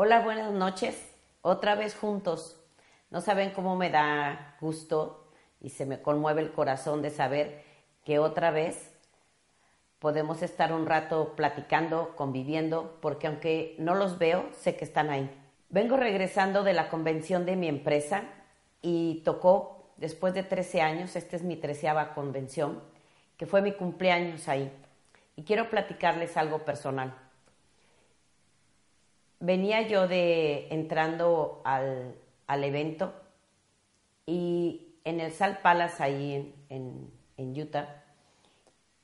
Hola, 0.00 0.20
buenas 0.20 0.52
noches. 0.52 0.96
Otra 1.42 1.74
vez 1.74 1.96
juntos. 1.96 2.56
No 3.10 3.20
saben 3.20 3.50
cómo 3.50 3.74
me 3.74 3.90
da 3.90 4.56
gusto 4.60 5.28
y 5.60 5.70
se 5.70 5.86
me 5.86 6.00
conmueve 6.02 6.40
el 6.40 6.52
corazón 6.52 7.02
de 7.02 7.10
saber 7.10 7.64
que 8.04 8.20
otra 8.20 8.52
vez 8.52 8.94
podemos 9.98 10.40
estar 10.42 10.72
un 10.72 10.86
rato 10.86 11.34
platicando, 11.34 12.14
conviviendo, 12.14 12.96
porque 13.02 13.26
aunque 13.26 13.74
no 13.80 13.96
los 13.96 14.18
veo, 14.18 14.48
sé 14.52 14.76
que 14.76 14.84
están 14.84 15.10
ahí. 15.10 15.28
Vengo 15.68 15.96
regresando 15.96 16.62
de 16.62 16.74
la 16.74 16.90
convención 16.90 17.44
de 17.44 17.56
mi 17.56 17.66
empresa 17.66 18.22
y 18.80 19.22
tocó 19.24 19.90
después 19.96 20.32
de 20.32 20.44
13 20.44 20.80
años, 20.80 21.16
esta 21.16 21.34
es 21.34 21.42
mi 21.42 21.56
treceava 21.56 22.14
convención, 22.14 22.84
que 23.36 23.46
fue 23.46 23.62
mi 23.62 23.72
cumpleaños 23.72 24.46
ahí. 24.46 24.70
Y 25.34 25.42
quiero 25.42 25.68
platicarles 25.70 26.36
algo 26.36 26.60
personal. 26.60 27.27
Venía 29.40 29.82
yo 29.82 30.08
de 30.08 30.68
entrando 30.70 31.62
al, 31.64 32.16
al 32.48 32.64
evento 32.64 33.14
y 34.26 34.96
en 35.04 35.20
el 35.20 35.32
Salt 35.32 35.60
Palace 35.60 36.02
ahí 36.02 36.54
en, 36.68 37.10
en, 37.36 37.60
Utah 37.60 38.04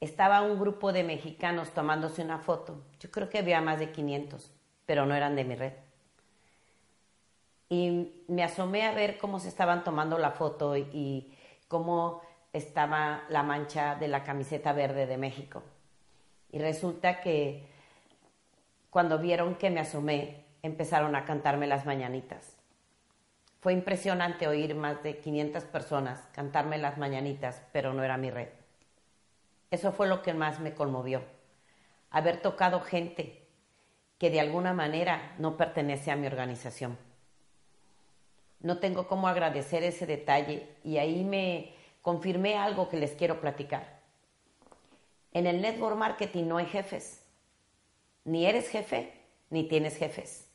estaba 0.01 0.42
un 0.42 0.59
grupo 0.59 0.92
de 0.92 1.05
mexicanos 1.05 1.70
tomándose 1.70 2.23
una 2.23 2.39
foto. 2.39 2.83
Yo 2.98 3.11
creo 3.11 3.30
que 3.30 3.39
había 3.39 3.61
más 3.61 3.78
de 3.78 3.91
500, 3.91 4.51
pero 4.84 5.06
no 5.06 5.15
eran 5.15 5.37
de 5.37 5.45
mi 5.45 5.55
red. 5.55 5.73
Y 7.70 8.25
me 8.28 8.42
asomé 8.42 8.87
a 8.87 8.92
ver 8.92 9.16
cómo 9.16 9.39
se 9.39 9.48
estaban 9.48 9.83
tomando 9.83 10.19
la 10.19 10.33
foto 10.33 10.77
y, 10.77 10.83
y 10.92 11.34
cómo 11.69 12.20
estaba 12.53 13.25
la 13.30 13.42
mancha 13.42 13.95
de 13.95 14.09
la 14.09 14.25
camiseta 14.25 14.73
verde 14.73 15.06
de 15.06 15.16
México. 15.16 15.62
Y 16.51 16.59
resulta 16.59 17.20
que 17.20 17.66
cuando 18.95 19.19
vieron 19.19 19.57
que 19.57 19.71
me 19.71 19.80
asomé, 19.80 20.45
empezaron 20.62 21.16
a 21.16 21.25
cantarme 21.25 21.66
las 21.66 21.84
mañanitas. 21.84 22.55
Fue 23.59 23.73
impresionante 23.73 24.47
oír 24.47 24.77
más 24.77 25.03
de 25.03 25.19
500 25.19 25.64
personas 25.64 26.20
cantarme 26.33 26.78
las 26.78 26.97
mañanitas, 26.97 27.61
pero 27.73 27.92
no 27.92 28.05
era 28.05 28.17
mi 28.17 28.31
red. 28.31 28.51
Eso 29.73 29.91
fue 29.91 30.06
lo 30.06 30.23
que 30.23 30.33
más 30.33 30.61
me 30.61 30.75
conmovió. 30.75 31.23
Haber 32.12 32.41
tocado 32.41 32.83
gente 32.83 33.48
que 34.17 34.31
de 34.31 34.39
alguna 34.39 34.73
manera 34.73 35.34
no 35.41 35.56
pertenece 35.56 36.12
a 36.12 36.17
mi 36.17 36.29
organización. 36.29 36.97
No 38.61 38.79
tengo 38.79 39.08
cómo 39.08 39.27
agradecer 39.27 39.83
ese 39.83 40.06
detalle 40.06 40.69
y 40.84 40.98
ahí 40.98 41.25
me 41.25 41.75
confirmé 42.01 42.56
algo 42.58 42.89
que 42.89 42.98
les 42.98 43.11
quiero 43.17 43.41
platicar. 43.41 43.98
En 45.33 45.48
el 45.48 45.61
network 45.61 45.97
marketing 45.97 46.45
no 46.45 46.58
hay 46.58 46.67
jefes. 46.67 47.23
Ni 48.25 48.47
eres 48.47 48.69
jefe, 48.69 49.12
ni 49.50 49.69
tienes 49.69 49.97
jefes. 49.97 50.48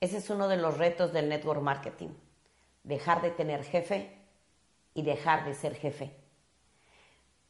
Ese 0.00 0.18
es 0.18 0.30
uno 0.30 0.48
de 0.48 0.56
los 0.56 0.78
retos 0.78 1.12
del 1.12 1.28
network 1.28 1.62
marketing. 1.62 2.10
Dejar 2.84 3.22
de 3.22 3.30
tener 3.30 3.64
jefe 3.64 4.16
y 4.94 5.02
dejar 5.02 5.44
de 5.44 5.54
ser 5.54 5.74
jefe. 5.74 6.12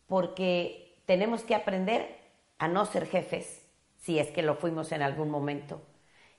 Porque 0.06 1.02
tenemos 1.06 1.42
que 1.42 1.54
aprender 1.54 2.16
a 2.58 2.68
no 2.68 2.86
ser 2.86 3.06
jefes, 3.06 3.62
si 3.98 4.18
es 4.18 4.30
que 4.30 4.42
lo 4.42 4.54
fuimos 4.54 4.92
en 4.92 5.02
algún 5.02 5.30
momento. 5.30 5.82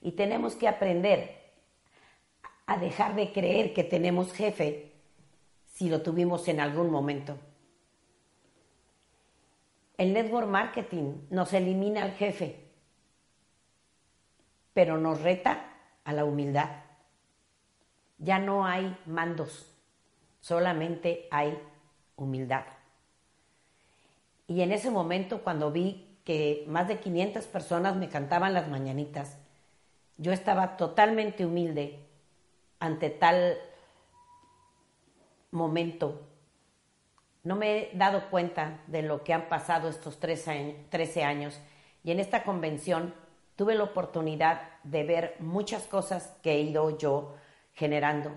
Y 0.00 0.12
tenemos 0.12 0.54
que 0.54 0.68
aprender 0.68 1.38
a 2.66 2.78
dejar 2.78 3.14
de 3.14 3.32
creer 3.32 3.74
que 3.74 3.84
tenemos 3.84 4.32
jefe 4.32 4.92
si 5.66 5.88
lo 5.88 6.02
tuvimos 6.02 6.48
en 6.48 6.60
algún 6.60 6.90
momento. 6.90 7.38
El 9.98 10.12
network 10.12 10.46
marketing 10.46 11.14
nos 11.30 11.52
elimina 11.52 12.02
al 12.02 12.12
jefe, 12.12 12.69
pero 14.80 14.96
nos 14.96 15.20
reta 15.20 15.62
a 16.04 16.12
la 16.14 16.24
humildad. 16.24 16.70
Ya 18.16 18.38
no 18.38 18.64
hay 18.64 18.96
mandos, 19.04 19.70
solamente 20.40 21.28
hay 21.30 21.60
humildad. 22.16 22.64
Y 24.46 24.62
en 24.62 24.72
ese 24.72 24.90
momento, 24.90 25.42
cuando 25.44 25.70
vi 25.70 26.16
que 26.24 26.64
más 26.66 26.88
de 26.88 26.98
500 26.98 27.44
personas 27.44 27.94
me 27.96 28.08
cantaban 28.08 28.54
las 28.54 28.68
mañanitas, 28.68 29.36
yo 30.16 30.32
estaba 30.32 30.78
totalmente 30.78 31.44
humilde 31.44 31.98
ante 32.78 33.10
tal 33.10 33.58
momento 35.50 36.22
no 37.44 37.54
me 37.54 37.76
he 37.76 37.90
dado 37.92 38.30
cuenta 38.30 38.80
de 38.86 39.02
lo 39.02 39.24
que 39.24 39.34
han 39.34 39.50
pasado 39.50 39.90
estos 39.90 40.18
13 40.18 41.22
años 41.22 41.60
y 42.02 42.12
en 42.12 42.20
esta 42.20 42.44
convención 42.44 43.14
tuve 43.60 43.74
la 43.74 43.84
oportunidad 43.84 44.70
de 44.84 45.04
ver 45.04 45.36
muchas 45.38 45.82
cosas 45.82 46.32
que 46.42 46.52
he 46.52 46.60
ido 46.60 46.96
yo 46.96 47.36
generando. 47.74 48.32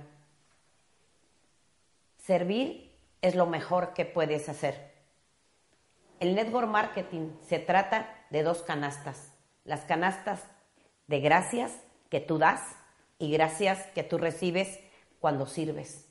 Servir 2.18 2.94
es 3.22 3.34
lo 3.34 3.46
mejor 3.46 3.94
que 3.94 4.04
puedes 4.04 4.50
hacer. 4.50 4.92
El 6.20 6.36
network 6.36 6.68
marketing 6.68 7.30
se 7.40 7.58
trata 7.60 8.14
de 8.32 8.44
dos 8.44 8.64
canastas. 8.64 9.32
Las 9.64 9.86
canastas 9.86 10.44
de 11.08 11.22
gracias 11.22 11.72
que 12.10 12.20
tú 12.20 12.38
das 12.38 12.76
y 13.18 13.32
gracias 13.32 13.82
que 13.96 14.04
tú 14.04 14.18
recibes 14.18 14.78
cuando 15.22 15.46
sirves. 15.46 16.06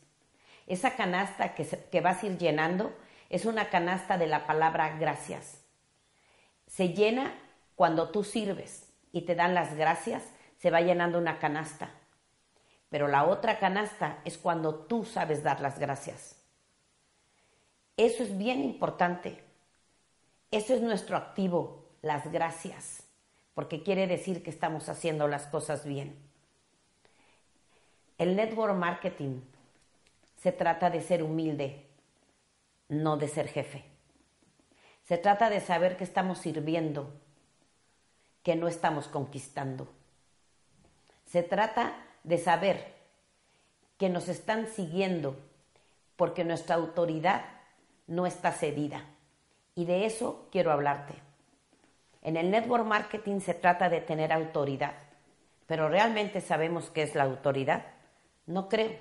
Esa 0.67 0.97
canasta 0.97 1.55
que, 1.55 2.01
vas 2.01 2.23
a 2.23 2.27
ir 2.29 2.39
llenando 2.39 2.95
es 3.29 3.45
una 3.45 3.69
canasta 3.69 4.17
de 4.17 4.29
la 4.29 4.47
palabra 4.47 4.97
gracias. 4.99 5.61
Se 6.67 6.95
llena 6.95 7.35
cuando 7.77 8.09
tú 8.09 8.25
sirves 8.25 8.89
y 9.13 9.23
te 9.23 9.35
dan 9.35 9.55
las 9.55 9.77
gracias, 9.77 10.25
se 10.57 10.71
va 10.71 10.81
llenando 10.81 11.19
una 11.19 11.39
canasta. 11.39 11.91
Pero 12.89 13.09
la 13.09 13.25
otra 13.25 13.59
canasta 13.59 14.21
es 14.25 14.39
cuando 14.39 14.75
tú 14.75 15.05
sabes 15.05 15.43
dar 15.43 15.61
las 15.61 15.79
gracias. 15.79 16.43
Eso 17.97 18.23
es 18.23 18.37
bien 18.37 18.63
importante. 18.63 19.45
Eso 20.51 20.75
es 20.75 20.83
nuestro 20.83 21.17
activo, 21.17 21.89
las 22.03 22.31
gracias, 22.31 23.05
porque 23.55 23.83
quiere 23.83 24.07
decir 24.07 24.43
que 24.43 24.51
estamos 24.51 24.89
haciendo 24.89 25.29
las 25.29 25.47
cosas 25.47 25.87
bien. 25.87 26.17
El 28.19 28.37
network 28.37 28.77
marketing 28.77 29.41
se 30.37 30.53
trata 30.53 30.91
de 30.91 31.01
ser 31.01 31.23
humilde, 31.23 31.87
no 32.89 33.17
de 33.17 33.29
ser 33.29 33.49
jefe. 33.49 33.85
Se 35.05 35.17
trata 35.17 35.49
de 35.49 35.61
saber 35.61 35.97
que 35.97 36.05
estamos 36.05 36.39
sirviendo, 36.39 37.13
que 38.43 38.57
no 38.57 38.69
estamos 38.69 39.09
conquistando. 39.09 39.89
Se 41.25 41.43
trata 41.43 41.95
de 42.25 42.39
saber 42.39 42.95
que 43.99 44.09
nos 44.09 44.29
están 44.29 44.67
siguiendo 44.67 45.37
porque 46.17 46.45
nuestra 46.45 46.75
autoridad 46.75 47.45
no 48.07 48.27
está 48.27 48.53
cedida. 48.53 49.05
Y 49.75 49.87
de 49.87 50.07
eso 50.07 50.49
quiero 50.51 50.73
hablarte. 50.73 51.15
En 52.21 52.37
el 52.37 52.51
network 52.51 52.85
marketing 52.85 53.41
se 53.41 53.55
trata 53.55 53.89
de 53.89 54.01
tener 54.01 54.33
autoridad, 54.33 54.95
pero 55.67 55.89
¿realmente 55.89 56.41
sabemos 56.41 56.91
qué 56.91 57.03
es 57.03 57.15
la 57.15 57.25
autoridad? 57.25 57.87
No 58.47 58.69
creo. 58.69 58.93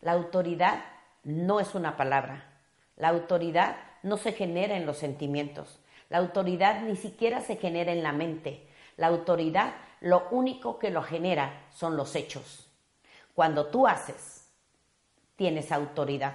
La 0.00 0.12
autoridad 0.12 0.84
no 1.24 1.60
es 1.60 1.74
una 1.74 1.96
palabra. 1.96 2.46
La 2.96 3.08
autoridad 3.08 3.76
no 4.02 4.16
se 4.16 4.32
genera 4.32 4.76
en 4.76 4.86
los 4.86 4.98
sentimientos. 4.98 5.79
La 6.10 6.18
autoridad 6.18 6.82
ni 6.82 6.96
siquiera 6.96 7.40
se 7.40 7.56
genera 7.56 7.92
en 7.92 8.02
la 8.02 8.12
mente. 8.12 8.66
La 8.98 9.06
autoridad 9.06 9.72
lo 10.00 10.28
único 10.30 10.78
que 10.78 10.90
lo 10.90 11.02
genera 11.02 11.66
son 11.72 11.96
los 11.96 12.14
hechos. 12.16 12.66
Cuando 13.34 13.66
tú 13.66 13.86
haces, 13.86 14.48
tienes 15.36 15.72
autoridad. 15.72 16.34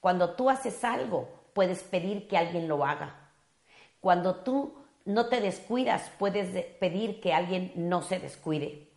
Cuando 0.00 0.30
tú 0.30 0.48
haces 0.48 0.84
algo, 0.84 1.28
puedes 1.52 1.82
pedir 1.82 2.28
que 2.28 2.38
alguien 2.38 2.68
lo 2.68 2.84
haga. 2.84 3.14
Cuando 4.00 4.36
tú 4.36 4.74
no 5.04 5.26
te 5.26 5.40
descuidas, 5.40 6.10
puedes 6.18 6.64
pedir 6.76 7.20
que 7.20 7.34
alguien 7.34 7.72
no 7.74 8.00
se 8.02 8.18
descuide. 8.18 8.88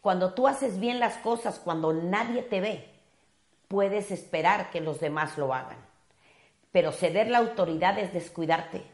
Cuando 0.00 0.32
tú 0.32 0.48
haces 0.48 0.80
bien 0.80 1.00
las 1.00 1.16
cosas, 1.18 1.58
cuando 1.58 1.92
nadie 1.92 2.42
te 2.42 2.60
ve, 2.60 2.88
puedes 3.68 4.10
esperar 4.10 4.70
que 4.70 4.80
los 4.80 5.00
demás 5.00 5.36
lo 5.38 5.52
hagan. 5.52 5.78
Pero 6.72 6.92
ceder 6.92 7.28
la 7.28 7.38
autoridad 7.38 7.98
es 7.98 8.12
descuidarte. 8.12 8.93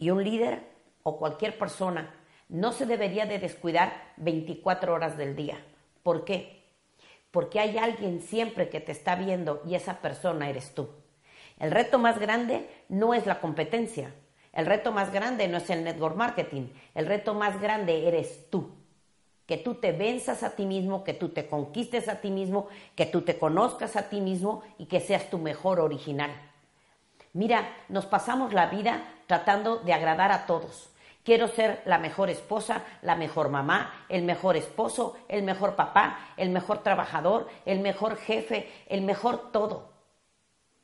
Y 0.00 0.08
un 0.08 0.24
líder 0.24 0.62
o 1.02 1.18
cualquier 1.18 1.58
persona 1.58 2.14
no 2.48 2.72
se 2.72 2.86
debería 2.86 3.26
de 3.26 3.38
descuidar 3.38 4.14
24 4.16 4.94
horas 4.94 5.18
del 5.18 5.36
día. 5.36 5.62
¿Por 6.02 6.24
qué? 6.24 6.64
Porque 7.30 7.60
hay 7.60 7.76
alguien 7.76 8.22
siempre 8.22 8.70
que 8.70 8.80
te 8.80 8.92
está 8.92 9.14
viendo 9.14 9.62
y 9.66 9.74
esa 9.74 10.00
persona 10.00 10.48
eres 10.48 10.74
tú. 10.74 10.88
El 11.58 11.70
reto 11.70 11.98
más 11.98 12.18
grande 12.18 12.66
no 12.88 13.12
es 13.12 13.26
la 13.26 13.40
competencia. 13.40 14.14
El 14.54 14.64
reto 14.64 14.90
más 14.90 15.12
grande 15.12 15.48
no 15.48 15.58
es 15.58 15.68
el 15.68 15.84
network 15.84 16.16
marketing. 16.16 16.68
El 16.94 17.04
reto 17.04 17.34
más 17.34 17.60
grande 17.60 18.08
eres 18.08 18.48
tú 18.48 18.70
que 19.46 19.58
tú 19.58 19.74
te 19.74 19.92
venzas 19.92 20.44
a 20.44 20.56
ti 20.56 20.64
mismo, 20.64 21.04
que 21.04 21.12
tú 21.12 21.28
te 21.28 21.46
conquistes 21.46 22.08
a 22.08 22.20
ti 22.22 22.30
mismo, 22.30 22.68
que 22.94 23.04
tú 23.04 23.20
te 23.20 23.36
conozcas 23.36 23.96
a 23.96 24.08
ti 24.08 24.22
mismo 24.22 24.62
y 24.78 24.86
que 24.86 25.00
seas 25.00 25.28
tu 25.28 25.38
mejor 25.38 25.78
original. 25.78 26.30
Mira, 27.32 27.76
nos 27.88 28.06
pasamos 28.06 28.52
la 28.52 28.66
vida 28.66 29.02
tratando 29.26 29.76
de 29.76 29.92
agradar 29.92 30.32
a 30.32 30.46
todos 30.46 30.90
Quiero 31.22 31.48
ser 31.48 31.82
la 31.84 31.98
mejor 31.98 32.30
esposa, 32.30 32.82
la 33.02 33.14
mejor 33.14 33.50
mamá, 33.50 34.06
el 34.08 34.22
mejor 34.22 34.56
esposo, 34.56 35.18
el 35.28 35.42
mejor 35.42 35.76
papá, 35.76 36.32
el 36.36 36.48
mejor 36.48 36.82
trabajador, 36.82 37.46
el 37.66 37.80
mejor 37.80 38.16
jefe, 38.16 38.70
el 38.88 39.02
mejor 39.02 39.52
todo. 39.52 39.90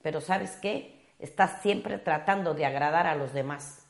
Pero 0.02 0.20
¿sabes 0.20 0.52
qué? 0.56 1.14
Estás 1.18 1.62
siempre 1.62 1.98
tratando 1.98 2.52
de 2.52 2.66
agradar 2.66 3.06
a 3.06 3.14
los 3.14 3.32
demás. 3.32 3.86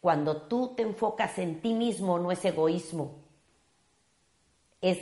Cuando 0.00 0.42
tú 0.42 0.74
te 0.74 0.82
enfocas 0.82 1.38
en 1.38 1.60
ti 1.60 1.72
mismo, 1.72 2.18
no 2.18 2.32
es 2.32 2.44
egoísmo, 2.44 3.22
es, 4.80 4.98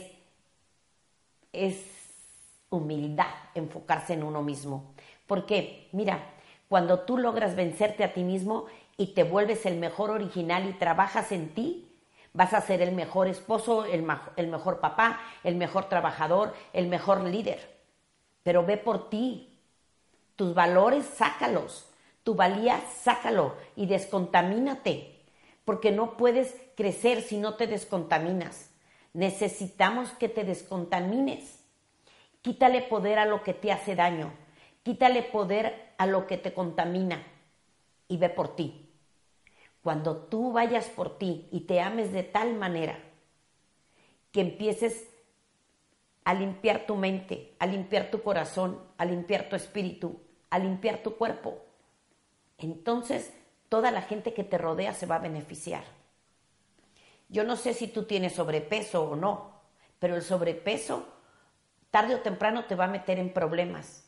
es 1.51 1.83
humildad 2.69 3.35
enfocarse 3.55 4.13
en 4.13 4.23
uno 4.23 4.43
mismo. 4.43 4.95
Porque, 5.27 5.89
mira, 5.93 6.23
cuando 6.73 7.01
tú 7.01 7.19
logras 7.19 7.55
vencerte 7.55 8.03
a 8.03 8.15
ti 8.15 8.25
mismo 8.25 8.65
y 8.97 9.09
te 9.09 9.25
vuelves 9.25 9.67
el 9.67 9.77
mejor 9.77 10.09
original 10.09 10.67
y 10.67 10.73
trabajas 10.73 11.31
en 11.31 11.53
ti, 11.53 11.99
vas 12.33 12.55
a 12.55 12.63
ser 12.63 12.81
el 12.81 12.93
mejor 12.93 13.29
esposo, 13.29 13.85
el, 13.85 14.03
mejor 14.49 14.81
papá, 14.81 15.21
el 15.45 15.57
mejor 15.57 15.91
trabajador, 15.91 16.55
el 16.73 16.87
mejor 16.87 17.25
líder. 17.25 17.77
Pero 18.43 18.65
ve 18.65 18.79
por 18.79 19.11
ti. 19.11 19.55
Tus 20.35 20.55
valores, 20.55 21.05
sácalos. 21.05 21.91
Tu 22.25 22.35
valía, 22.35 22.81
sácalo 23.03 23.55
y 23.77 23.85
descontamínate. 23.85 25.21
Porque 25.67 25.91
no 25.91 26.17
puedes 26.17 26.57
crecer 26.75 27.21
si 27.21 27.37
no 27.37 27.53
te 27.57 27.67
descontaminas. 27.67 28.71
Necesitamos 29.13 30.09
que 30.13 30.31
te 30.31 30.43
descontamines. 30.43 31.63
Quítale 32.41 32.81
poder 32.81 33.19
a 33.19 33.27
lo 33.27 33.43
que 33.43 33.53
te 33.53 33.71
hace 33.73 33.95
daño. 33.95 34.33
Quítale 34.83 35.23
poder 35.23 35.92
a 36.03 36.07
lo 36.07 36.27
que 36.27 36.37
te 36.37 36.53
contamina 36.53 37.25
y 38.09 38.17
ve 38.17 38.29
por 38.29 38.57
ti. 38.57 38.91
Cuando 39.85 40.17
tú 40.17 40.53
vayas 40.53 40.89
por 40.89 41.17
ti 41.17 41.49
y 41.53 41.61
te 41.61 41.81
ames 41.81 42.13
de 42.13 42.25
tal 42.25 42.57
manera 42.57 42.99
que 44.33 44.41
empieces 44.41 45.09
a 46.25 46.35
limpiar 46.35 46.87
tu 46.87 46.97
mente, 46.97 47.55
a 47.61 47.67
limpiar 47.67 48.11
tu 48.11 48.21
corazón, 48.21 48.81
a 48.99 49.05
limpiar 49.05 49.49
tu 49.49 49.55
espíritu, 49.55 50.21
a 50.51 50.59
limpiar 50.59 51.05
tu 51.05 51.17
cuerpo, 51.17 51.63
entonces 52.59 53.33
toda 53.69 53.93
la 53.93 54.03
gente 54.03 54.35
que 54.35 54.43
te 54.43 54.59
rodea 54.59 54.95
se 54.95 55.07
va 55.07 55.17
a 55.17 55.21
beneficiar. 55.21 55.85
Yo 57.29 57.45
no 57.45 57.55
sé 57.55 57.75
si 57.75 57.87
tú 57.87 58.07
tienes 58.07 58.33
sobrepeso 58.33 59.05
o 59.05 59.15
no, 59.15 59.53
pero 60.01 60.17
el 60.17 60.23
sobrepeso 60.23 61.07
tarde 61.93 62.17
o 62.17 62.23
temprano 62.23 62.65
te 62.65 62.75
va 62.75 62.87
a 62.87 62.89
meter 62.89 63.21
en 63.21 63.33
problemas. 63.33 64.05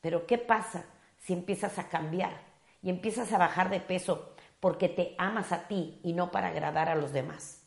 Pero 0.00 0.26
¿qué 0.26 0.36
pasa 0.36 0.86
si 1.26 1.32
empiezas 1.32 1.76
a 1.80 1.88
cambiar 1.88 2.40
y 2.82 2.88
empiezas 2.88 3.32
a 3.32 3.38
bajar 3.38 3.68
de 3.68 3.80
peso 3.80 4.36
porque 4.60 4.88
te 4.88 5.16
amas 5.18 5.50
a 5.50 5.66
ti 5.66 5.98
y 6.04 6.12
no 6.12 6.30
para 6.30 6.48
agradar 6.48 6.88
a 6.88 6.94
los 6.94 7.12
demás? 7.12 7.64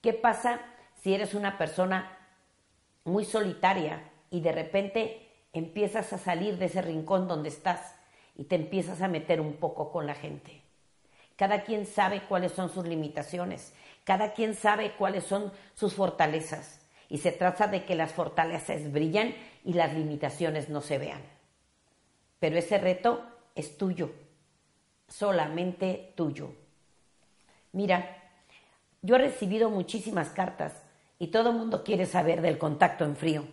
¿Qué 0.00 0.12
pasa 0.12 0.60
si 1.02 1.14
eres 1.14 1.34
una 1.34 1.58
persona 1.58 2.16
muy 3.04 3.24
solitaria 3.24 4.08
y 4.30 4.40
de 4.40 4.52
repente 4.52 5.28
empiezas 5.52 6.12
a 6.12 6.18
salir 6.18 6.58
de 6.58 6.66
ese 6.66 6.80
rincón 6.80 7.26
donde 7.26 7.48
estás 7.48 7.96
y 8.36 8.44
te 8.44 8.54
empiezas 8.54 9.02
a 9.02 9.08
meter 9.08 9.40
un 9.40 9.54
poco 9.54 9.90
con 9.90 10.06
la 10.06 10.14
gente? 10.14 10.62
Cada 11.34 11.64
quien 11.64 11.86
sabe 11.86 12.22
cuáles 12.28 12.52
son 12.52 12.68
sus 12.68 12.86
limitaciones, 12.86 13.74
cada 14.04 14.32
quien 14.32 14.54
sabe 14.54 14.92
cuáles 14.92 15.24
son 15.24 15.52
sus 15.74 15.94
fortalezas. 15.94 16.86
Y 17.08 17.18
se 17.18 17.32
trata 17.32 17.66
de 17.66 17.84
que 17.84 17.96
las 17.96 18.12
fortalezas 18.12 18.92
brillan 18.92 19.34
y 19.64 19.72
las 19.72 19.92
limitaciones 19.92 20.68
no 20.68 20.80
se 20.82 20.98
vean. 20.98 21.41
Pero 22.42 22.58
ese 22.58 22.76
reto 22.76 23.22
es 23.54 23.78
tuyo, 23.78 24.10
solamente 25.06 26.12
tuyo. 26.16 26.50
Mira, 27.70 28.16
yo 29.00 29.14
he 29.14 29.18
recibido 29.18 29.70
muchísimas 29.70 30.30
cartas 30.30 30.72
y 31.20 31.28
todo 31.28 31.50
el 31.50 31.56
mundo 31.56 31.84
quiere 31.84 32.04
saber 32.04 32.40
del 32.40 32.58
contacto 32.58 33.04
en 33.04 33.14
frío. 33.14 33.44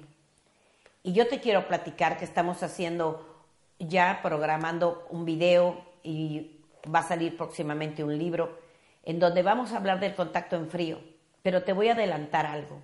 Y 1.03 1.13
yo 1.13 1.27
te 1.27 1.39
quiero 1.39 1.67
platicar 1.67 2.17
que 2.17 2.25
estamos 2.25 2.63
haciendo 2.63 3.43
ya 3.77 4.21
programando 4.23 5.05
un 5.11 5.23
video 5.23 5.85
y 6.01 6.59
va 6.91 7.01
a 7.01 7.07
salir 7.07 7.37
próximamente 7.37 8.03
un 8.03 8.17
libro 8.17 8.57
en 9.03 9.19
donde 9.19 9.43
vamos 9.43 9.71
a 9.71 9.77
hablar 9.77 9.99
del 9.99 10.15
contacto 10.15 10.55
en 10.55 10.67
frío, 10.67 10.99
pero 11.43 11.61
te 11.61 11.73
voy 11.73 11.89
a 11.89 11.93
adelantar 11.93 12.47
algo. 12.47 12.81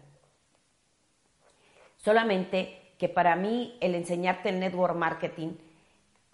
Solamente 1.97 2.93
que 2.99 3.09
para 3.09 3.35
mí 3.35 3.75
el 3.81 3.95
enseñarte 3.95 4.49
el 4.49 4.59
network 4.59 4.95
marketing 4.95 5.53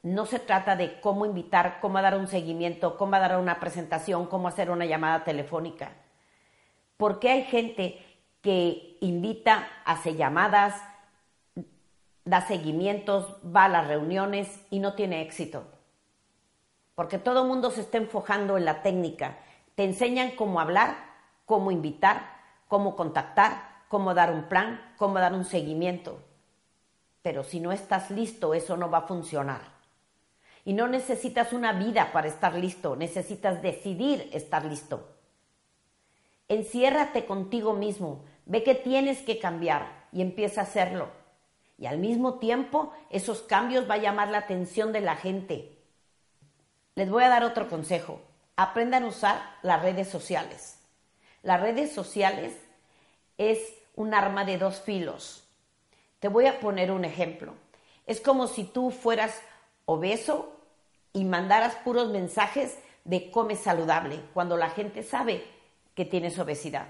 no 0.03 0.25
se 0.25 0.39
trata 0.39 0.75
de 0.75 1.00
cómo 1.00 1.25
invitar, 1.25 1.80
cómo 1.80 2.01
dar 2.01 2.18
un 2.18 2.27
seguimiento, 2.27 2.98
cómo 2.98 3.12
dar 3.12 3.38
una 3.38 3.59
presentación, 3.59 4.27
cómo 4.27 4.48
hacer 4.48 4.71
una 4.71 4.86
llamada 4.86 5.24
telefónica. 5.24 5.92
Porque 6.98 7.30
hay 7.30 7.44
gente 7.44 8.03
que 8.42 8.98
invita, 9.01 9.68
hace 9.86 10.15
llamadas, 10.15 10.81
da 12.25 12.42
seguimientos, 12.42 13.38
va 13.44 13.65
a 13.65 13.69
las 13.69 13.88
reuniones 13.88 14.65
y 14.69 14.80
no 14.80 14.94
tiene 14.94 15.21
éxito 15.21 15.65
porque 17.01 17.18
todo 17.18 17.42
el 17.42 17.48
mundo 17.48 17.71
se 17.71 17.81
está 17.81 17.98
enfocando 17.98 18.57
en 18.57 18.65
la 18.65 18.83
técnica. 18.83 19.39
Te 19.74 19.83
enseñan 19.83 20.36
cómo 20.36 20.59
hablar, 20.59 20.95
cómo 21.48 21.71
invitar, 21.71 22.21
cómo 22.68 22.95
contactar, 22.95 23.83
cómo 23.88 24.13
dar 24.13 24.31
un 24.31 24.44
plan, 24.44 24.80
cómo 24.98 25.15
dar 25.15 25.33
un 25.33 25.44
seguimiento. 25.44 26.19
Pero 27.24 27.44
si 27.44 27.59
no 27.59 27.71
estás 27.71 28.12
listo, 28.12 28.53
eso 28.53 28.77
no 28.77 28.92
va 28.92 29.00
a 29.00 29.07
funcionar. 29.07 29.62
Y 30.66 30.74
no 30.74 30.88
necesitas 30.88 31.54
una 31.54 31.74
vida 31.74 32.12
para 32.12 32.28
estar 32.28 32.56
listo, 32.56 32.96
necesitas 32.96 33.62
decidir 33.62 34.30
estar 34.34 34.66
listo. 34.66 35.08
Enciérrate 36.48 37.25
contigo 37.25 37.74
mismo, 37.74 38.24
ve 38.46 38.63
que 38.63 38.75
tienes 38.75 39.22
que 39.22 39.40
cambiar 39.40 40.08
y 40.12 40.22
empieza 40.22 40.62
a 40.62 40.66
hacerlo. 40.66 41.10
Y 41.78 41.88
al 41.88 41.98
mismo 41.98 42.36
tiempo, 42.36 42.94
esos 43.10 43.42
cambios 43.42 43.90
va 43.90 43.96
a 43.96 44.00
llamar 44.00 44.30
la 44.30 44.40
atención 44.40 44.92
de 44.92 45.02
la 45.02 45.16
gente 45.16 45.81
les 46.96 47.10
voy 47.10 47.24
a 47.24 47.30
dar 47.30 47.44
otro 47.44 47.69
consejo. 47.69 48.22
Aprendan 48.56 49.04
a 49.04 49.08
usar 49.08 49.42
las 49.63 49.81
redes 49.81 50.10
sociales. 50.10 50.80
Las 51.42 51.62
redes 51.62 51.94
sociales 51.94 52.54
es 53.38 53.60
un 53.96 54.13
arma 54.13 54.46
de 54.46 54.58
dos 54.58 54.81
filos. 54.81 55.48
Te 56.19 56.28
voy 56.28 56.48
a 56.48 56.60
poner 56.60 56.92
un 56.92 57.06
ejemplo. 57.06 57.54
Es 58.06 58.19
como 58.19 58.48
si 58.48 58.66
tú 58.66 58.92
fueras 58.92 59.42
obeso 59.93 60.57
y 61.13 61.25
mandaras 61.25 61.75
puros 61.75 62.09
mensajes 62.09 62.77
de 63.03 63.31
come 63.31 63.55
saludable 63.55 64.21
cuando 64.33 64.57
la 64.57 64.69
gente 64.69 65.03
sabe 65.03 65.43
que 65.95 66.05
tienes 66.05 66.38
obesidad. 66.39 66.88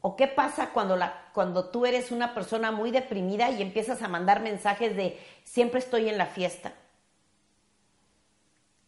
¿O 0.00 0.16
qué 0.16 0.26
pasa 0.26 0.70
cuando, 0.70 0.96
la, 0.96 1.30
cuando 1.32 1.70
tú 1.70 1.86
eres 1.86 2.10
una 2.10 2.34
persona 2.34 2.72
muy 2.72 2.90
deprimida 2.90 3.50
y 3.50 3.62
empiezas 3.62 4.02
a 4.02 4.08
mandar 4.08 4.40
mensajes 4.40 4.96
de 4.96 5.20
siempre 5.44 5.78
estoy 5.78 6.08
en 6.08 6.18
la 6.18 6.26
fiesta? 6.26 6.72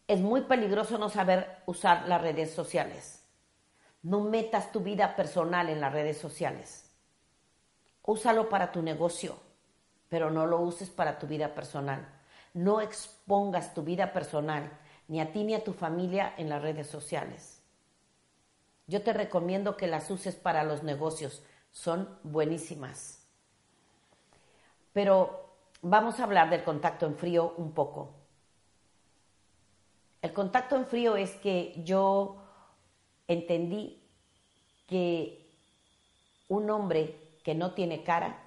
es 0.07 0.19
muy 0.19 0.41
peligroso 0.41 0.97
no 0.97 1.09
saber 1.09 1.63
usar 1.65 2.07
las 2.07 2.21
redes 2.21 2.53
sociales. 2.53 3.23
No 4.03 4.21
metas 4.21 4.71
tu 4.71 4.81
vida 4.81 5.15
personal 5.15 5.69
en 5.69 5.81
las 5.81 5.91
redes 5.91 6.17
sociales. 6.17 6.91
Úsalo 8.03 8.49
para 8.49 8.71
tu 8.71 8.83
negocio, 8.83 9.39
pero 10.09 10.29
no 10.29 10.45
lo 10.45 10.59
uses 10.59 10.91
para 10.91 11.17
tu 11.17 11.25
vida 11.25 11.55
personal. 11.55 12.14
No 12.55 12.79
expongas 12.79 13.73
tu 13.73 13.83
vida 13.83 14.13
personal, 14.13 14.71
ni 15.09 15.19
a 15.19 15.33
ti 15.33 15.43
ni 15.43 15.55
a 15.55 15.63
tu 15.63 15.73
familia, 15.73 16.33
en 16.37 16.47
las 16.47 16.61
redes 16.61 16.87
sociales. 16.87 17.61
Yo 18.87 19.03
te 19.03 19.11
recomiendo 19.11 19.75
que 19.75 19.87
las 19.87 20.09
uses 20.09 20.35
para 20.35 20.63
los 20.63 20.81
negocios. 20.81 21.43
Son 21.71 22.17
buenísimas. 22.23 23.27
Pero 24.93 25.49
vamos 25.81 26.19
a 26.19 26.23
hablar 26.23 26.49
del 26.49 26.63
contacto 26.63 27.05
en 27.05 27.17
frío 27.17 27.53
un 27.57 27.73
poco. 27.73 28.13
El 30.21 30.31
contacto 30.31 30.77
en 30.77 30.85
frío 30.85 31.17
es 31.17 31.31
que 31.35 31.73
yo 31.83 32.37
entendí 33.27 34.01
que 34.87 35.51
un 36.47 36.69
hombre 36.69 37.19
que 37.43 37.53
no 37.53 37.73
tiene 37.73 38.01
cara 38.01 38.41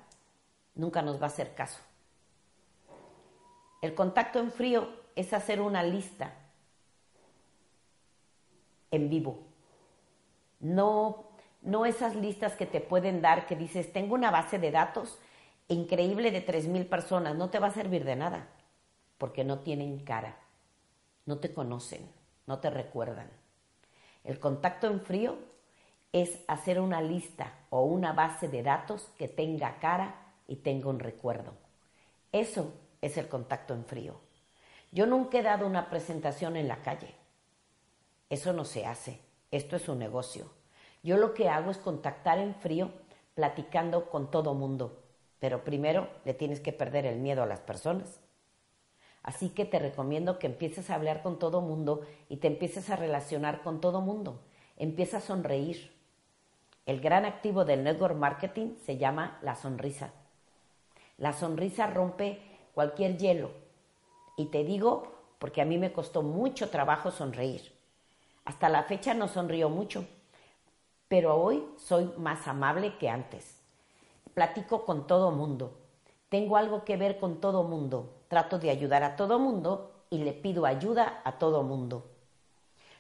nunca 0.75 1.03
nos 1.03 1.21
va 1.21 1.25
a 1.25 1.27
hacer 1.27 1.55
caso. 1.55 1.88
El 3.81 3.95
contacto 3.95 4.39
en 4.39 4.51
frío 4.51 4.89
es 5.15 5.33
hacer 5.33 5.61
una 5.61 5.83
lista 5.83 6.35
en 8.91 9.09
vivo. 9.09 9.39
No, 10.61 11.29
no 11.63 11.87
esas 11.87 12.17
listas 12.17 12.55
que 12.55 12.67
te 12.67 12.81
pueden 12.81 13.21
dar 13.21 13.47
que 13.47 13.57
dices, 13.57 13.93
tengo 13.93 14.15
una 14.15 14.31
base 14.31 14.59
de 14.59 14.71
datos 14.71 15.19
increíble 15.69 16.31
de 16.31 16.45
3.000 16.45 16.89
personas, 16.89 17.37
no 17.37 17.51
te 17.51 17.59
va 17.59 17.69
a 17.69 17.73
servir 17.73 18.05
de 18.05 18.17
nada, 18.17 18.49
porque 19.19 19.45
no 19.45 19.61
tienen 19.61 19.99
cara 20.01 20.37
no 21.29 21.39
te 21.39 21.53
conocen, 21.53 22.11
no 22.47 22.59
te 22.59 22.71
recuerdan. 22.71 23.31
El 24.25 24.41
contacto 24.41 24.87
en 24.87 25.03
frío 25.03 25.37
es 26.11 26.41
hacer 26.49 26.81
una 26.81 27.03
lista 27.03 27.53
o 27.69 27.83
una 27.83 28.15
base 28.15 28.49
de 28.49 28.63
datos 28.63 29.11
que 29.19 29.29
tenga 29.29 29.79
cara 29.79 30.15
y 30.49 30.57
tenga 30.57 30.89
un 30.89 30.99
recuerdo. 30.99 31.53
Eso 32.33 32.73
es 33.01 33.17
el 33.17 33.29
contacto 33.29 33.75
en 33.75 33.85
frío. 33.85 34.21
Yo 34.91 35.07
nunca 35.07 35.39
he 35.39 35.43
dado 35.43 35.67
una 35.67 35.91
presentación 35.91 36.57
en 36.57 36.69
la 36.69 36.83
calle. 36.83 37.15
Eso 38.31 38.53
no 38.53 38.65
se 38.65 38.87
hace. 38.87 39.21
Esto 39.51 39.77
es 39.77 39.89
un 39.89 39.99
negocio. 39.99 40.51
Yo 41.03 41.17
lo 41.17 41.35
que 41.35 41.49
hago 41.49 41.71
es 41.71 41.79
contactar 41.79 42.39
en 42.39 42.55
frío 42.55 42.91
platicando 43.35 44.11
con 44.11 44.31
todo 44.31 44.55
mundo. 44.55 45.03
Pero 45.39 45.65
primero 45.65 46.09
le 46.25 46.35
tienes 46.35 46.61
que 46.61 46.73
perder 46.73 47.07
el 47.07 47.19
miedo 47.19 47.43
a 47.43 47.47
las 47.47 47.61
personas. 47.61 48.21
Así 49.23 49.51
que 49.51 49.65
te 49.65 49.79
recomiendo 49.79 50.39
que 50.39 50.47
empieces 50.47 50.91
a 50.91 50.95
hablar 50.95 51.23
con 51.23 51.39
todo 51.39 51.61
mundo 51.61 52.01
y 52.29 52.39
te 52.39 52.49
empieces 52.49 52.91
a 52.91 52.97
relacionar 52.97 53.63
con 53.63 53.81
todo 53.81 54.01
mundo. 54.01 54.41
Empieza 54.77 55.19
a 55.19 55.21
sonreír. 55.21 55.95
El 56.87 57.01
gran 57.01 57.27
activo 57.27 57.65
del 57.65 57.85
network 57.85 58.17
marketing 58.17 58.77
se 58.85 58.97
llama 58.97 59.39
la 59.43 59.55
sonrisa. 59.55 60.13
La 61.19 61.33
sonrisa 61.33 61.89
rompe 61.89 62.41
cualquier 62.79 63.17
hielo. 63.17 63.51
Y 64.37 64.47
te 64.53 64.63
digo 64.63 65.09
porque 65.41 65.61
a 65.61 65.65
mí 65.65 65.79
me 65.79 65.93
costó 65.93 66.23
mucho 66.23 66.71
trabajo 66.71 67.11
sonreír. 67.11 67.73
Hasta 68.45 68.69
la 68.69 68.85
fecha 68.85 69.15
no 69.15 69.27
sonrío 69.27 69.69
mucho, 69.69 70.07
pero 71.09 71.35
hoy 71.43 71.65
soy 71.77 72.13
más 72.19 72.47
amable 72.47 72.97
que 72.97 73.09
antes. 73.09 73.59
Platico 74.33 74.85
con 74.85 75.09
todo 75.09 75.33
mundo. 75.33 75.77
Tengo 76.29 76.57
algo 76.57 76.85
que 76.85 76.97
ver 76.97 77.19
con 77.19 77.41
todo 77.41 77.65
mundo. 77.65 78.15
Trato 78.29 78.61
de 78.61 78.71
ayudar 78.71 79.03
a 79.03 79.17
todo 79.17 79.41
mundo 79.41 80.05
y 80.09 80.19
le 80.19 80.33
pido 80.33 80.65
ayuda 80.65 81.21
a 81.25 81.41
todo 81.41 81.65
mundo. 81.65 82.07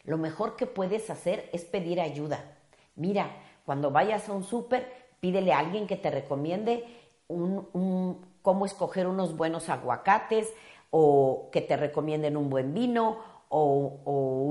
Lo 0.02 0.18
mejor 0.18 0.56
que 0.56 0.66
puedes 0.66 1.08
hacer 1.08 1.48
es 1.52 1.64
pedir 1.64 2.00
ayuda. 2.00 2.58
Mira, 2.96 3.30
cuando 3.64 3.92
vayas 3.92 4.28
a 4.28 4.32
un 4.32 4.42
súper, 4.42 4.92
pídele 5.20 5.52
a 5.52 5.60
alguien 5.60 5.86
que 5.86 5.96
te 5.96 6.10
recomiende 6.10 6.84
un, 7.28 8.26
cómo 8.48 8.64
escoger 8.64 9.06
unos 9.06 9.36
buenos 9.36 9.68
aguacates 9.68 10.54
o 10.88 11.50
que 11.52 11.60
te 11.60 11.76
recomienden 11.76 12.34
un 12.34 12.48
buen 12.48 12.72
vino 12.72 13.18
o, 13.50 14.00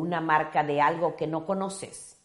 una 0.04 0.22
marca 0.22 0.64
de 0.64 0.82
algo 0.82 1.16
que 1.16 1.26
no 1.26 1.48
conoces. 1.48 2.22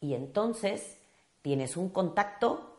Y 0.00 0.14
entonces 0.14 0.96
tienes 1.42 1.76
un 1.76 1.90
contacto 1.90 2.78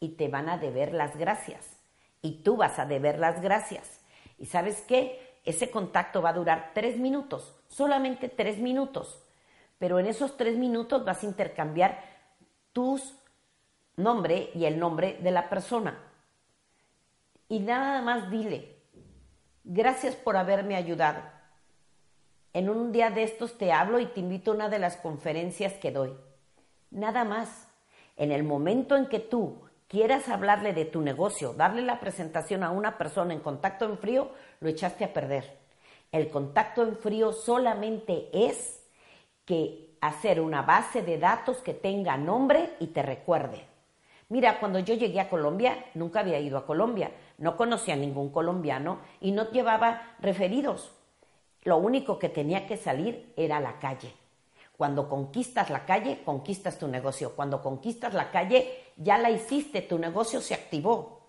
y 0.00 0.16
te 0.16 0.28
van 0.28 0.48
a 0.48 0.56
deber 0.56 0.94
las 0.94 1.14
gracias. 1.18 1.78
Y 2.22 2.42
tú 2.42 2.56
vas 2.56 2.78
a 2.78 2.86
deber 2.86 3.18
las 3.18 3.42
gracias. 3.42 4.00
¿Y 4.38 4.46
sabes 4.46 4.80
qué? 4.88 5.36
Ese 5.44 5.70
contacto 5.70 6.22
va 6.22 6.30
a 6.30 6.40
durar 6.40 6.70
tres 6.72 6.96
minutos, 6.96 7.54
solamente 7.68 8.30
tres 8.30 8.56
minutos. 8.56 9.22
Pero 9.78 9.98
en 9.98 10.06
esos 10.06 10.38
tres 10.38 10.56
minutos 10.56 11.04
vas 11.04 11.22
a 11.22 11.26
intercambiar 11.26 12.02
tu 12.72 12.98
nombre 13.96 14.52
y 14.54 14.64
el 14.64 14.78
nombre 14.78 15.18
de 15.20 15.32
la 15.32 15.50
persona. 15.50 16.07
Y 17.48 17.60
nada 17.60 18.02
más 18.02 18.30
dile, 18.30 18.76
gracias 19.64 20.14
por 20.14 20.36
haberme 20.36 20.76
ayudado. 20.76 21.22
En 22.52 22.68
un 22.68 22.92
día 22.92 23.10
de 23.10 23.22
estos 23.22 23.56
te 23.56 23.72
hablo 23.72 24.00
y 24.00 24.06
te 24.06 24.20
invito 24.20 24.50
a 24.50 24.54
una 24.54 24.68
de 24.68 24.78
las 24.78 24.96
conferencias 24.96 25.74
que 25.74 25.90
doy. 25.90 26.14
Nada 26.90 27.24
más. 27.24 27.68
En 28.16 28.32
el 28.32 28.42
momento 28.42 28.96
en 28.96 29.06
que 29.06 29.20
tú 29.20 29.62
quieras 29.86 30.28
hablarle 30.28 30.72
de 30.72 30.84
tu 30.84 31.00
negocio, 31.00 31.54
darle 31.54 31.82
la 31.82 32.00
presentación 32.00 32.64
a 32.64 32.70
una 32.70 32.98
persona 32.98 33.32
en 33.32 33.40
contacto 33.40 33.84
en 33.84 33.96
frío, 33.96 34.32
lo 34.60 34.68
echaste 34.68 35.04
a 35.04 35.12
perder. 35.12 35.56
El 36.10 36.28
contacto 36.30 36.82
en 36.82 36.96
frío 36.96 37.32
solamente 37.32 38.28
es 38.32 38.84
que 39.44 39.96
hacer 40.00 40.40
una 40.40 40.62
base 40.62 41.02
de 41.02 41.18
datos 41.18 41.58
que 41.58 41.74
tenga 41.74 42.16
nombre 42.16 42.74
y 42.80 42.88
te 42.88 43.02
recuerde. 43.02 43.64
Mira, 44.30 44.60
cuando 44.60 44.78
yo 44.78 44.94
llegué 44.94 45.20
a 45.20 45.30
Colombia, 45.30 45.86
nunca 45.94 46.20
había 46.20 46.38
ido 46.38 46.58
a 46.58 46.66
Colombia, 46.66 47.10
no 47.38 47.56
conocía 47.56 47.94
a 47.94 47.96
ningún 47.96 48.30
colombiano 48.30 48.98
y 49.20 49.32
no 49.32 49.50
llevaba 49.50 50.16
referidos. 50.20 50.92
Lo 51.62 51.78
único 51.78 52.18
que 52.18 52.28
tenía 52.28 52.66
que 52.66 52.76
salir 52.76 53.32
era 53.36 53.60
la 53.60 53.78
calle. 53.78 54.12
Cuando 54.76 55.08
conquistas 55.08 55.70
la 55.70 55.84
calle, 55.84 56.22
conquistas 56.24 56.78
tu 56.78 56.86
negocio. 56.86 57.34
Cuando 57.34 57.62
conquistas 57.62 58.14
la 58.14 58.30
calle, 58.30 58.84
ya 58.96 59.18
la 59.18 59.30
hiciste, 59.30 59.82
tu 59.82 59.98
negocio 59.98 60.40
se 60.40 60.54
activó. 60.54 61.20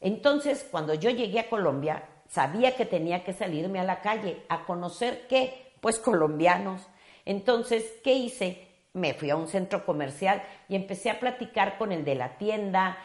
Entonces, 0.00 0.66
cuando 0.70 0.94
yo 0.94 1.10
llegué 1.10 1.40
a 1.40 1.50
Colombia, 1.50 2.04
sabía 2.28 2.76
que 2.76 2.86
tenía 2.86 3.22
que 3.22 3.34
salirme 3.34 3.80
a 3.80 3.84
la 3.84 4.00
calle 4.00 4.44
a 4.48 4.64
conocer 4.64 5.26
qué, 5.28 5.72
pues 5.80 5.98
colombianos, 5.98 6.86
entonces, 7.24 7.84
¿qué 8.02 8.14
hice? 8.14 8.66
Me 8.92 9.14
fui 9.14 9.30
a 9.30 9.36
un 9.36 9.46
centro 9.46 9.84
comercial 9.86 10.42
y 10.68 10.74
empecé 10.74 11.10
a 11.10 11.20
platicar 11.20 11.78
con 11.78 11.92
el 11.92 12.04
de 12.04 12.16
la 12.16 12.38
tienda. 12.38 12.98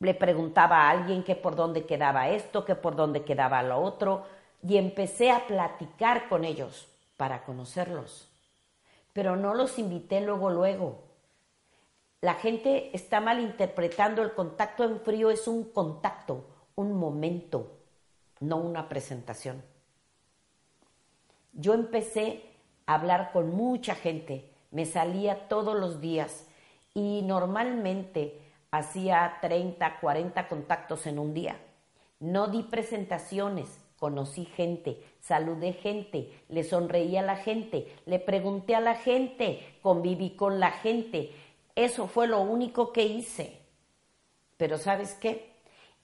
Le 0.00 0.14
preguntaba 0.14 0.82
a 0.82 0.90
alguien 0.90 1.24
que 1.24 1.34
por 1.34 1.56
dónde 1.56 1.86
quedaba 1.86 2.28
esto, 2.28 2.64
que 2.64 2.74
por 2.74 2.96
dónde 2.96 3.24
quedaba 3.24 3.62
lo 3.62 3.80
otro, 3.80 4.24
y 4.62 4.76
empecé 4.76 5.30
a 5.30 5.46
platicar 5.46 6.28
con 6.28 6.44
ellos 6.44 6.88
para 7.16 7.44
conocerlos. 7.44 8.28
Pero 9.12 9.36
no 9.36 9.54
los 9.54 9.78
invité 9.78 10.20
luego, 10.20 10.50
luego. 10.50 10.98
La 12.20 12.34
gente 12.34 12.90
está 12.94 13.20
malinterpretando 13.20 14.22
el 14.22 14.32
contacto 14.32 14.84
en 14.84 15.00
frío, 15.00 15.30
es 15.30 15.46
un 15.48 15.64
contacto, 15.64 16.44
un 16.74 16.92
momento, 16.94 17.78
no 18.40 18.56
una 18.56 18.88
presentación. 18.88 19.62
Yo 21.52 21.74
empecé 21.74 22.48
hablar 22.88 23.32
con 23.32 23.54
mucha 23.54 23.94
gente. 23.94 24.50
Me 24.70 24.86
salía 24.86 25.46
todos 25.48 25.78
los 25.78 26.00
días 26.00 26.46
y 26.94 27.22
normalmente 27.22 28.40
hacía 28.70 29.38
30, 29.40 30.00
40 30.00 30.48
contactos 30.48 31.06
en 31.06 31.18
un 31.18 31.34
día. 31.34 31.56
No 32.20 32.48
di 32.48 32.62
presentaciones, 32.62 33.78
conocí 33.98 34.44
gente, 34.44 35.02
saludé 35.20 35.72
gente, 35.72 36.32
le 36.48 36.64
sonreí 36.64 37.16
a 37.16 37.22
la 37.22 37.36
gente, 37.36 37.94
le 38.06 38.18
pregunté 38.18 38.74
a 38.74 38.80
la 38.80 38.94
gente, 38.94 39.60
conviví 39.82 40.30
con 40.30 40.60
la 40.60 40.70
gente. 40.70 41.32
Eso 41.74 42.06
fue 42.06 42.26
lo 42.26 42.40
único 42.40 42.92
que 42.92 43.04
hice. 43.04 43.58
Pero 44.56 44.78
¿sabes 44.78 45.14
qué? 45.14 45.52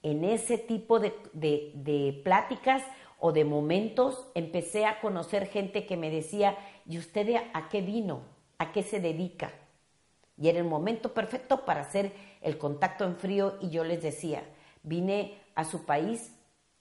En 0.03 0.25
ese 0.25 0.59
tipo 0.59 1.01
de, 1.01 1.13
de 1.33 2.21
pláticas 2.23 2.83
o 3.19 3.33
de 3.33 3.45
momentos 3.45 4.29
empecé 4.35 4.87
a 4.87 5.01
conocer 5.01 5.47
gente 5.47 5.87
que 5.87 5.97
me 5.97 6.11
decía, 6.11 6.57
¿y 6.87 6.99
usted 6.99 7.35
a 7.53 7.69
qué 7.69 7.81
vino? 7.81 8.23
¿A 8.59 8.71
qué 8.71 8.83
se 8.83 9.01
dedica? 9.01 9.51
Y 10.37 10.49
era 10.49 10.59
el 10.59 10.65
momento 10.65 11.15
perfecto 11.15 11.65
para 11.65 11.83
hacer 11.83 12.13
el 12.45 12.59
contacto 12.59 13.05
en 13.05 13.17
frío 13.17 13.59
y 13.61 13.71
yo 13.71 13.83
les 13.85 14.03
decía, 14.03 14.45
vine 14.83 15.41
a 15.55 15.65
su 15.65 15.85
país 15.85 16.33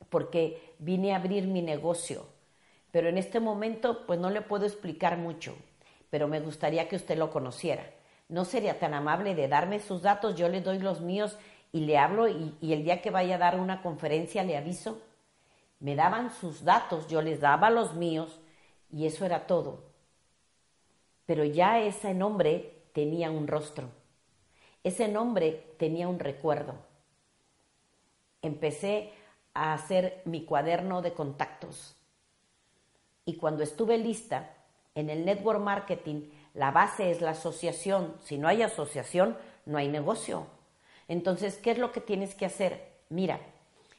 porque 0.09 0.75
vine 0.79 1.13
a 1.13 1.17
abrir 1.17 1.47
mi 1.47 1.61
negocio, 1.61 2.25
pero 2.91 3.09
en 3.09 3.17
este 3.17 3.39
momento 3.39 4.05
pues 4.05 4.19
no 4.19 4.29
le 4.29 4.41
puedo 4.41 4.65
explicar 4.65 5.17
mucho, 5.17 5.55
pero 6.09 6.27
me 6.27 6.39
gustaría 6.39 6.87
que 6.87 6.95
usted 6.95 7.17
lo 7.17 7.31
conociera. 7.31 7.89
¿No 8.29 8.45
sería 8.45 8.79
tan 8.79 8.93
amable 8.93 9.35
de 9.35 9.47
darme 9.47 9.79
sus 9.79 10.01
datos? 10.01 10.35
Yo 10.35 10.49
le 10.49 10.61
doy 10.61 10.79
los 10.79 11.01
míos 11.01 11.37
y 11.71 11.81
le 11.81 11.97
hablo 11.97 12.27
y, 12.27 12.55
y 12.61 12.73
el 12.73 12.83
día 12.83 13.01
que 13.01 13.09
vaya 13.09 13.35
a 13.35 13.39
dar 13.39 13.59
una 13.59 13.81
conferencia 13.81 14.43
le 14.43 14.57
aviso. 14.57 15.01
Me 15.79 15.95
daban 15.95 16.31
sus 16.31 16.63
datos, 16.63 17.07
yo 17.07 17.21
les 17.21 17.39
daba 17.39 17.69
los 17.69 17.95
míos 17.95 18.39
y 18.91 19.07
eso 19.07 19.25
era 19.25 19.47
todo 19.47 19.93
pero 21.25 21.45
ya 21.45 21.79
ese 21.79 22.13
nombre 22.13 22.83
tenía 22.93 23.31
un 23.31 23.47
rostro, 23.47 23.89
ese 24.83 25.07
nombre 25.07 25.75
tenía 25.77 26.07
un 26.07 26.19
recuerdo. 26.19 26.75
Empecé 28.41 29.13
a 29.53 29.73
hacer 29.73 30.21
mi 30.25 30.45
cuaderno 30.45 31.01
de 31.01 31.13
contactos 31.13 31.95
y 33.25 33.37
cuando 33.37 33.63
estuve 33.63 33.97
lista 33.97 34.53
en 34.95 35.09
el 35.09 35.25
network 35.25 35.59
marketing, 35.59 36.29
la 36.53 36.71
base 36.71 37.09
es 37.09 37.21
la 37.21 37.31
asociación. 37.31 38.15
Si 38.23 38.37
no 38.37 38.47
hay 38.47 38.61
asociación, 38.61 39.37
no 39.65 39.77
hay 39.77 39.87
negocio. 39.87 40.45
Entonces, 41.07 41.57
¿qué 41.57 41.71
es 41.71 41.77
lo 41.77 41.91
que 41.91 42.01
tienes 42.01 42.35
que 42.35 42.45
hacer? 42.45 42.91
Mira, 43.09 43.39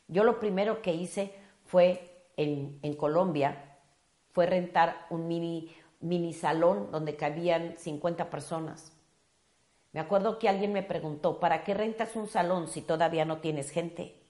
yo 0.09 0.25
lo 0.25 0.39
primero 0.39 0.83
que 0.83 0.93
hice 0.93 1.35
fue 1.65 2.27
en, 2.37 2.95
Colombia, 2.97 3.79
fue 4.33 4.47
rentar 4.47 5.07
un 5.11 5.27
mini, 5.27 5.75
mini 6.01 6.33
salón 6.33 6.91
donde 6.91 7.17
cabían 7.17 7.77
50 7.79 8.31
personas. 8.31 8.93
Me 9.95 10.01
acuerdo 10.01 10.41
que 10.41 10.49
alguien 10.49 10.73
me 10.73 10.83
preguntó, 10.83 11.39
¿para 11.39 11.63
qué 11.63 11.73
rentas 11.73 12.17
un 12.17 12.27
salón 12.27 12.67
si 12.67 12.83
todavía 12.83 13.25
no 13.25 13.39
tienes 13.39 13.71
gente? 13.71 14.21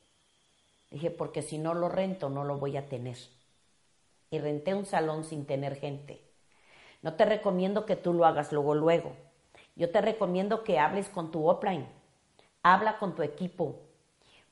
Dije, 0.90 1.10
porque 1.10 1.40
si 1.40 1.56
no 1.56 1.72
lo 1.72 1.88
rento 1.88 2.28
no 2.28 2.44
lo 2.44 2.58
voy 2.58 2.76
a 2.76 2.86
tener. 2.90 3.16
Y 4.30 4.38
renté 4.40 4.74
un 4.74 4.84
salón 4.84 5.24
sin 5.24 5.46
tener 5.46 5.76
gente. 5.76 6.20
No 7.00 7.14
te 7.14 7.24
recomiendo 7.24 7.86
que 7.86 7.96
tú 7.96 8.12
lo 8.12 8.26
hagas 8.26 8.52
luego, 8.52 8.74
luego. 8.74 9.16
Yo 9.74 9.90
te 9.90 10.02
recomiendo 10.02 10.64
que 10.64 10.78
hables 10.78 11.08
con 11.08 11.30
tu 11.30 11.48
offline. 11.48 11.88
Habla 12.62 12.98
con 12.98 13.14
tu 13.14 13.22
equipo. 13.22 13.80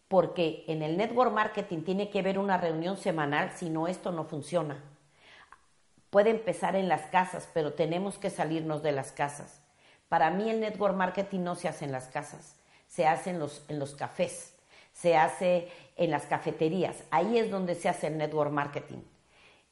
Porque 0.09 0.65
en 0.67 0.83
el 0.83 0.97
network 0.97 1.33
marketing 1.33 1.83
tiene 1.83 2.09
que 2.09 2.21
haber 2.21 2.39
una 2.39 2.57
reunión 2.57 2.97
semanal, 2.97 3.53
si 3.55 3.69
no 3.69 3.87
esto 3.87 4.13
no 4.13 4.25
funciona. 4.25 4.83
Puede 6.09 6.31
empezar 6.31 6.75
en 6.75 6.89
las 6.89 7.03
casas, 7.09 7.51
pero 7.53 7.75
tenemos 7.75 8.17
que 8.17 8.31
salirnos 8.31 8.83
de 8.83 8.93
las 8.93 9.13
casas. 9.13 9.62
Para 10.13 10.29
mí 10.29 10.51
el 10.51 10.61
network 10.61 10.95
marketing 10.95 11.41
no 11.41 11.55
se 11.55 11.69
hace 11.69 11.87
en 11.87 11.93
las 11.93 12.09
casas, 12.09 12.61
se 12.87 13.07
hace 13.07 13.31
en 13.31 13.39
los, 13.39 13.65
en 13.69 13.79
los 13.79 13.95
cafés, 13.95 14.55
se 14.93 15.17
hace 15.17 15.71
en 15.97 16.11
las 16.11 16.27
cafeterías. 16.27 17.03
Ahí 17.11 17.39
es 17.39 17.51
donde 17.51 17.75
se 17.75 17.89
hace 17.89 18.09
el 18.09 18.19
network 18.19 18.51
marketing. 18.51 18.99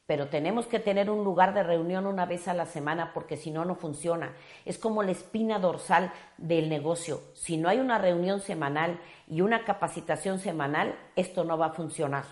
pero 0.06 0.28
tenemos 0.28 0.66
que 0.66 0.80
tener 0.80 1.11
un 1.11 1.25
lugar 1.25 1.52
de 1.52 1.62
reunión 1.62 2.06
una 2.06 2.25
vez 2.25 2.49
a 2.49 2.54
la 2.54 2.64
semana 2.64 3.12
porque 3.12 3.37
si 3.37 3.50
no, 3.50 3.66
no 3.66 3.75
funciona. 3.75 4.32
Es 4.64 4.78
como 4.78 5.02
la 5.02 5.11
espina 5.11 5.59
dorsal 5.59 6.11
del 6.38 6.70
negocio. 6.70 7.20
Si 7.35 7.59
no 7.59 7.68
hay 7.68 7.78
una 7.78 7.99
reunión 7.99 8.40
semanal 8.40 8.99
y 9.28 9.42
una 9.42 9.66
capacitación 9.66 10.38
semanal, 10.38 10.99
esto 11.16 11.44
no 11.44 11.59
va 11.59 11.66
a 11.66 11.75
funcionar. 11.75 12.25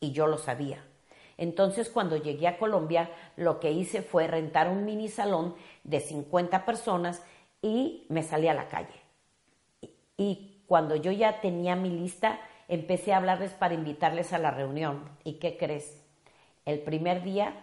Y 0.00 0.12
yo 0.12 0.26
lo 0.26 0.38
sabía. 0.38 0.82
Entonces, 1.36 1.90
cuando 1.90 2.16
llegué 2.16 2.48
a 2.48 2.58
Colombia, 2.58 3.10
lo 3.36 3.60
que 3.60 3.70
hice 3.70 4.00
fue 4.00 4.26
rentar 4.26 4.68
un 4.68 4.86
mini 4.86 5.08
salón 5.08 5.54
de 5.84 6.00
50 6.00 6.64
personas 6.64 7.22
y 7.62 8.06
me 8.08 8.22
salí 8.22 8.48
a 8.48 8.54
la 8.54 8.68
calle. 8.68 8.94
Y 10.16 10.62
cuando 10.66 10.96
yo 10.96 11.12
ya 11.12 11.40
tenía 11.40 11.76
mi 11.76 11.90
lista, 11.90 12.40
empecé 12.68 13.12
a 13.12 13.16
hablarles 13.16 13.52
para 13.52 13.74
invitarles 13.74 14.32
a 14.32 14.38
la 14.38 14.50
reunión. 14.50 15.08
¿Y 15.24 15.34
qué 15.34 15.56
crees? 15.56 16.02
El 16.64 16.80
primer 16.80 17.22
día 17.22 17.54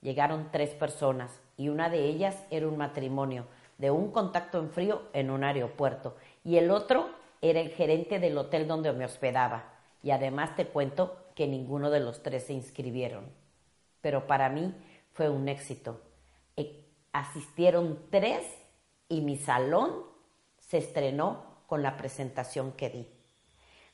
llegaron 0.00 0.50
tres 0.52 0.70
personas 0.70 1.40
y 1.56 1.68
una 1.68 1.90
de 1.90 2.04
ellas 2.04 2.46
era 2.50 2.68
un 2.68 2.76
matrimonio 2.76 3.46
de 3.78 3.90
un 3.90 4.10
contacto 4.10 4.58
en 4.58 4.70
frío 4.70 5.02
en 5.12 5.30
un 5.30 5.44
aeropuerto 5.44 6.16
y 6.44 6.56
el 6.56 6.70
otro 6.70 7.10
era 7.42 7.60
el 7.60 7.70
gerente 7.70 8.18
del 8.18 8.36
hotel 8.38 8.66
donde 8.66 8.92
me 8.92 9.04
hospedaba. 9.04 9.64
Y 10.02 10.10
además 10.10 10.56
te 10.56 10.66
cuento 10.66 11.16
que 11.34 11.46
ninguno 11.46 11.90
de 11.90 12.00
los 12.00 12.22
tres 12.22 12.44
se 12.44 12.52
inscribieron. 12.52 13.24
Pero 14.00 14.26
para 14.26 14.48
mí 14.48 14.74
fue 15.12 15.28
un 15.28 15.48
éxito. 15.48 16.00
E, 16.56 16.84
asistieron 17.12 17.98
tres 18.10 18.44
y 19.08 19.20
mi 19.20 19.36
salón 19.36 20.04
se 20.58 20.78
estrenó 20.78 21.44
con 21.66 21.82
la 21.82 21.96
presentación 21.96 22.72
que 22.72 22.90
di. 22.90 23.08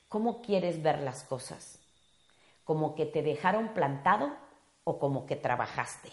¿Cómo 0.07 0.41
quieres 0.41 0.81
ver 0.81 0.99
las 1.01 1.23
cosas? 1.23 1.79
como 2.65 2.95
que 2.95 3.05
te 3.05 3.21
dejaron 3.21 3.69
plantado 3.69 4.35
o 4.83 4.99
como 4.99 5.25
que 5.25 5.37
trabajaste. 5.37 6.09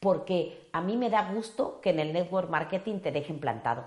Porque 0.00 0.68
a 0.72 0.80
mí 0.80 0.96
me 0.96 1.10
da 1.10 1.30
gusto 1.30 1.80
que 1.82 1.90
en 1.90 2.00
el 2.00 2.12
network 2.12 2.48
marketing 2.48 3.00
te 3.00 3.12
dejen 3.12 3.38
plantado, 3.38 3.86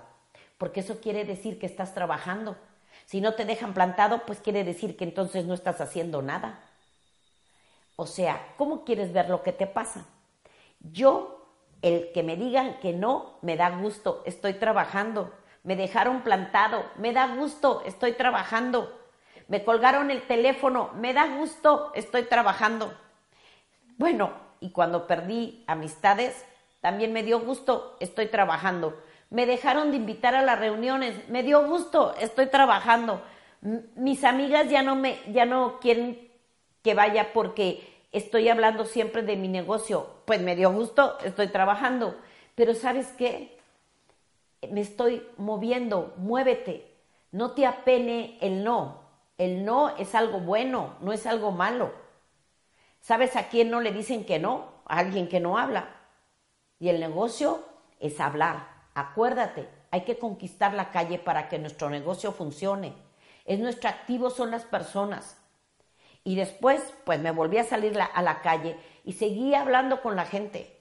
porque 0.56 0.80
eso 0.80 1.00
quiere 1.00 1.24
decir 1.24 1.58
que 1.58 1.66
estás 1.66 1.92
trabajando. 1.92 2.56
Si 3.04 3.20
no 3.20 3.34
te 3.34 3.44
dejan 3.44 3.74
plantado, 3.74 4.24
pues 4.24 4.38
quiere 4.38 4.62
decir 4.62 4.96
que 4.96 5.04
entonces 5.04 5.44
no 5.44 5.54
estás 5.54 5.80
haciendo 5.80 6.22
nada. 6.22 6.60
O 7.96 8.06
sea, 8.06 8.54
¿cómo 8.56 8.84
quieres 8.84 9.12
ver 9.12 9.28
lo 9.28 9.42
que 9.42 9.52
te 9.52 9.66
pasa? 9.66 10.06
Yo, 10.78 11.33
el 11.84 12.10
que 12.12 12.22
me 12.22 12.36
digan 12.36 12.80
que 12.80 12.92
no, 12.92 13.38
me 13.42 13.56
da 13.56 13.70
gusto, 13.70 14.22
estoy 14.26 14.54
trabajando. 14.54 15.32
Me 15.62 15.76
dejaron 15.76 16.22
plantado, 16.22 16.84
me 16.96 17.12
da 17.12 17.36
gusto, 17.36 17.82
estoy 17.86 18.12
trabajando 18.12 19.04
me 19.48 19.64
colgaron 19.64 20.10
el 20.10 20.22
teléfono, 20.22 20.90
me 20.96 21.12
da 21.12 21.26
gusto, 21.26 21.92
estoy 21.94 22.24
trabajando. 22.24 22.94
Bueno, 23.98 24.32
y 24.60 24.70
cuando 24.70 25.06
perdí 25.06 25.64
amistades, 25.66 26.44
también 26.80 27.12
me 27.12 27.22
dio 27.22 27.40
gusto, 27.40 27.96
estoy 28.00 28.26
trabajando. 28.26 28.98
Me 29.30 29.46
dejaron 29.46 29.90
de 29.90 29.98
invitar 29.98 30.34
a 30.34 30.42
las 30.42 30.58
reuniones, 30.58 31.28
me 31.28 31.42
dio 31.42 31.66
gusto, 31.66 32.14
estoy 32.18 32.46
trabajando. 32.46 33.22
mis 33.96 34.24
amigas 34.24 34.68
ya 34.68 34.82
no 34.82 34.94
me 34.94 35.18
ya 35.32 35.46
no 35.46 35.80
quieren 35.80 36.30
que 36.82 36.94
vaya 36.94 37.32
porque 37.32 37.93
estoy 38.14 38.48
hablando 38.48 38.86
siempre 38.86 39.22
de 39.22 39.36
mi 39.36 39.48
negocio. 39.48 40.08
Pues 40.24 40.40
me 40.40 40.56
dio 40.56 40.72
gusto, 40.72 41.18
estoy 41.24 41.48
trabajando. 41.48 42.16
Pero 42.54 42.74
¿sabes 42.74 43.08
qué? 43.18 43.58
Me 44.70 44.80
estoy 44.80 45.26
moviendo, 45.36 46.14
muévete. 46.16 46.90
No 47.32 47.50
te 47.50 47.66
apene 47.66 48.38
el 48.40 48.64
no. 48.64 49.02
El 49.36 49.64
no 49.64 49.96
es 49.96 50.14
algo 50.14 50.38
bueno, 50.38 50.94
no 51.00 51.12
es 51.12 51.26
algo 51.26 51.50
malo. 51.50 51.92
¿Sabes 53.00 53.34
a 53.36 53.48
quién 53.48 53.70
no 53.70 53.80
le 53.80 53.92
dicen 53.92 54.24
que 54.24 54.38
no? 54.38 54.68
A 54.86 54.98
alguien 54.98 55.28
que 55.28 55.40
no 55.40 55.58
habla. 55.58 55.88
Y 56.78 56.88
el 56.88 57.00
negocio 57.00 57.64
es 57.98 58.20
hablar. 58.20 58.68
Acuérdate, 58.94 59.68
hay 59.90 60.02
que 60.02 60.18
conquistar 60.18 60.72
la 60.72 60.92
calle 60.92 61.18
para 61.18 61.48
que 61.48 61.58
nuestro 61.58 61.90
negocio 61.90 62.30
funcione. 62.32 62.94
Es 63.44 63.58
nuestro 63.58 63.90
activo, 63.90 64.30
son 64.30 64.52
las 64.52 64.64
personas. 64.64 65.43
Y 66.24 66.36
después, 66.36 66.94
pues 67.04 67.20
me 67.20 67.30
volví 67.30 67.58
a 67.58 67.64
salir 67.64 67.98
a 68.00 68.22
la 68.22 68.40
calle 68.40 68.76
y 69.04 69.12
seguí 69.12 69.54
hablando 69.54 70.00
con 70.00 70.16
la 70.16 70.24
gente. 70.24 70.74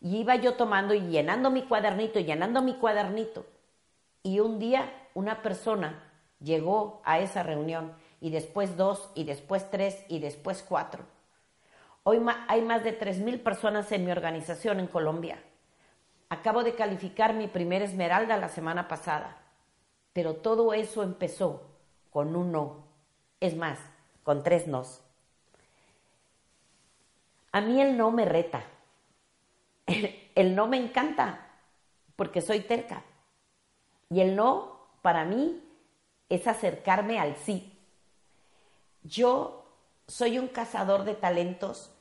Y 0.00 0.18
iba 0.18 0.36
yo 0.36 0.54
tomando 0.54 0.94
y 0.94 1.00
llenando 1.00 1.50
mi 1.50 1.62
cuadernito, 1.62 2.20
llenando 2.20 2.62
mi 2.62 2.74
cuadernito. 2.74 3.44
Y 4.22 4.38
un 4.40 4.58
día 4.58 4.92
una 5.14 5.42
persona 5.42 6.02
llegó 6.40 7.02
a 7.04 7.18
esa 7.18 7.42
reunión 7.42 7.92
y 8.20 8.30
después 8.30 8.76
dos 8.76 9.10
y 9.14 9.24
después 9.24 9.70
tres 9.70 10.04
y 10.08 10.20
después 10.20 10.64
cuatro. 10.66 11.04
Hoy 12.04 12.20
hay 12.48 12.60
más 12.60 12.84
de 12.84 12.98
3.000 12.98 13.42
personas 13.42 13.90
en 13.90 14.04
mi 14.04 14.12
organización 14.12 14.78
en 14.78 14.86
Colombia. 14.86 15.42
Acabo 16.28 16.62
de 16.62 16.74
calificar 16.74 17.32
mi 17.32 17.46
primer 17.46 17.80
esmeralda 17.80 18.36
la 18.36 18.50
semana 18.50 18.88
pasada, 18.88 19.38
pero 20.12 20.34
todo 20.34 20.74
eso 20.74 21.02
empezó 21.02 21.62
con 22.10 22.36
un 22.36 22.52
no, 22.52 22.84
es 23.40 23.56
más, 23.56 23.78
con 24.24 24.42
tres 24.42 24.66
nos. 24.66 25.00
A 27.52 27.60
mí 27.60 27.80
el 27.80 27.96
no 27.96 28.10
me 28.10 28.24
reta, 28.24 28.64
el 29.86 30.56
no 30.56 30.66
me 30.66 30.78
encanta 30.78 31.46
porque 32.16 32.40
soy 32.40 32.60
terca 32.60 33.04
y 34.10 34.20
el 34.20 34.34
no 34.34 34.80
para 35.02 35.24
mí 35.24 35.62
es 36.28 36.46
acercarme 36.46 37.20
al 37.20 37.36
sí. 37.36 37.78
Yo 39.02 39.66
soy 40.08 40.38
un 40.38 40.48
cazador 40.48 41.04
de 41.04 41.14
talentos, 41.14 41.92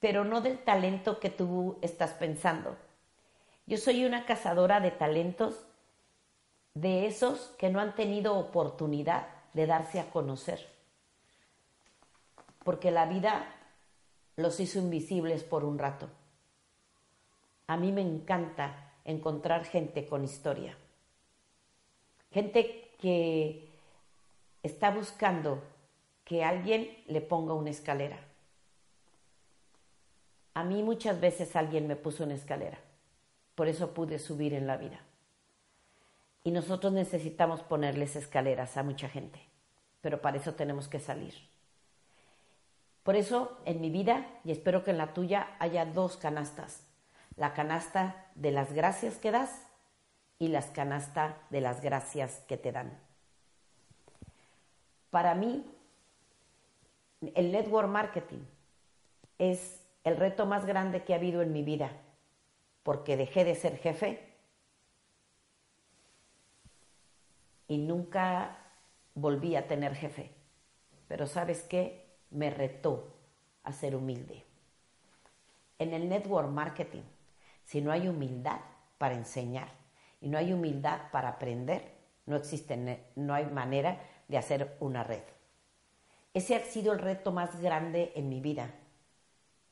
pero 0.00 0.24
no 0.24 0.40
del 0.40 0.58
talento 0.58 1.20
que 1.20 1.30
tú 1.30 1.78
estás 1.82 2.12
pensando. 2.12 2.76
Yo 3.66 3.78
soy 3.78 4.04
una 4.04 4.26
cazadora 4.26 4.80
de 4.80 4.90
talentos 4.90 5.66
de 6.74 7.06
esos 7.06 7.54
que 7.58 7.68
no 7.68 7.80
han 7.80 7.94
tenido 7.94 8.36
oportunidad 8.36 9.28
de 9.52 9.66
darse 9.66 10.00
a 10.00 10.10
conocer. 10.10 10.71
Porque 12.64 12.90
la 12.90 13.06
vida 13.06 13.46
los 14.36 14.60
hizo 14.60 14.78
invisibles 14.78 15.44
por 15.44 15.64
un 15.64 15.78
rato. 15.78 16.08
A 17.66 17.76
mí 17.76 17.92
me 17.92 18.02
encanta 18.02 18.92
encontrar 19.04 19.64
gente 19.64 20.06
con 20.06 20.24
historia. 20.24 20.76
Gente 22.30 22.94
que 22.98 23.68
está 24.62 24.90
buscando 24.90 25.62
que 26.24 26.44
alguien 26.44 26.88
le 27.06 27.20
ponga 27.20 27.54
una 27.54 27.70
escalera. 27.70 28.18
A 30.54 30.64
mí 30.64 30.82
muchas 30.82 31.20
veces 31.20 31.56
alguien 31.56 31.86
me 31.86 31.96
puso 31.96 32.24
una 32.24 32.34
escalera, 32.34 32.78
por 33.54 33.68
eso 33.68 33.94
pude 33.94 34.18
subir 34.18 34.52
en 34.52 34.66
la 34.66 34.76
vida. 34.76 35.00
Y 36.44 36.50
nosotros 36.50 36.92
necesitamos 36.92 37.62
ponerles 37.62 38.16
escaleras 38.16 38.76
a 38.76 38.82
mucha 38.82 39.08
gente, 39.08 39.40
pero 40.00 40.20
para 40.20 40.36
eso 40.36 40.54
tenemos 40.54 40.88
que 40.88 41.00
salir. 41.00 41.34
Por 43.02 43.16
eso 43.16 43.58
en 43.64 43.80
mi 43.80 43.90
vida, 43.90 44.26
y 44.44 44.52
espero 44.52 44.84
que 44.84 44.92
en 44.92 44.98
la 44.98 45.12
tuya, 45.12 45.56
haya 45.58 45.84
dos 45.84 46.16
canastas. 46.16 46.86
La 47.36 47.54
canasta 47.54 48.26
de 48.34 48.52
las 48.52 48.72
gracias 48.72 49.16
que 49.16 49.30
das 49.30 49.66
y 50.38 50.48
las 50.48 50.66
canastas 50.66 51.34
de 51.50 51.60
las 51.60 51.80
gracias 51.80 52.42
que 52.46 52.56
te 52.56 52.72
dan. 52.72 52.98
Para 55.10 55.34
mí, 55.34 55.64
el 57.34 57.52
network 57.52 57.88
marketing 57.88 58.44
es 59.38 59.84
el 60.04 60.16
reto 60.16 60.46
más 60.46 60.66
grande 60.66 61.04
que 61.04 61.12
ha 61.12 61.16
habido 61.16 61.42
en 61.42 61.52
mi 61.52 61.62
vida, 61.62 61.92
porque 62.82 63.16
dejé 63.16 63.44
de 63.44 63.54
ser 63.54 63.78
jefe 63.78 64.32
y 67.68 67.78
nunca 67.78 68.58
volví 69.14 69.56
a 69.56 69.66
tener 69.68 69.94
jefe. 69.94 70.30
Pero 71.08 71.26
sabes 71.26 71.62
qué? 71.62 72.01
Me 72.32 72.50
retó 72.50 73.14
a 73.64 73.72
ser 73.72 73.94
humilde. 73.94 74.44
En 75.78 75.92
el 75.94 76.08
network 76.08 76.48
marketing, 76.48 77.02
si 77.64 77.80
no 77.80 77.92
hay 77.92 78.08
humildad 78.08 78.60
para 78.98 79.14
enseñar, 79.14 79.68
y 80.20 80.28
no 80.28 80.38
hay 80.38 80.52
humildad 80.52 81.10
para 81.10 81.30
aprender, 81.30 81.82
no 82.26 82.36
existe, 82.36 83.04
no 83.16 83.34
hay 83.34 83.46
manera 83.46 84.00
de 84.28 84.38
hacer 84.38 84.76
una 84.80 85.02
red. 85.02 85.22
Ese 86.32 86.54
ha 86.54 86.60
sido 86.60 86.92
el 86.92 87.00
reto 87.00 87.32
más 87.32 87.60
grande 87.60 88.12
en 88.14 88.28
mi 88.28 88.40
vida, 88.40 88.70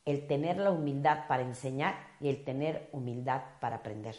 el 0.04 0.26
tener 0.26 0.58
la 0.58 0.72
humildad 0.72 1.26
para 1.28 1.42
enseñar 1.42 1.94
y 2.20 2.28
el 2.28 2.44
tener 2.44 2.88
humildad 2.92 3.42
para 3.60 3.76
aprender. 3.76 4.16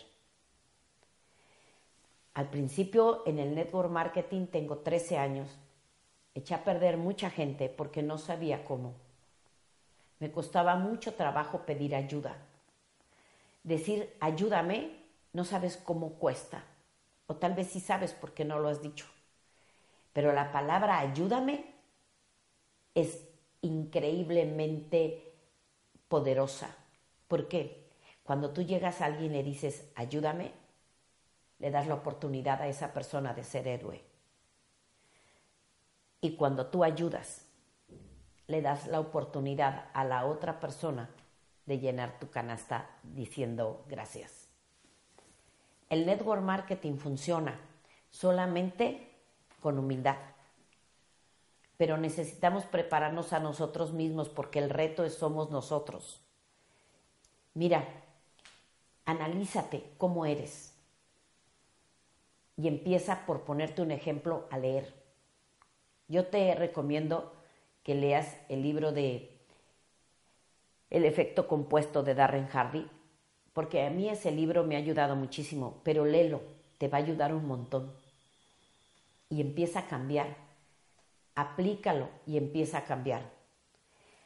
Al 2.34 2.50
principio 2.50 3.24
en 3.28 3.40
el 3.40 3.54
network 3.54 3.92
marketing 3.92 4.48
tengo 4.48 4.78
13 4.78 5.18
años. 5.18 5.50
Eché 6.34 6.54
a 6.54 6.64
perder 6.64 6.98
mucha 6.98 7.30
gente 7.30 7.70
porque 7.70 8.02
no 8.04 8.18
sabía 8.18 8.64
cómo. 8.64 8.94
Me 10.20 10.32
costaba 10.32 10.76
mucho 10.76 11.16
trabajo 11.16 11.66
pedir 11.66 11.96
ayuda. 11.96 12.38
Decir 13.64 14.16
ayúdame 14.20 14.92
no 15.34 15.44
sabes 15.44 15.78
cómo 15.78 16.14
cuesta. 16.14 16.64
O 17.28 17.36
tal 17.36 17.54
vez 17.54 17.68
sí 17.68 17.80
sabes 17.80 18.14
porque 18.14 18.46
no 18.46 18.60
lo 18.60 18.70
has 18.70 18.82
dicho. 18.82 19.06
Pero 20.14 20.34
la 20.34 20.52
palabra 20.52 21.00
ayúdame 21.00 21.66
es 22.94 23.28
increíblemente 23.62 25.34
poderosa. 26.08 26.76
¿Por 27.28 27.48
qué? 27.48 27.88
Cuando 28.24 28.52
tú 28.52 28.62
llegas 28.62 29.02
a 29.02 29.06
alguien 29.06 29.32
y 29.32 29.38
le 29.38 29.44
dices, 29.44 29.90
ayúdame, 29.96 30.52
le 31.60 31.72
das 31.72 31.88
la 31.88 31.96
oportunidad 31.96 32.62
a 32.62 32.68
esa 32.68 32.94
persona 32.94 33.34
de 33.34 33.44
ser 33.44 33.68
héroe. 33.68 34.11
Y 36.22 36.36
cuando 36.36 36.68
tú 36.68 36.84
ayudas, 36.84 37.46
le 38.48 38.62
das 38.62 38.88
la 38.88 39.00
oportunidad 39.00 39.90
a 39.94 40.04
la 40.04 40.26
otra 40.26 40.60
persona 40.60 41.10
de 41.66 41.80
llenar 41.80 42.20
tu 42.20 42.30
canasta 42.30 42.90
diciendo 43.04 43.84
gracias. 43.88 44.48
El 45.90 46.06
network 46.06 46.42
marketing 46.42 46.98
funciona 46.98 47.60
solamente 48.10 49.10
con 49.62 49.80
humildad, 49.80 50.18
pero 51.78 51.98
necesitamos 51.98 52.66
prepararnos 52.66 53.34
a 53.34 53.40
nosotros 53.40 53.92
mismos 53.92 54.30
porque 54.30 54.60
el 54.60 54.70
reto 54.70 55.04
es 55.04 55.16
somos 55.16 55.50
nosotros. 55.50 56.22
Mira, 57.54 57.86
analízate 59.06 59.92
cómo 59.98 60.26
eres 60.26 60.74
y 62.56 62.68
empieza 62.68 63.26
por 63.26 63.42
ponerte 63.42 63.82
un 63.82 63.92
ejemplo 63.92 64.48
a 64.52 64.58
leer. 64.58 64.94
Yo 66.12 66.26
te 66.26 66.54
recomiendo 66.56 67.32
que 67.84 67.96
leas 67.96 68.36
el 68.50 68.64
libro 68.64 68.92
de 68.92 69.40
El 70.90 71.06
efecto 71.06 71.48
compuesto 71.48 72.04
de 72.04 72.16
Darren 72.16 72.48
Hardy, 72.48 72.86
porque 73.54 73.86
a 73.86 73.90
mí 73.90 74.10
ese 74.10 74.30
libro 74.30 74.66
me 74.66 74.76
ha 74.76 74.80
ayudado 74.80 75.16
muchísimo, 75.16 75.80
pero 75.86 76.04
léelo, 76.04 76.42
te 76.80 76.90
va 76.90 76.98
a 76.98 77.02
ayudar 77.02 77.34
un 77.34 77.48
montón. 77.48 77.94
Y 79.30 79.40
empieza 79.40 79.80
a 79.80 79.88
cambiar, 79.88 80.36
aplícalo 81.34 82.10
y 82.28 82.36
empieza 82.36 82.80
a 82.80 82.84
cambiar. 82.84 83.32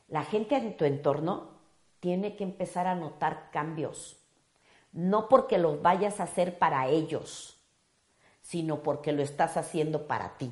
La 0.08 0.24
gente 0.24 0.56
en 0.56 0.78
tu 0.78 0.86
entorno 0.86 1.52
tiene 2.00 2.36
que 2.36 2.46
empezar 2.46 2.88
a 2.88 2.96
notar 2.96 3.52
cambios, 3.52 4.18
no 4.92 5.30
porque 5.30 5.60
los 5.60 5.84
vayas 5.84 6.20
a 6.20 6.24
hacer 6.24 6.58
para 6.58 6.88
ellos, 6.88 7.60
sino 8.42 8.82
porque 8.82 9.12
lo 9.12 9.22
estás 9.22 9.56
haciendo 9.56 10.08
para 10.08 10.40
ti. 10.40 10.52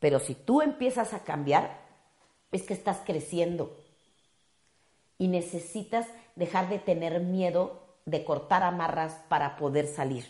Pero 0.00 0.20
si 0.20 0.34
tú 0.34 0.62
empiezas 0.62 1.12
a 1.12 1.24
cambiar, 1.24 1.78
es 2.52 2.62
que 2.62 2.74
estás 2.74 3.02
creciendo 3.04 3.76
y 5.18 5.28
necesitas 5.28 6.06
dejar 6.36 6.68
de 6.68 6.78
tener 6.78 7.20
miedo 7.20 7.82
de 8.06 8.24
cortar 8.24 8.62
amarras 8.62 9.14
para 9.28 9.56
poder 9.56 9.86
salir. 9.86 10.24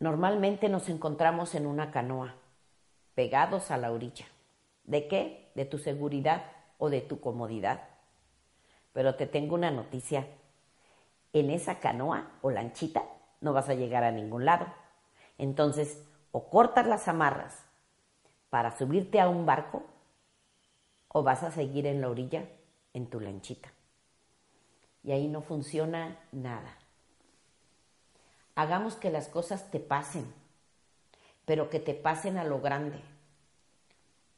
Normalmente 0.00 0.68
nos 0.68 0.88
encontramos 0.88 1.54
en 1.54 1.66
una 1.66 1.90
canoa, 1.90 2.36
pegados 3.14 3.70
a 3.70 3.76
la 3.76 3.92
orilla. 3.92 4.26
¿De 4.84 5.06
qué? 5.06 5.50
De 5.54 5.64
tu 5.64 5.78
seguridad 5.78 6.44
o 6.78 6.88
de 6.88 7.00
tu 7.00 7.20
comodidad. 7.20 7.82
Pero 8.92 9.16
te 9.16 9.26
tengo 9.26 9.54
una 9.54 9.70
noticia. 9.70 10.26
En 11.32 11.50
esa 11.50 11.78
canoa 11.78 12.30
o 12.40 12.50
lanchita 12.50 13.04
no 13.40 13.52
vas 13.52 13.68
a 13.68 13.74
llegar 13.74 14.02
a 14.02 14.12
ningún 14.12 14.44
lado 14.44 14.66
entonces, 15.38 16.02
o 16.32 16.50
cortas 16.50 16.86
las 16.86 17.08
amarras 17.08 17.56
para 18.50 18.76
subirte 18.76 19.20
a 19.20 19.28
un 19.28 19.46
barco 19.46 19.84
o 21.08 21.22
vas 21.22 21.42
a 21.42 21.50
seguir 21.50 21.86
en 21.86 22.00
la 22.00 22.10
orilla 22.10 22.44
en 22.92 23.06
tu 23.08 23.20
lanchita. 23.20 23.72
Y 25.04 25.12
ahí 25.12 25.28
no 25.28 25.40
funciona 25.40 26.18
nada. 26.32 26.76
Hagamos 28.56 28.96
que 28.96 29.10
las 29.10 29.28
cosas 29.28 29.70
te 29.70 29.78
pasen, 29.78 30.26
pero 31.44 31.70
que 31.70 31.78
te 31.78 31.94
pasen 31.94 32.36
a 32.36 32.44
lo 32.44 32.60
grande. 32.60 33.00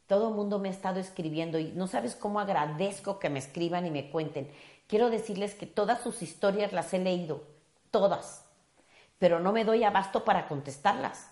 Todo 0.07 0.29
el 0.29 0.35
mundo 0.35 0.59
me 0.59 0.69
ha 0.69 0.73
estado 0.73 1.01
escribiendo 1.01 1.59
y 1.59 1.73
no 1.73 1.87
sabes 1.87 2.15
cómo 2.15 2.41
agradezco 2.41 3.19
que 3.19 3.31
me 3.31 3.39
escriban 3.39 3.87
y 3.87 3.91
me 3.91 4.11
cuenten. 4.11 4.51
Quiero 4.87 5.09
decirles 5.09 5.55
que 5.55 5.67
todas 5.67 6.03
sus 6.03 6.21
historias 6.21 6.73
las 6.73 6.93
he 6.93 6.99
leído, 6.99 7.45
todas 7.91 8.45
pero 9.21 9.39
no 9.39 9.53
me 9.53 9.65
doy 9.65 9.85
abasto 9.85 10.25
para 10.25 10.49
contestarlas 10.49 11.31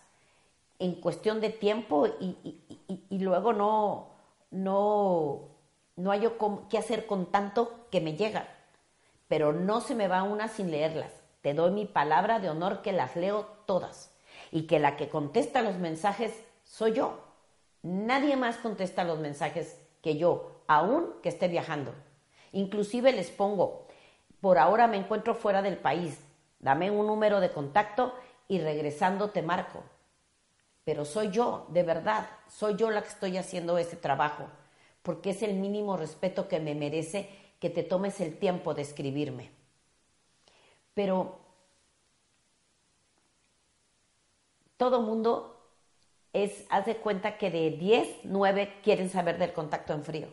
en 0.79 0.95
cuestión 1.01 1.41
de 1.41 1.49
tiempo 1.49 2.07
y, 2.07 3.19
luego 3.19 3.55
no, 3.55 4.11
no, 4.51 5.49
no 5.97 6.11
hay 6.13 6.29
qué 6.69 6.79
hacer 6.79 7.07
con 7.07 7.33
tanto 7.33 7.87
que 7.91 8.03
me 8.03 8.15
llega. 8.15 8.47
Pero 9.27 9.55
no 9.55 9.81
se 9.81 9.95
me 9.95 10.07
va 10.07 10.23
una 10.23 10.49
sin 10.49 10.71
leerlas. 10.71 11.13
Te 11.41 11.55
doy 11.55 11.71
mi 11.71 11.87
palabra 11.87 12.41
de 12.41 12.51
honor 12.51 12.83
que 12.83 12.93
las 12.93 13.17
leo 13.17 13.47
todas 13.65 14.13
y 14.53 14.67
que 14.67 14.79
la 14.79 14.97
que 14.97 15.09
contesta 15.09 15.63
los 15.63 15.77
mensajes 15.77 16.45
soy 16.65 16.93
yo. 16.93 17.19
Nadie 17.83 18.37
más 18.37 18.59
contesta 18.59 19.03
los 19.03 19.19
mensajes 19.19 19.81
que 20.03 20.19
yo, 20.19 20.61
aún 20.67 21.15
que 21.23 21.31
esté 21.31 21.49
viajando. 21.49 21.95
Inclusive 22.53 23.13
les 23.13 23.31
pongo, 23.31 23.87
por 24.43 24.59
ahora 24.59 24.87
me 24.89 24.99
encuentro 24.99 25.35
fuera 25.35 25.63
del 25.63 25.79
país, 25.79 26.19
Dame 26.61 26.91
un 26.91 27.07
número 27.07 27.41
de 27.41 27.53
contacto 27.53 28.15
y 28.49 28.61
regresando 28.61 29.31
te 29.31 29.43
marco. 29.43 29.83
Pero 30.85 31.05
soy 31.05 31.31
yo, 31.31 31.67
de 31.69 31.83
verdad, 31.83 32.29
soy 32.49 32.77
yo 32.77 32.91
la 32.91 33.03
que 33.03 33.09
estoy 33.09 33.37
haciendo 33.37 33.79
ese 33.79 33.97
trabajo, 33.97 34.47
porque 35.03 35.31
es 35.31 35.43
el 35.43 35.55
mínimo 35.55 35.97
respeto 35.97 36.49
que 36.49 36.61
me 36.61 36.75
merece 36.75 37.29
que 37.61 37.71
te 37.71 37.83
tomes 37.83 38.21
el 38.21 38.39
tiempo 38.39 38.75
de 38.75 38.83
escribirme. 38.83 39.51
Pero 40.95 41.39
todo 44.77 45.03
mundo 45.03 45.61
es, 46.33 46.65
haz 46.71 46.87
de 46.87 46.97
cuenta 46.97 47.37
que 47.37 47.51
de 47.51 47.71
10, 47.73 48.21
9 48.25 48.81
quieren 48.83 49.11
saber 49.11 49.39
del 49.39 49.53
contacto 49.53 49.93
en 49.93 50.05
frío. 50.05 50.29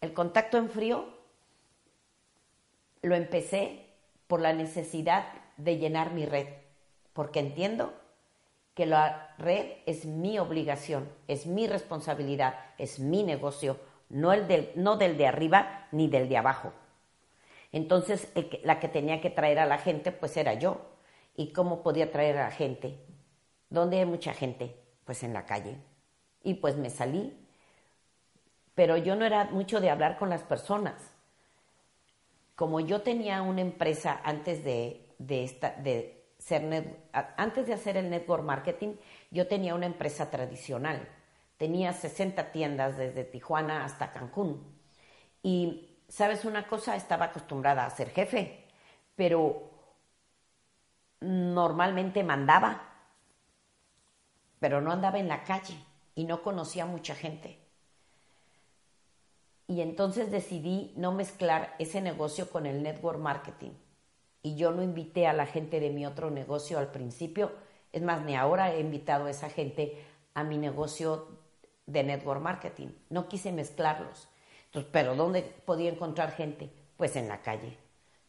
El 0.00 0.12
contacto 0.12 0.58
en 0.58 0.68
frío 0.68 1.06
lo 3.02 3.14
empecé 3.14 3.83
por 4.34 4.40
la 4.40 4.52
necesidad 4.52 5.26
de 5.58 5.78
llenar 5.78 6.10
mi 6.10 6.26
red, 6.26 6.48
porque 7.12 7.38
entiendo 7.38 7.94
que 8.74 8.84
la 8.84 9.32
red 9.38 9.74
es 9.86 10.06
mi 10.06 10.40
obligación, 10.40 11.08
es 11.28 11.46
mi 11.46 11.68
responsabilidad, 11.68 12.56
es 12.76 12.98
mi 12.98 13.22
negocio, 13.22 13.78
no, 14.08 14.32
el 14.32 14.48
del, 14.48 14.72
no 14.74 14.96
del 14.96 15.16
de 15.18 15.28
arriba 15.28 15.86
ni 15.92 16.08
del 16.08 16.28
de 16.28 16.36
abajo. 16.36 16.72
Entonces, 17.70 18.28
la 18.64 18.80
que 18.80 18.88
tenía 18.88 19.20
que 19.20 19.30
traer 19.30 19.60
a 19.60 19.66
la 19.66 19.78
gente, 19.78 20.10
pues 20.10 20.36
era 20.36 20.54
yo. 20.54 20.80
¿Y 21.36 21.52
cómo 21.52 21.84
podía 21.84 22.10
traer 22.10 22.36
a 22.38 22.46
la 22.46 22.50
gente? 22.50 22.98
¿Dónde 23.70 24.00
hay 24.00 24.04
mucha 24.04 24.32
gente? 24.32 24.74
Pues 25.04 25.22
en 25.22 25.32
la 25.32 25.46
calle. 25.46 25.78
Y 26.42 26.54
pues 26.54 26.76
me 26.76 26.90
salí. 26.90 27.38
Pero 28.74 28.96
yo 28.96 29.14
no 29.14 29.24
era 29.26 29.44
mucho 29.44 29.80
de 29.80 29.90
hablar 29.90 30.18
con 30.18 30.28
las 30.28 30.42
personas 30.42 31.13
como 32.54 32.80
yo 32.80 33.02
tenía 33.02 33.42
una 33.42 33.60
empresa 33.60 34.20
antes 34.24 34.64
de, 34.64 35.14
esta, 35.28 35.72
de 35.72 36.30
ser 36.38 37.00
antes 37.36 37.66
de 37.66 37.74
hacer 37.74 37.96
el 37.96 38.10
network 38.10 38.44
marketing, 38.44 38.94
yo 39.30 39.48
tenía 39.48 39.74
una 39.74 39.86
empresa 39.86 40.30
tradicional. 40.30 41.08
Tenía 41.56 41.92
60 41.92 42.52
tiendas 42.52 42.96
desde 42.96 43.24
Tijuana 43.24 43.84
hasta 43.84 44.12
Cancún. 44.12 44.78
Y, 45.42 45.98
¿sabes 46.08 46.44
una 46.44 46.66
cosa? 46.66 46.96
Estaba 46.96 47.26
acostumbrada 47.26 47.86
a 47.86 47.90
ser 47.90 48.10
jefe, 48.10 48.66
pero 49.16 49.70
normalmente 51.20 52.22
mandaba, 52.22 52.82
pero 54.60 54.80
no 54.80 54.92
andaba 54.92 55.18
en 55.18 55.28
la 55.28 55.42
calle 55.42 55.76
y 56.14 56.24
no 56.24 56.42
conocía 56.42 56.86
mucha 56.86 57.14
gente 57.14 57.63
y 59.66 59.80
entonces 59.80 60.30
decidí 60.30 60.92
no 60.96 61.12
mezclar 61.12 61.74
ese 61.78 62.00
negocio 62.00 62.50
con 62.50 62.66
el 62.66 62.82
network 62.82 63.18
marketing. 63.18 63.70
Y 64.42 64.56
yo 64.56 64.72
no 64.72 64.82
invité 64.82 65.26
a 65.26 65.32
la 65.32 65.46
gente 65.46 65.80
de 65.80 65.90
mi 65.90 66.04
otro 66.04 66.30
negocio 66.30 66.78
al 66.78 66.90
principio. 66.90 67.52
Es 67.92 68.02
más, 68.02 68.22
ni 68.24 68.36
ahora 68.36 68.74
he 68.74 68.80
invitado 68.80 69.24
a 69.24 69.30
esa 69.30 69.48
gente 69.48 70.04
a 70.34 70.44
mi 70.44 70.58
negocio 70.58 71.28
de 71.86 72.02
network 72.02 72.42
marketing. 72.42 72.88
No 73.08 73.28
quise 73.28 73.52
mezclarlos. 73.52 74.28
Entonces, 74.66 74.90
pero 74.92 75.16
¿dónde 75.16 75.42
podía 75.42 75.90
encontrar 75.90 76.32
gente? 76.32 76.70
Pues 76.98 77.16
en 77.16 77.28
la 77.28 77.40
calle. 77.40 77.78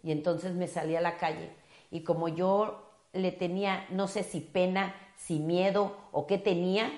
Y 0.04 0.12
entonces 0.12 0.54
me 0.54 0.68
salí 0.68 0.96
a 0.96 1.02
la 1.02 1.18
calle. 1.18 1.50
Y 1.92 2.02
como 2.04 2.30
yo 2.30 2.92
le 3.12 3.32
tenía, 3.34 3.86
no 3.90 4.08
sé 4.08 4.24
si 4.24 4.40
pena, 4.40 4.96
si 5.18 5.40
miedo 5.40 5.98
o 6.12 6.28
qué 6.28 6.38
tenía, 6.38 6.92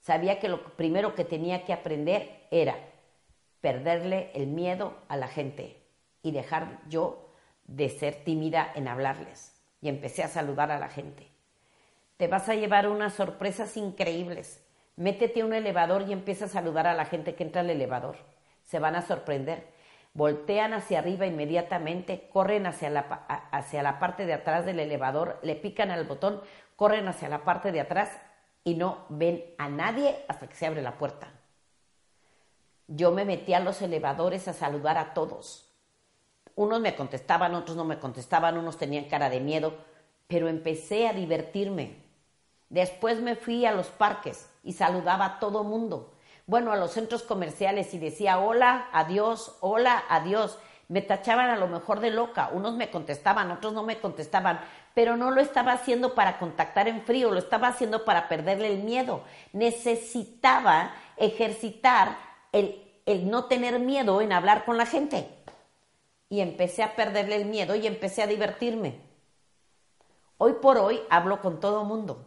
sabía 0.00 0.38
que 0.38 0.48
lo 0.48 0.62
primero 0.76 1.14
que 1.16 1.24
tenía 1.24 1.64
que 1.64 1.72
aprender 1.72 2.46
era 2.50 2.76
perderle 3.60 4.30
el 4.34 4.46
miedo 4.46 4.96
a 5.08 5.16
la 5.16 5.28
gente 5.28 5.82
y 6.22 6.32
dejar 6.32 6.80
yo 6.88 7.32
de 7.64 7.88
ser 7.88 8.24
tímida 8.24 8.70
en 8.74 8.88
hablarles. 8.88 9.54
Y 9.80 9.88
empecé 9.88 10.22
a 10.22 10.28
saludar 10.28 10.70
a 10.70 10.78
la 10.78 10.88
gente. 10.88 11.28
Te 12.16 12.26
vas 12.26 12.48
a 12.48 12.54
llevar 12.54 12.88
unas 12.88 13.14
sorpresas 13.14 13.76
increíbles. 13.76 14.64
Métete 14.96 15.42
a 15.42 15.44
un 15.44 15.54
elevador 15.54 16.02
y 16.08 16.12
empieza 16.12 16.46
a 16.46 16.48
saludar 16.48 16.88
a 16.88 16.94
la 16.94 17.04
gente 17.04 17.34
que 17.34 17.44
entra 17.44 17.60
al 17.60 17.70
elevador. 17.70 18.16
Se 18.64 18.80
van 18.80 18.96
a 18.96 19.02
sorprender. 19.02 19.68
Voltean 20.14 20.72
hacia 20.72 20.98
arriba 20.98 21.26
inmediatamente, 21.26 22.28
corren 22.32 22.66
hacia 22.66 22.90
la, 22.90 23.00
hacia 23.52 23.84
la 23.84 24.00
parte 24.00 24.26
de 24.26 24.32
atrás 24.32 24.64
del 24.64 24.80
elevador, 24.80 25.38
le 25.42 25.54
pican 25.54 25.92
al 25.92 26.06
botón, 26.06 26.40
corren 26.74 27.06
hacia 27.06 27.28
la 27.28 27.44
parte 27.44 27.70
de 27.70 27.80
atrás 27.80 28.10
y 28.64 28.74
no 28.74 29.06
ven 29.10 29.44
a 29.58 29.68
nadie 29.68 30.24
hasta 30.26 30.48
que 30.48 30.56
se 30.56 30.66
abre 30.66 30.82
la 30.82 30.98
puerta. 30.98 31.37
Yo 32.88 33.12
me 33.12 33.24
metí 33.24 33.54
a 33.54 33.60
los 33.60 33.80
elevadores 33.82 34.48
a 34.48 34.54
saludar 34.54 34.96
a 34.98 35.14
todos. 35.14 35.66
Unos 36.56 36.80
me 36.80 36.96
contestaban, 36.96 37.54
otros 37.54 37.76
no 37.76 37.84
me 37.84 38.00
contestaban, 38.00 38.58
unos 38.58 38.78
tenían 38.78 39.04
cara 39.04 39.30
de 39.30 39.40
miedo, 39.40 39.74
pero 40.26 40.48
empecé 40.48 41.06
a 41.06 41.12
divertirme. 41.12 42.02
Después 42.70 43.20
me 43.20 43.36
fui 43.36 43.64
a 43.64 43.72
los 43.72 43.88
parques 43.88 44.48
y 44.64 44.72
saludaba 44.72 45.24
a 45.26 45.38
todo 45.38 45.64
mundo. 45.64 46.14
Bueno, 46.46 46.72
a 46.72 46.76
los 46.76 46.92
centros 46.92 47.22
comerciales 47.22 47.92
y 47.92 47.98
decía 47.98 48.38
hola, 48.38 48.88
adiós, 48.92 49.56
hola, 49.60 50.02
adiós. 50.08 50.58
Me 50.88 51.02
tachaban 51.02 51.50
a 51.50 51.56
lo 51.56 51.68
mejor 51.68 52.00
de 52.00 52.10
loca. 52.10 52.50
Unos 52.52 52.74
me 52.74 52.90
contestaban, 52.90 53.50
otros 53.50 53.74
no 53.74 53.82
me 53.82 54.00
contestaban, 54.00 54.60
pero 54.94 55.16
no 55.16 55.30
lo 55.30 55.42
estaba 55.42 55.72
haciendo 55.72 56.14
para 56.14 56.38
contactar 56.38 56.88
en 56.88 57.02
frío, 57.02 57.30
lo 57.30 57.38
estaba 57.38 57.68
haciendo 57.68 58.06
para 58.06 58.28
perderle 58.28 58.72
el 58.72 58.82
miedo. 58.82 59.22
Necesitaba 59.52 60.92
ejercitar 61.18 62.27
el, 62.52 63.30
no 63.30 63.46
tener 63.46 63.78
miedo 63.80 64.20
en 64.20 64.32
hablar 64.32 64.64
con 64.64 64.76
la 64.76 64.86
gente. 64.86 65.28
Y 66.28 66.40
empecé 66.40 66.82
a 66.82 66.94
perderle 66.94 67.36
el 67.36 67.46
miedo 67.46 67.74
y 67.74 67.86
empecé 67.86 68.22
a 68.22 68.26
divertirme. 68.26 69.00
Hoy 70.36 70.54
por 70.60 70.78
hoy 70.78 71.00
hablo 71.10 71.40
con 71.40 71.58
todo 71.58 71.84
mundo 71.84 72.24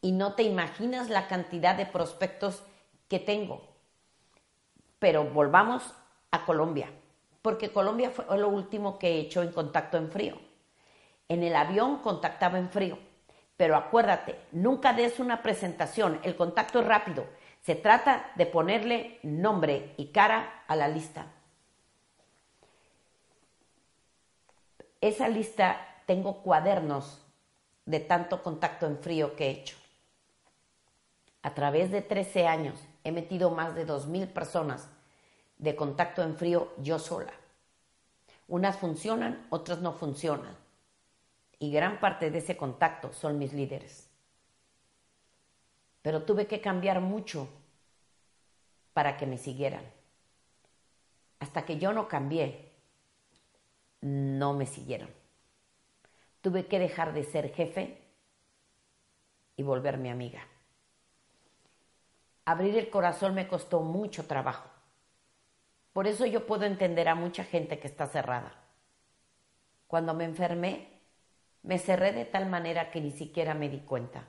y 0.00 0.12
no 0.12 0.34
te 0.34 0.44
imaginas 0.44 1.10
la 1.10 1.26
cantidad 1.26 1.74
de 1.74 1.86
prospectos 1.86 2.62
que 3.08 3.18
tengo. 3.18 3.62
Pero 4.98 5.24
volvamos 5.24 5.82
a 6.30 6.44
Colombia, 6.44 6.90
porque 7.42 7.72
Colombia 7.72 8.10
fue 8.10 8.24
lo 8.38 8.48
último 8.48 8.98
que 8.98 9.08
he 9.08 9.20
hecho 9.20 9.42
en 9.42 9.52
contacto 9.52 9.96
en 9.96 10.10
frío. 10.10 10.38
En 11.28 11.42
el 11.42 11.54
avión 11.54 11.98
contactaba 11.98 12.58
en 12.58 12.70
frío, 12.70 12.98
pero 13.56 13.76
acuérdate, 13.76 14.38
nunca 14.52 14.92
des 14.92 15.18
una 15.18 15.42
presentación, 15.42 16.20
el 16.22 16.36
contacto 16.36 16.80
es 16.80 16.86
rápido. 16.86 17.26
Se 17.62 17.74
trata 17.74 18.32
de 18.36 18.46
ponerle 18.46 19.18
nombre 19.22 19.94
y 19.96 20.06
cara 20.06 20.64
a 20.66 20.76
la 20.76 20.88
lista. 20.88 21.26
Esa 25.00 25.28
lista 25.28 26.02
tengo 26.06 26.42
cuadernos 26.42 27.24
de 27.84 28.00
tanto 28.00 28.42
contacto 28.42 28.86
en 28.86 28.98
frío 28.98 29.36
que 29.36 29.46
he 29.46 29.50
hecho. 29.50 29.76
A 31.42 31.54
través 31.54 31.90
de 31.90 32.02
13 32.02 32.46
años 32.46 32.80
he 33.04 33.12
metido 33.12 33.50
más 33.50 33.74
de 33.74 33.86
2.000 33.86 34.26
personas 34.32 34.88
de 35.58 35.76
contacto 35.76 36.22
en 36.22 36.36
frío 36.36 36.72
yo 36.78 36.98
sola. 36.98 37.32
Unas 38.48 38.78
funcionan, 38.78 39.46
otras 39.50 39.80
no 39.80 39.92
funcionan. 39.92 40.56
Y 41.58 41.70
gran 41.70 42.00
parte 42.00 42.30
de 42.30 42.38
ese 42.38 42.56
contacto 42.56 43.12
son 43.12 43.38
mis 43.38 43.52
líderes. 43.52 44.07
Pero 46.08 46.22
tuve 46.22 46.46
que 46.46 46.62
cambiar 46.62 47.02
mucho 47.02 47.50
para 48.94 49.18
que 49.18 49.26
me 49.26 49.36
siguieran. 49.36 49.84
Hasta 51.38 51.66
que 51.66 51.76
yo 51.76 51.92
no 51.92 52.08
cambié, 52.08 52.72
no 54.00 54.54
me 54.54 54.64
siguieron. 54.64 55.10
Tuve 56.40 56.64
que 56.64 56.78
dejar 56.78 57.12
de 57.12 57.24
ser 57.24 57.52
jefe 57.52 57.98
y 59.54 59.62
volverme 59.62 60.10
amiga. 60.10 60.40
Abrir 62.46 62.78
el 62.78 62.88
corazón 62.88 63.34
me 63.34 63.46
costó 63.46 63.80
mucho 63.80 64.26
trabajo. 64.26 64.70
Por 65.92 66.06
eso 66.06 66.24
yo 66.24 66.46
puedo 66.46 66.64
entender 66.64 67.10
a 67.10 67.16
mucha 67.16 67.44
gente 67.44 67.78
que 67.78 67.86
está 67.86 68.06
cerrada. 68.06 68.54
Cuando 69.86 70.14
me 70.14 70.24
enfermé, 70.24 70.88
me 71.64 71.78
cerré 71.78 72.14
de 72.14 72.24
tal 72.24 72.46
manera 72.46 72.90
que 72.90 73.02
ni 73.02 73.10
siquiera 73.10 73.52
me 73.52 73.68
di 73.68 73.80
cuenta. 73.80 74.26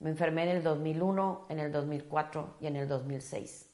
Me 0.00 0.10
enfermé 0.10 0.44
en 0.44 0.50
el 0.50 0.62
2001, 0.62 1.46
en 1.48 1.58
el 1.58 1.72
2004 1.72 2.56
y 2.60 2.66
en 2.66 2.76
el 2.76 2.88
2006. 2.88 3.68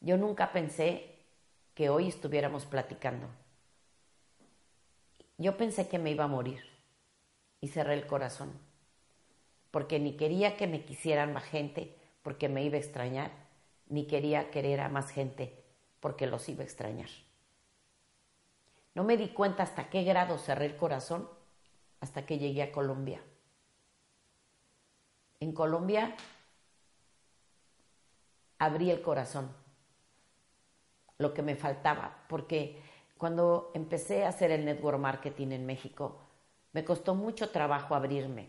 Yo 0.00 0.18
nunca 0.18 0.52
pensé 0.52 1.18
que 1.74 1.88
hoy 1.88 2.08
estuviéramos 2.08 2.66
platicando. 2.66 3.26
Yo 5.38 5.56
pensé 5.56 5.88
que 5.88 5.98
me 5.98 6.10
iba 6.10 6.24
a 6.24 6.28
morir 6.28 6.60
y 7.60 7.68
cerré 7.68 7.94
el 7.94 8.06
corazón 8.06 8.52
porque 9.70 9.98
ni 9.98 10.16
quería 10.16 10.56
que 10.56 10.68
me 10.68 10.84
quisieran 10.84 11.32
más 11.32 11.44
gente 11.44 11.96
porque 12.22 12.48
me 12.48 12.62
iba 12.62 12.76
a 12.76 12.80
extrañar, 12.80 13.32
ni 13.88 14.06
quería 14.06 14.50
querer 14.50 14.80
a 14.80 14.88
más 14.88 15.10
gente 15.10 15.64
porque 15.98 16.26
los 16.26 16.48
iba 16.48 16.60
a 16.60 16.64
extrañar. 16.64 17.08
No 18.94 19.02
me 19.02 19.16
di 19.16 19.28
cuenta 19.28 19.64
hasta 19.64 19.90
qué 19.90 20.04
grado 20.04 20.38
cerré 20.38 20.66
el 20.66 20.76
corazón 20.76 21.28
hasta 22.00 22.24
que 22.24 22.38
llegué 22.38 22.62
a 22.62 22.70
Colombia. 22.70 23.20
En 25.44 25.52
Colombia 25.52 26.16
abrí 28.58 28.90
el 28.90 29.02
corazón, 29.02 29.54
lo 31.18 31.34
que 31.34 31.42
me 31.42 31.54
faltaba, 31.54 32.24
porque 32.30 32.80
cuando 33.18 33.70
empecé 33.74 34.24
a 34.24 34.30
hacer 34.30 34.50
el 34.52 34.64
network 34.64 34.98
marketing 34.98 35.48
en 35.48 35.66
México, 35.66 36.16
me 36.72 36.82
costó 36.82 37.14
mucho 37.14 37.50
trabajo 37.50 37.94
abrirme 37.94 38.48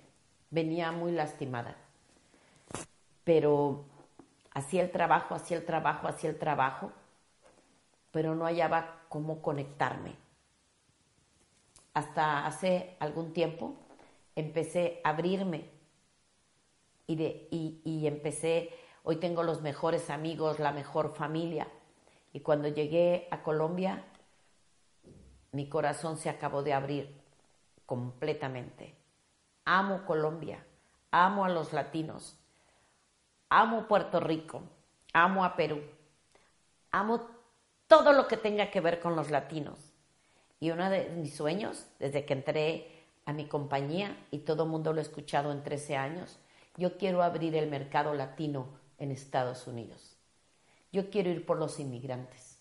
venía 0.52 0.94
muy 0.94 1.12
lastimada. 1.12 1.76
Pero 3.26 3.84
hacía 4.54 4.82
el 4.82 4.92
trabajo, 4.92 5.36
hacía 5.36 5.58
el 5.58 5.66
trabajo, 5.66 6.08
hacía 6.08 6.30
el 6.30 6.40
trabajo, 6.40 6.94
pero 8.12 8.36
no 8.36 8.46
hallaba 8.46 9.02
cómo 9.10 9.42
conectarme. 9.42 10.16
Hasta 11.94 12.46
hace 12.46 12.96
algún 13.02 13.34
tiempo 13.34 13.76
empecé 14.38 15.02
a 15.04 15.10
abrirme 15.10 15.75
y, 17.08 17.16
de, 17.16 17.48
y 17.52 18.08
empecé, 18.08 18.70
hoy 19.04 19.18
tengo 19.18 19.44
los 19.44 19.62
mejores 19.62 20.10
amigos, 20.10 20.60
la 20.60 20.72
mejor 20.72 21.16
familia. 21.16 21.68
Y 22.34 22.42
cuando 22.42 22.68
llegué 22.68 23.28
a 23.32 23.44
Colombia, 23.44 24.04
mi 25.52 25.70
corazón 25.70 26.18
se 26.18 26.30
acabó 26.30 26.64
de 26.64 26.74
abrir 26.74 27.22
completamente 27.86 28.96
amo 29.66 30.06
Colombia, 30.06 30.64
amo 31.12 31.44
a 31.44 31.50
los 31.50 31.74
latinos, 31.74 32.38
amo 33.50 33.88
Puerto 33.88 34.20
Rico, 34.20 34.62
amo 35.12 35.44
a 35.44 35.56
Perú, 35.56 35.82
amo 36.92 37.28
todo 37.88 38.14
lo 38.14 38.28
que 38.28 38.38
tenga 38.38 38.70
que 38.70 38.80
ver 38.80 39.00
con 39.00 39.16
los 39.16 39.32
latinos. 39.32 39.80
Y 40.60 40.72
uno 40.72 40.90
de 40.90 41.10
mis 41.10 41.36
sueños, 41.36 41.88
desde 42.00 42.26
que 42.26 42.34
entré 42.34 43.04
a 43.26 43.34
mi 43.34 43.48
compañía, 43.48 44.16
y 44.32 44.40
todo 44.40 44.64
el 44.64 44.70
mundo 44.70 44.94
lo 44.94 45.00
ha 45.00 45.02
escuchado 45.02 45.52
en 45.52 45.64
13 45.64 45.98
años, 45.98 46.40
yo 46.78 46.98
quiero 46.98 47.24
abrir 47.24 47.56
el 47.56 47.70
mercado 47.70 48.14
latino 48.14 48.68
en 48.98 49.12
Estados 49.12 49.68
Unidos. 49.68 50.18
Yo 50.92 51.10
quiero 51.10 51.30
ir 51.30 51.46
por 51.46 51.58
los 51.58 51.80
inmigrantes. 51.80 52.58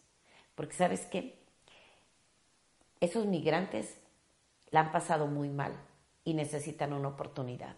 Porque 0.55 0.75
sabes 0.75 1.07
qué? 1.07 1.39
Esos 3.01 3.27
migrantes 3.27 3.99
la 4.71 4.81
han 4.81 4.93
pasado 4.93 5.27
muy 5.27 5.49
mal 5.49 5.75
y 6.25 6.35
necesitan 6.35 6.93
una 6.93 7.09
oportunidad. 7.09 7.77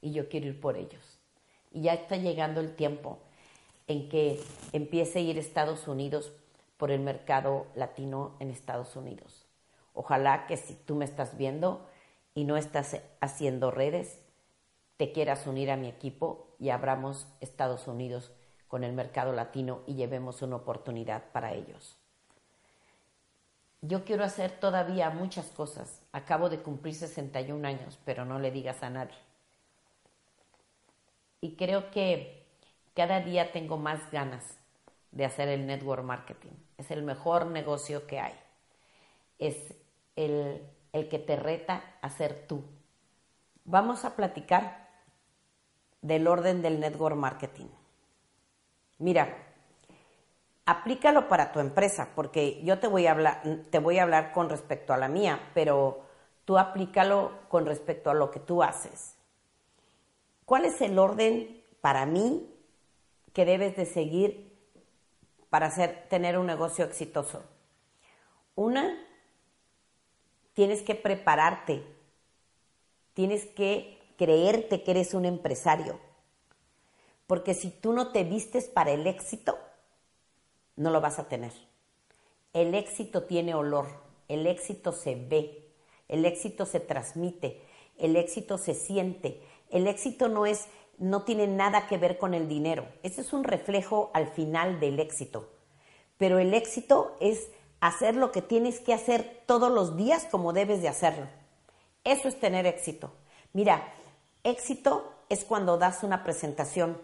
Y 0.00 0.12
yo 0.12 0.28
quiero 0.28 0.46
ir 0.46 0.60
por 0.60 0.76
ellos. 0.76 1.18
Y 1.72 1.82
ya 1.82 1.94
está 1.94 2.16
llegando 2.16 2.60
el 2.60 2.74
tiempo 2.74 3.18
en 3.86 4.08
que 4.08 4.40
empiece 4.72 5.18
a 5.18 5.22
ir 5.22 5.38
Estados 5.38 5.88
Unidos 5.88 6.32
por 6.76 6.90
el 6.90 7.00
mercado 7.00 7.66
latino 7.74 8.34
en 8.40 8.50
Estados 8.50 8.96
Unidos. 8.96 9.46
Ojalá 9.94 10.46
que 10.46 10.56
si 10.56 10.74
tú 10.74 10.94
me 10.94 11.04
estás 11.04 11.36
viendo 11.36 11.86
y 12.34 12.44
no 12.44 12.56
estás 12.56 13.00
haciendo 13.20 13.70
redes, 13.70 14.21
te 14.96 15.12
quieras 15.12 15.46
unir 15.46 15.70
a 15.70 15.76
mi 15.76 15.88
equipo 15.88 16.54
y 16.58 16.70
abramos 16.70 17.26
Estados 17.40 17.88
Unidos 17.88 18.32
con 18.68 18.84
el 18.84 18.92
mercado 18.92 19.32
latino 19.32 19.82
y 19.86 19.94
llevemos 19.94 20.42
una 20.42 20.56
oportunidad 20.56 21.24
para 21.32 21.52
ellos. 21.52 21.98
Yo 23.82 24.04
quiero 24.04 24.24
hacer 24.24 24.52
todavía 24.52 25.10
muchas 25.10 25.46
cosas. 25.46 26.00
Acabo 26.12 26.48
de 26.48 26.62
cumplir 26.62 26.94
61 26.94 27.66
años, 27.66 27.98
pero 28.04 28.24
no 28.24 28.38
le 28.38 28.52
digas 28.52 28.82
a 28.82 28.90
nadie. 28.90 29.18
Y 31.40 31.56
creo 31.56 31.90
que 31.90 32.46
cada 32.94 33.20
día 33.20 33.50
tengo 33.50 33.76
más 33.76 34.10
ganas 34.12 34.56
de 35.10 35.24
hacer 35.24 35.48
el 35.48 35.66
network 35.66 36.04
marketing. 36.04 36.52
Es 36.78 36.92
el 36.92 37.02
mejor 37.02 37.46
negocio 37.46 38.06
que 38.06 38.20
hay. 38.20 38.34
Es 39.38 39.74
el, 40.14 40.62
el 40.92 41.08
que 41.08 41.18
te 41.18 41.34
reta 41.36 41.82
a 42.00 42.08
ser 42.08 42.46
tú. 42.46 42.64
Vamos 43.64 44.04
a 44.04 44.14
platicar 44.14 44.81
del 46.02 46.26
orden 46.26 46.60
del 46.62 46.80
network 46.80 47.16
marketing. 47.16 47.68
Mira, 48.98 49.34
aplícalo 50.66 51.28
para 51.28 51.52
tu 51.52 51.60
empresa, 51.60 52.10
porque 52.14 52.60
yo 52.64 52.78
te 52.78 52.88
voy 52.88 53.06
a 53.06 53.12
hablar, 53.12 53.42
te 53.70 53.78
voy 53.78 53.98
a 53.98 54.02
hablar 54.02 54.32
con 54.32 54.50
respecto 54.50 54.92
a 54.92 54.98
la 54.98 55.08
mía, 55.08 55.50
pero 55.54 56.02
tú 56.44 56.58
aplícalo 56.58 57.32
con 57.48 57.66
respecto 57.66 58.10
a 58.10 58.14
lo 58.14 58.30
que 58.30 58.40
tú 58.40 58.62
haces. 58.62 59.16
¿Cuál 60.44 60.64
es 60.64 60.80
el 60.80 60.98
orden 60.98 61.62
para 61.80 62.04
mí 62.04 62.48
que 63.32 63.44
debes 63.44 63.76
de 63.76 63.86
seguir 63.86 64.52
para 65.50 65.66
hacer, 65.66 66.06
tener 66.08 66.36
un 66.36 66.46
negocio 66.46 66.84
exitoso? 66.84 67.44
Una, 68.54 68.98
tienes 70.52 70.82
que 70.82 70.94
prepararte, 70.94 71.84
tienes 73.14 73.46
que 73.46 74.01
creerte 74.16 74.82
que 74.82 74.90
eres 74.92 75.14
un 75.14 75.24
empresario. 75.24 75.98
Porque 77.26 77.54
si 77.54 77.70
tú 77.70 77.92
no 77.92 78.12
te 78.12 78.24
vistes 78.24 78.68
para 78.68 78.92
el 78.92 79.06
éxito, 79.06 79.58
no 80.76 80.90
lo 80.90 81.00
vas 81.00 81.18
a 81.18 81.28
tener. 81.28 81.52
El 82.52 82.74
éxito 82.74 83.24
tiene 83.24 83.54
olor, 83.54 83.86
el 84.28 84.46
éxito 84.46 84.92
se 84.92 85.14
ve, 85.14 85.70
el 86.08 86.24
éxito 86.24 86.66
se 86.66 86.80
transmite, 86.80 87.62
el 87.98 88.16
éxito 88.16 88.58
se 88.58 88.74
siente. 88.74 89.40
El 89.70 89.86
éxito 89.86 90.28
no 90.28 90.44
es 90.44 90.68
no 90.98 91.22
tiene 91.22 91.46
nada 91.48 91.88
que 91.88 91.98
ver 91.98 92.18
con 92.18 92.34
el 92.34 92.48
dinero. 92.48 92.86
Ese 93.02 93.22
es 93.22 93.32
un 93.32 93.44
reflejo 93.44 94.10
al 94.14 94.28
final 94.28 94.78
del 94.78 95.00
éxito. 95.00 95.50
Pero 96.16 96.38
el 96.38 96.54
éxito 96.54 97.16
es 97.20 97.50
hacer 97.80 98.14
lo 98.14 98.30
que 98.30 98.42
tienes 98.42 98.78
que 98.78 98.94
hacer 98.94 99.42
todos 99.46 99.72
los 99.72 99.96
días 99.96 100.28
como 100.30 100.52
debes 100.52 100.80
de 100.82 100.88
hacerlo. 100.88 101.26
Eso 102.04 102.28
es 102.28 102.38
tener 102.38 102.66
éxito. 102.66 103.10
Mira, 103.52 103.92
éxito 104.44 105.12
es 105.28 105.44
cuando 105.44 105.78
das 105.78 106.02
una 106.02 106.24
presentación. 106.24 107.00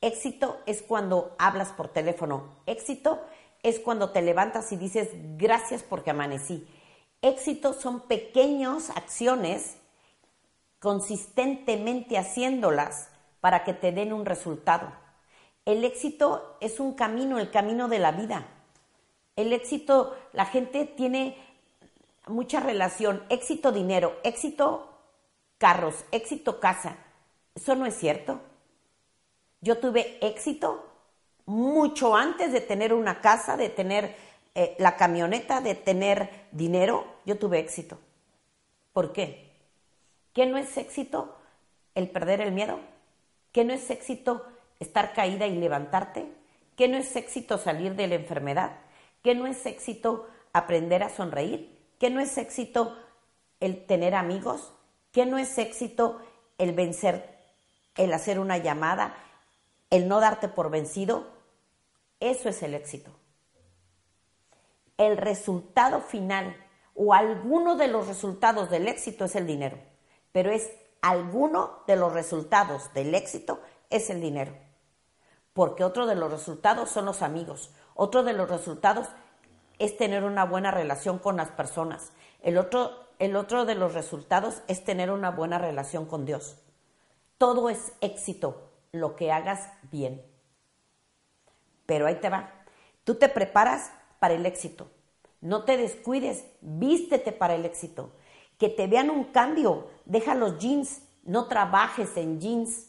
Éxito 0.00 0.58
es 0.66 0.82
cuando 0.82 1.34
hablas 1.38 1.68
por 1.68 1.88
teléfono. 1.88 2.56
Éxito 2.66 3.20
es 3.62 3.78
cuando 3.78 4.10
te 4.10 4.22
levantas 4.22 4.72
y 4.72 4.76
dices 4.76 5.08
gracias 5.36 5.82
porque 5.82 6.10
amanecí. 6.10 6.66
Éxito 7.22 7.72
son 7.72 8.00
pequeñas 8.00 8.90
acciones 8.90 9.76
consistentemente 10.80 12.18
haciéndolas 12.18 13.08
para 13.40 13.62
que 13.62 13.72
te 13.72 13.92
den 13.92 14.12
un 14.12 14.26
resultado. 14.26 14.92
El 15.64 15.84
éxito 15.84 16.56
es 16.60 16.80
un 16.80 16.94
camino, 16.94 17.38
el 17.38 17.52
camino 17.52 17.86
de 17.86 18.00
la 18.00 18.10
vida. 18.10 18.46
El 19.36 19.52
éxito, 19.52 20.16
la 20.32 20.44
gente 20.46 20.84
tiene 20.84 21.36
mucha 22.26 22.58
relación, 22.60 23.22
éxito 23.28 23.70
dinero, 23.70 24.16
éxito 24.24 24.91
carros, 25.62 26.04
éxito 26.10 26.58
casa. 26.58 26.96
Eso 27.54 27.76
no 27.76 27.86
es 27.86 27.94
cierto. 27.94 28.40
Yo 29.60 29.78
tuve 29.78 30.18
éxito 30.20 30.84
mucho 31.46 32.16
antes 32.16 32.52
de 32.52 32.60
tener 32.60 32.92
una 32.92 33.20
casa, 33.20 33.56
de 33.56 33.68
tener 33.68 34.12
eh, 34.56 34.74
la 34.80 34.96
camioneta, 34.96 35.60
de 35.60 35.76
tener 35.76 36.48
dinero. 36.50 37.06
Yo 37.24 37.38
tuve 37.38 37.60
éxito. 37.60 37.96
¿Por 38.92 39.12
qué? 39.12 39.52
¿Qué 40.32 40.46
no 40.46 40.58
es 40.58 40.76
éxito 40.76 41.38
el 41.94 42.10
perder 42.10 42.40
el 42.40 42.50
miedo? 42.50 42.80
¿Qué 43.52 43.64
no 43.64 43.72
es 43.72 43.88
éxito 43.88 44.44
estar 44.80 45.12
caída 45.12 45.46
y 45.46 45.54
levantarte? 45.54 46.26
¿Qué 46.76 46.88
no 46.88 46.96
es 46.96 47.14
éxito 47.14 47.56
salir 47.56 47.94
de 47.94 48.08
la 48.08 48.16
enfermedad? 48.16 48.80
¿Qué 49.22 49.36
no 49.36 49.46
es 49.46 49.64
éxito 49.64 50.26
aprender 50.52 51.04
a 51.04 51.08
sonreír? 51.08 51.78
¿Qué 52.00 52.10
no 52.10 52.18
es 52.18 52.36
éxito 52.36 52.98
el 53.60 53.86
tener 53.86 54.16
amigos? 54.16 54.72
¿Qué 55.12 55.26
no 55.26 55.38
es 55.38 55.56
éxito 55.58 56.20
el 56.58 56.72
vencer 56.72 57.32
el 57.96 58.12
hacer 58.12 58.38
una 58.38 58.58
llamada, 58.58 59.14
el 59.90 60.08
no 60.08 60.20
darte 60.20 60.48
por 60.48 60.70
vencido, 60.70 61.26
eso 62.20 62.48
es 62.48 62.62
el 62.62 62.74
éxito. 62.74 63.10
El 64.96 65.16
resultado 65.16 66.00
final 66.00 66.56
o 66.94 67.14
alguno 67.14 67.76
de 67.76 67.88
los 67.88 68.06
resultados 68.06 68.70
del 68.70 68.88
éxito 68.88 69.24
es 69.24 69.36
el 69.36 69.46
dinero, 69.46 69.78
pero 70.30 70.50
es 70.50 70.70
alguno 71.00 71.82
de 71.86 71.96
los 71.96 72.12
resultados 72.12 72.92
del 72.94 73.14
éxito 73.14 73.60
es 73.90 74.08
el 74.10 74.20
dinero. 74.20 74.54
Porque 75.52 75.84
otro 75.84 76.06
de 76.06 76.14
los 76.14 76.30
resultados 76.30 76.90
son 76.90 77.04
los 77.04 77.20
amigos, 77.20 77.70
otro 77.94 78.22
de 78.22 78.32
los 78.32 78.48
resultados 78.48 79.08
es 79.78 79.96
tener 79.96 80.24
una 80.24 80.44
buena 80.44 80.70
relación 80.70 81.18
con 81.18 81.36
las 81.36 81.50
personas, 81.50 82.12
el 82.40 82.56
otro, 82.56 83.08
el 83.22 83.36
otro 83.36 83.66
de 83.66 83.76
los 83.76 83.94
resultados 83.94 84.62
es 84.66 84.82
tener 84.82 85.08
una 85.12 85.30
buena 85.30 85.56
relación 85.56 86.06
con 86.06 86.24
Dios. 86.24 86.56
Todo 87.38 87.70
es 87.70 87.92
éxito, 88.00 88.72
lo 88.90 89.14
que 89.14 89.30
hagas 89.30 89.70
bien. 89.92 90.20
Pero 91.86 92.08
ahí 92.08 92.16
te 92.16 92.30
va. 92.30 92.52
Tú 93.04 93.14
te 93.14 93.28
preparas 93.28 93.92
para 94.18 94.34
el 94.34 94.44
éxito. 94.44 94.90
No 95.40 95.62
te 95.62 95.76
descuides, 95.76 96.46
vístete 96.62 97.30
para 97.30 97.54
el 97.54 97.64
éxito. 97.64 98.10
Que 98.58 98.68
te 98.68 98.88
vean 98.88 99.08
un 99.08 99.22
cambio, 99.26 99.86
deja 100.04 100.34
los 100.34 100.58
jeans, 100.58 101.02
no 101.22 101.46
trabajes 101.46 102.16
en 102.16 102.40
jeans. 102.40 102.88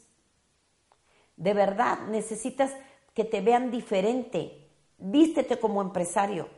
De 1.37 1.53
verdad, 1.53 2.07
necesitas 2.07 2.75
que 3.13 3.23
te 3.23 3.41
vean 3.41 3.69
diferente. 3.69 4.67
Vístete 4.97 5.59
como 5.59 5.83
empresario. 5.83 6.49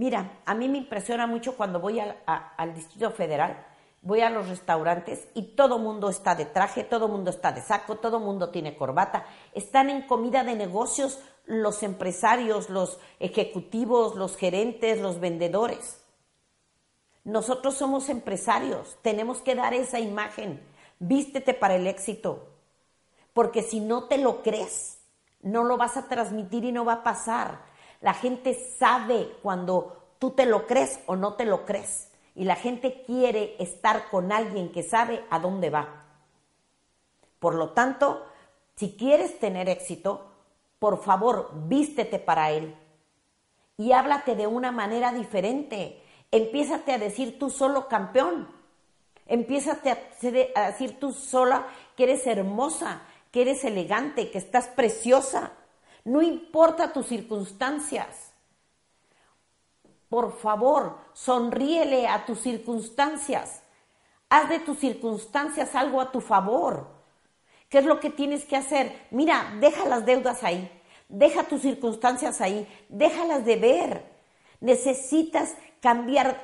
Mira, 0.00 0.40
a 0.46 0.54
mí 0.54 0.66
me 0.66 0.78
impresiona 0.78 1.26
mucho 1.26 1.58
cuando 1.58 1.78
voy 1.78 2.00
al, 2.00 2.74
Distrito 2.74 3.10
Federal 3.10 3.66
voy 4.00 4.22
a 4.22 4.30
los 4.30 4.48
restaurantes 4.48 5.28
y 5.34 5.54
todo 5.54 5.78
mundo 5.78 6.08
está 6.08 6.34
de 6.34 6.46
traje, 6.46 6.84
todo 6.84 7.06
mundo 7.06 7.28
está 7.28 7.52
de 7.52 7.60
saco, 7.60 7.96
todo 7.96 8.18
mundo 8.18 8.48
tiene 8.48 8.78
corbata. 8.78 9.26
Están 9.52 9.90
en 9.90 10.06
comida 10.06 10.42
de 10.42 10.54
negocios 10.54 11.20
los 11.44 11.82
empresarios, 11.82 12.70
los 12.70 12.98
ejecutivos, 13.18 14.16
los 14.16 14.38
gerentes, 14.38 15.02
los 15.02 15.20
vendedores. 15.20 16.02
Nosotros 17.22 17.74
somos 17.74 18.08
empresarios, 18.08 18.96
tenemos 19.02 19.42
que 19.42 19.54
dar 19.54 19.74
esa 19.74 20.00
imagen. 20.00 20.66
Vístete 20.98 21.52
para 21.52 21.74
el 21.74 21.86
éxito, 21.86 22.48
porque 23.34 23.62
si 23.62 23.80
no 23.80 24.04
te 24.04 24.16
lo 24.16 24.42
crees, 24.42 25.02
no 25.42 25.62
lo 25.62 25.76
vas 25.76 25.98
a 25.98 26.08
transmitir 26.08 26.64
y 26.64 26.72
no 26.72 26.86
va 26.86 26.94
a 26.94 27.02
pasar. 27.02 27.68
La 28.00 28.14
gente 28.14 28.54
sabe 28.78 29.36
cuando 29.42 30.14
tú 30.18 30.30
te 30.30 30.46
lo 30.46 30.66
crees 30.66 31.00
o 31.06 31.16
no 31.16 31.34
te 31.34 31.44
lo 31.44 31.64
crees 31.64 32.10
y 32.34 32.44
la 32.44 32.56
gente 32.56 33.02
quiere 33.04 33.56
estar 33.58 34.08
con 34.10 34.32
alguien 34.32 34.72
que 34.72 34.82
sabe 34.82 35.24
a 35.30 35.38
dónde 35.38 35.70
va. 35.70 36.04
Por 37.38 37.54
lo 37.54 37.70
tanto, 37.70 38.24
si 38.76 38.96
quieres 38.96 39.38
tener 39.38 39.68
éxito, 39.68 40.30
por 40.78 41.02
favor, 41.02 41.50
vístete 41.68 42.18
para 42.18 42.50
él 42.50 42.74
y 43.76 43.92
háblate 43.92 44.36
de 44.36 44.46
una 44.46 44.72
manera 44.72 45.12
diferente. 45.12 46.02
Empiézate 46.30 46.92
a 46.92 46.98
decir 46.98 47.38
tú 47.38 47.50
solo 47.50 47.88
campeón. 47.88 48.48
Empiézate 49.26 50.52
a 50.54 50.66
decir 50.66 50.98
tú 50.98 51.12
sola 51.12 51.66
que 51.96 52.04
eres 52.04 52.26
hermosa, 52.26 53.02
que 53.30 53.42
eres 53.42 53.64
elegante, 53.64 54.30
que 54.30 54.38
estás 54.38 54.68
preciosa. 54.68 55.52
No 56.04 56.22
importa 56.22 56.92
tus 56.92 57.06
circunstancias. 57.06 58.32
Por 60.08 60.36
favor, 60.38 60.98
sonríele 61.12 62.08
a 62.08 62.26
tus 62.26 62.40
circunstancias. 62.40 63.62
Haz 64.28 64.48
de 64.48 64.58
tus 64.60 64.78
circunstancias 64.78 65.74
algo 65.74 66.00
a 66.00 66.10
tu 66.10 66.20
favor. 66.20 66.88
¿Qué 67.68 67.78
es 67.78 67.84
lo 67.84 68.00
que 68.00 68.10
tienes 68.10 68.44
que 68.44 68.56
hacer? 68.56 69.06
Mira, 69.12 69.54
deja 69.60 69.86
las 69.86 70.04
deudas 70.04 70.42
ahí, 70.42 70.68
deja 71.08 71.44
tus 71.44 71.62
circunstancias 71.62 72.40
ahí, 72.40 72.66
déjalas 72.88 73.44
de 73.44 73.56
ver. 73.56 74.04
Necesitas 74.60 75.54
cambiar 75.80 76.40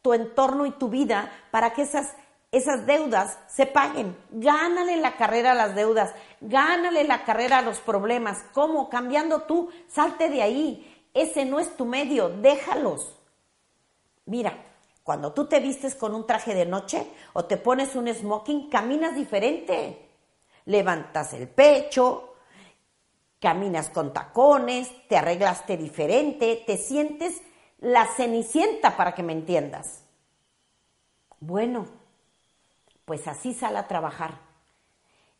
tu 0.00 0.14
entorno 0.14 0.64
y 0.64 0.70
tu 0.72 0.88
vida 0.88 1.30
para 1.50 1.74
que 1.74 1.82
esas, 1.82 2.14
esas 2.52 2.84
deudas 2.86 3.38
se 3.48 3.64
paguen. 3.64 4.14
Gánale 4.30 4.98
la 4.98 5.16
carrera 5.16 5.52
a 5.52 5.54
las 5.54 5.74
deudas, 5.74 6.14
gánale 6.42 7.02
la 7.04 7.24
carrera 7.24 7.58
a 7.58 7.62
los 7.62 7.80
problemas. 7.80 8.44
¿Cómo? 8.52 8.90
Cambiando 8.90 9.42
tú, 9.42 9.70
salte 9.88 10.28
de 10.28 10.42
ahí. 10.42 11.08
Ese 11.14 11.46
no 11.46 11.58
es 11.58 11.76
tu 11.76 11.86
medio, 11.86 12.28
déjalos. 12.28 13.18
Mira, 14.26 14.56
cuando 15.02 15.32
tú 15.32 15.46
te 15.46 15.60
vistes 15.60 15.94
con 15.94 16.14
un 16.14 16.26
traje 16.26 16.54
de 16.54 16.66
noche 16.66 17.06
o 17.32 17.46
te 17.46 17.56
pones 17.56 17.96
un 17.96 18.12
smoking, 18.12 18.68
caminas 18.68 19.14
diferente. 19.14 20.10
Levantas 20.66 21.32
el 21.32 21.48
pecho, 21.48 22.34
caminas 23.40 23.88
con 23.88 24.12
tacones, 24.12 24.90
te 25.08 25.16
arreglaste 25.16 25.78
diferente, 25.78 26.62
te 26.66 26.76
sientes 26.76 27.40
la 27.78 28.06
cenicienta 28.06 28.96
para 28.96 29.14
que 29.14 29.22
me 29.22 29.32
entiendas. 29.32 30.04
Bueno, 31.40 32.01
pues 33.04 33.26
así 33.28 33.54
sal 33.54 33.76
a 33.76 33.88
trabajar. 33.88 34.38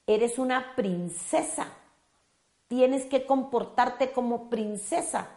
Eres 0.07 0.39
una 0.39 0.75
princesa. 0.75 1.69
Tienes 2.69 3.05
que 3.07 3.27
comportarte 3.27 4.13
como 4.13 4.49
princesa 4.49 5.29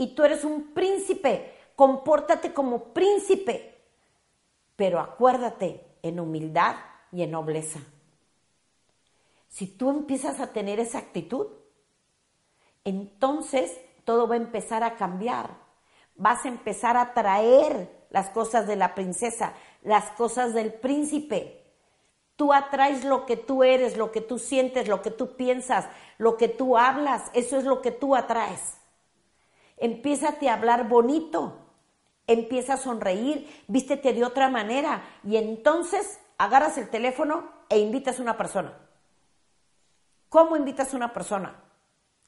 y 0.00 0.14
tú 0.14 0.24
eres 0.24 0.44
un 0.44 0.72
príncipe, 0.72 1.52
compórtate 1.76 2.54
como 2.54 2.94
príncipe, 2.94 3.82
pero 4.74 4.98
acuérdate 4.98 5.84
en 6.02 6.20
humildad 6.20 6.76
y 7.12 7.22
en 7.22 7.32
nobleza. 7.32 7.80
Si 9.50 9.66
tú 9.66 9.90
empiezas 9.90 10.40
a 10.40 10.54
tener 10.54 10.80
esa 10.80 10.96
actitud, 10.96 11.48
entonces 12.82 13.78
todo 14.04 14.26
va 14.26 14.36
a 14.36 14.38
empezar 14.38 14.84
a 14.84 14.96
cambiar. 14.96 15.50
Vas 16.14 16.46
a 16.46 16.48
empezar 16.48 16.96
a 16.96 17.12
traer 17.12 18.06
las 18.08 18.30
cosas 18.30 18.66
de 18.66 18.76
la 18.76 18.94
princesa, 18.94 19.52
las 19.82 20.10
cosas 20.10 20.54
del 20.54 20.72
príncipe. 20.72 21.62
Tú 22.36 22.52
atraes 22.52 23.04
lo 23.04 23.26
que 23.26 23.36
tú 23.36 23.64
eres, 23.64 23.96
lo 23.96 24.12
que 24.12 24.20
tú 24.20 24.38
sientes, 24.38 24.88
lo 24.88 25.02
que 25.02 25.10
tú 25.10 25.36
piensas, 25.36 25.88
lo 26.18 26.36
que 26.36 26.48
tú 26.48 26.78
hablas, 26.78 27.30
eso 27.34 27.58
es 27.58 27.64
lo 27.64 27.82
que 27.82 27.90
tú 27.90 28.16
atraes. 28.16 28.78
Empiézate 29.76 30.48
a 30.48 30.54
hablar 30.54 30.88
bonito, 30.88 31.58
empieza 32.26 32.74
a 32.74 32.78
sonreír, 32.78 33.48
vístete 33.68 34.12
de 34.12 34.24
otra 34.24 34.48
manera 34.48 35.02
y 35.24 35.36
entonces 35.36 36.20
agarras 36.38 36.78
el 36.78 36.88
teléfono 36.88 37.50
e 37.68 37.78
invitas 37.78 38.18
a 38.18 38.22
una 38.22 38.36
persona. 38.36 38.72
¿Cómo 40.30 40.56
invitas 40.56 40.94
a 40.94 40.96
una 40.96 41.12
persona? 41.12 41.62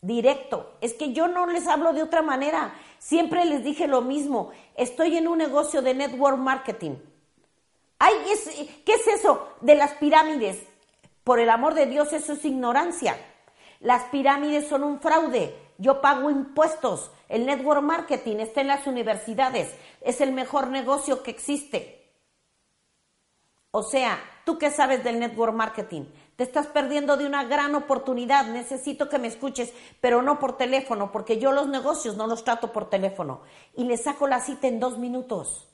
Directo. 0.01 0.77
Es 0.81 0.95
que 0.95 1.13
yo 1.13 1.29
no 1.29 1.47
les 1.47 1.69
hablo 1.69 1.93
de 1.93 2.03
otra 2.03 2.21
manera. 2.21 2.75
Siempre 2.99 3.45
les 3.45 3.63
dije 3.63 3.87
lo 3.87 4.03
mismo. 4.03 4.51
Estoy 4.77 5.17
en 5.17 5.29
un 5.29 5.39
negocio 5.39 5.83
de 5.83 5.95
network 5.95 6.37
marketing. 6.37 6.97
Ay, 8.05 8.17
¿qué 8.85 8.95
es 8.95 9.07
eso 9.07 9.47
de 9.61 9.77
las 9.77 9.93
pirámides? 9.93 10.61
Por 11.23 11.39
el 11.39 11.49
amor 11.49 11.75
de 11.75 11.87
Dios, 11.87 12.13
eso 12.13 12.33
es 12.33 12.45
ignorancia. 12.45 13.17
Las 13.79 14.03
pirámides 14.07 14.67
son 14.67 14.83
un 14.83 14.99
fraude. 14.99 15.55
Yo 15.79 16.01
pago 16.01 16.29
impuestos. 16.29 17.13
El 17.29 17.47
network 17.47 17.81
marketing 17.81 18.39
está 18.39 18.61
en 18.61 18.67
las 18.67 18.89
universidades. 18.89 19.73
Es 20.01 20.21
el 20.21 20.33
mejor 20.33 20.67
negocio 20.67 21.23
que 21.23 21.31
existe. 21.31 22.13
O 23.71 23.85
sea, 23.85 24.19
¿tú 24.45 24.59
qué 24.59 24.73
sabes 24.73 25.05
del 25.05 25.21
network 25.21 25.55
marketing? 25.55 26.07
Te 26.35 26.43
estás 26.43 26.67
perdiendo 26.67 27.17
de 27.17 27.27
una 27.27 27.45
gran 27.45 27.77
oportunidad. 27.77 28.47
Necesito 28.47 29.09
que 29.09 29.21
me 29.21 29.29
escuches, 29.29 29.73
pero 30.01 30.23
no 30.23 30.41
por 30.41 30.57
teléfono, 30.57 31.13
porque 31.13 31.39
yo 31.39 31.53
los 31.53 31.69
negocios 31.69 32.17
no 32.17 32.27
los 32.27 32.43
trato 32.43 32.73
por 32.73 32.91
teléfono. 32.91 33.43
Y 33.77 33.85
le 33.85 33.97
saco 33.97 34.27
la 34.27 34.41
cita 34.41 34.67
en 34.67 34.81
dos 34.81 34.99
minutos. 34.99 35.72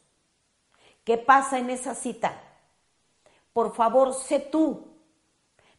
¿Qué 1.09 1.19
pasa 1.19 1.59
en 1.59 1.71
esa 1.71 1.97
cita? 1.97 2.41
Por 3.53 3.75
favor, 3.75 4.15
sé 4.15 4.39
tú. 4.39 4.87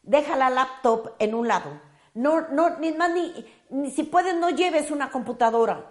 Deja 0.02 0.36
la 0.36 0.50
laptop 0.50 1.12
en 1.18 1.34
un 1.34 1.48
lado 1.48 1.90
no, 2.14 2.48
no, 2.48 2.78
ni 2.78 2.92
más 2.92 3.10
ni, 3.10 3.90
si 3.90 4.02
puedes, 4.04 4.34
no 4.34 4.50
lleves 4.50 4.90
una 4.90 5.10
computadora. 5.10 5.90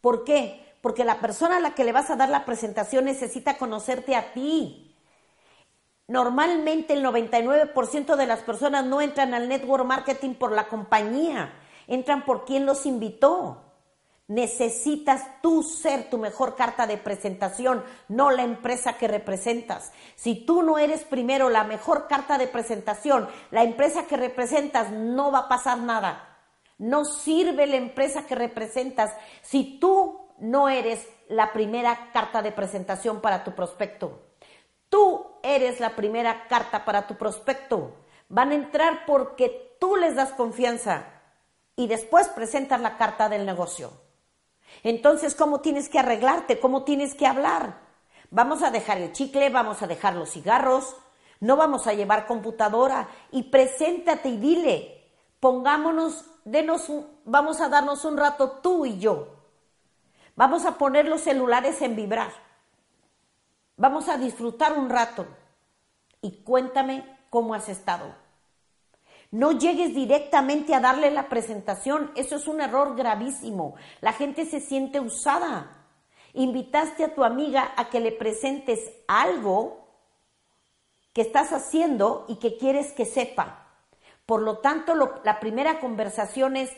¿Por 0.00 0.24
qué? 0.24 0.76
Porque 0.80 1.04
la 1.04 1.20
persona 1.20 1.56
a 1.56 1.60
la 1.60 1.74
que 1.74 1.84
le 1.84 1.92
vas 1.92 2.10
a 2.10 2.16
dar 2.16 2.28
la 2.28 2.44
presentación 2.44 3.04
necesita 3.04 3.58
conocerte 3.58 4.16
a 4.16 4.32
ti. 4.32 4.96
Normalmente 6.06 6.94
el 6.94 7.04
99% 7.04 8.16
de 8.16 8.26
las 8.26 8.40
personas 8.40 8.86
no 8.86 9.00
entran 9.00 9.34
al 9.34 9.48
network 9.48 9.84
marketing 9.84 10.34
por 10.34 10.52
la 10.52 10.68
compañía, 10.68 11.52
entran 11.86 12.24
por 12.24 12.46
quien 12.46 12.64
los 12.64 12.86
invitó. 12.86 13.67
Necesitas 14.28 15.40
tú 15.40 15.62
ser 15.62 16.10
tu 16.10 16.18
mejor 16.18 16.54
carta 16.54 16.86
de 16.86 16.98
presentación, 16.98 17.82
no 18.08 18.30
la 18.30 18.42
empresa 18.42 18.98
que 18.98 19.08
representas. 19.08 19.90
Si 20.16 20.44
tú 20.44 20.62
no 20.62 20.76
eres 20.76 21.04
primero 21.04 21.48
la 21.48 21.64
mejor 21.64 22.08
carta 22.08 22.36
de 22.36 22.46
presentación, 22.46 23.26
la 23.50 23.62
empresa 23.62 24.06
que 24.06 24.18
representas 24.18 24.90
no 24.92 25.32
va 25.32 25.40
a 25.40 25.48
pasar 25.48 25.78
nada. 25.78 26.36
No 26.76 27.06
sirve 27.06 27.66
la 27.66 27.76
empresa 27.76 28.26
que 28.26 28.34
representas 28.34 29.14
si 29.40 29.78
tú 29.80 30.20
no 30.38 30.68
eres 30.68 31.08
la 31.28 31.54
primera 31.54 32.10
carta 32.12 32.42
de 32.42 32.52
presentación 32.52 33.22
para 33.22 33.44
tu 33.44 33.54
prospecto. 33.54 34.26
Tú 34.90 35.26
eres 35.42 35.80
la 35.80 35.96
primera 35.96 36.46
carta 36.48 36.84
para 36.84 37.06
tu 37.06 37.16
prospecto. 37.16 37.94
Van 38.28 38.50
a 38.50 38.56
entrar 38.56 39.06
porque 39.06 39.74
tú 39.80 39.96
les 39.96 40.16
das 40.16 40.32
confianza 40.32 41.06
y 41.76 41.86
después 41.86 42.28
presentas 42.28 42.82
la 42.82 42.98
carta 42.98 43.30
del 43.30 43.46
negocio. 43.46 44.07
Entonces, 44.82 45.34
¿cómo 45.34 45.60
tienes 45.60 45.88
que 45.88 45.98
arreglarte? 45.98 46.60
¿Cómo 46.60 46.84
tienes 46.84 47.14
que 47.14 47.26
hablar? 47.26 47.80
Vamos 48.30 48.62
a 48.62 48.70
dejar 48.70 48.98
el 48.98 49.12
chicle, 49.12 49.48
vamos 49.48 49.82
a 49.82 49.86
dejar 49.86 50.14
los 50.14 50.30
cigarros, 50.30 50.96
no 51.40 51.56
vamos 51.56 51.86
a 51.86 51.94
llevar 51.94 52.26
computadora 52.26 53.08
y 53.30 53.44
preséntate 53.44 54.28
y 54.28 54.36
dile, 54.36 55.04
pongámonos, 55.40 56.24
denos 56.44 56.90
vamos 57.24 57.60
a 57.60 57.68
darnos 57.68 58.04
un 58.04 58.16
rato 58.16 58.60
tú 58.62 58.86
y 58.86 58.98
yo. 58.98 59.34
Vamos 60.36 60.66
a 60.66 60.78
poner 60.78 61.06
los 61.06 61.22
celulares 61.22 61.82
en 61.82 61.96
vibrar. 61.96 62.30
Vamos 63.76 64.08
a 64.08 64.18
disfrutar 64.18 64.78
un 64.78 64.90
rato 64.90 65.26
y 66.20 66.42
cuéntame 66.42 67.18
cómo 67.30 67.54
has 67.54 67.68
estado. 67.68 68.14
No 69.30 69.52
llegues 69.52 69.94
directamente 69.94 70.74
a 70.74 70.80
darle 70.80 71.10
la 71.10 71.28
presentación, 71.28 72.10
eso 72.16 72.36
es 72.36 72.48
un 72.48 72.62
error 72.62 72.96
gravísimo. 72.96 73.74
La 74.00 74.14
gente 74.14 74.46
se 74.46 74.60
siente 74.60 75.00
usada. 75.00 75.86
Invitaste 76.32 77.04
a 77.04 77.14
tu 77.14 77.24
amiga 77.24 77.72
a 77.76 77.90
que 77.90 78.00
le 78.00 78.12
presentes 78.12 78.80
algo 79.06 79.86
que 81.12 81.20
estás 81.20 81.52
haciendo 81.52 82.24
y 82.28 82.36
que 82.36 82.56
quieres 82.56 82.92
que 82.92 83.04
sepa. 83.04 83.66
Por 84.24 84.40
lo 84.40 84.58
tanto, 84.58 84.94
la 84.94 85.40
primera 85.40 85.80
conversación 85.80 86.56
es, 86.56 86.70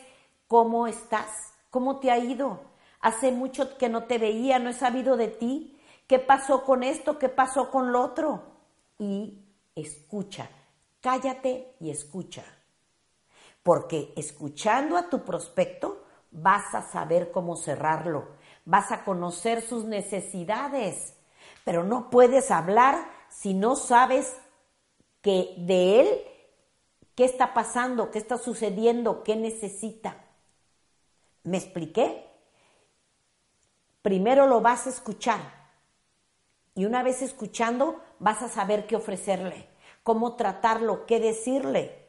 ¿cómo 0.47 0.87
estás? 0.87 1.53
¿Cómo 1.69 1.99
te 1.99 2.11
ha 2.11 2.17
ido? 2.17 2.59
Hace 2.99 3.31
mucho 3.31 3.77
que 3.77 3.87
no 3.87 4.03
te 4.03 4.17
veía, 4.17 4.59
no 4.59 4.69
he 4.69 4.73
sabido 4.73 5.15
de 5.15 5.29
ti. 5.29 5.79
¿Qué 6.05 6.19
pasó 6.19 6.65
con 6.65 6.83
esto? 6.83 7.17
¿Qué 7.17 7.29
pasó 7.29 7.71
con 7.71 7.93
lo 7.93 8.01
otro? 8.01 8.43
Y 8.99 9.39
escucha 9.73 10.49
cállate 11.01 11.75
y 11.79 11.89
escucha. 11.89 12.43
Porque 13.63 14.13
escuchando 14.15 14.97
a 14.97 15.09
tu 15.09 15.23
prospecto 15.23 16.03
vas 16.31 16.73
a 16.73 16.81
saber 16.81 17.31
cómo 17.31 17.57
cerrarlo, 17.57 18.29
vas 18.63 18.91
a 18.91 19.03
conocer 19.03 19.61
sus 19.61 19.83
necesidades, 19.83 21.17
pero 21.65 21.83
no 21.83 22.09
puedes 22.09 22.49
hablar 22.51 23.05
si 23.29 23.53
no 23.53 23.75
sabes 23.75 24.37
que 25.21 25.53
de 25.57 25.99
él 25.99 26.21
qué 27.15 27.25
está 27.25 27.53
pasando, 27.53 28.11
qué 28.11 28.17
está 28.17 28.37
sucediendo, 28.37 29.23
qué 29.23 29.35
necesita. 29.35 30.15
¿Me 31.43 31.57
expliqué? 31.57 32.27
Primero 34.01 34.47
lo 34.47 34.61
vas 34.61 34.87
a 34.87 34.89
escuchar 34.89 35.39
y 36.73 36.85
una 36.85 37.03
vez 37.03 37.21
escuchando 37.21 38.01
vas 38.19 38.41
a 38.41 38.49
saber 38.49 38.87
qué 38.87 38.95
ofrecerle 38.95 39.70
cómo 40.03 40.35
tratarlo, 40.35 41.05
qué 41.05 41.19
decirle, 41.19 42.07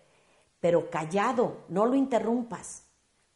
pero 0.61 0.90
callado, 0.90 1.64
no 1.68 1.86
lo 1.86 1.95
interrumpas. 1.95 2.84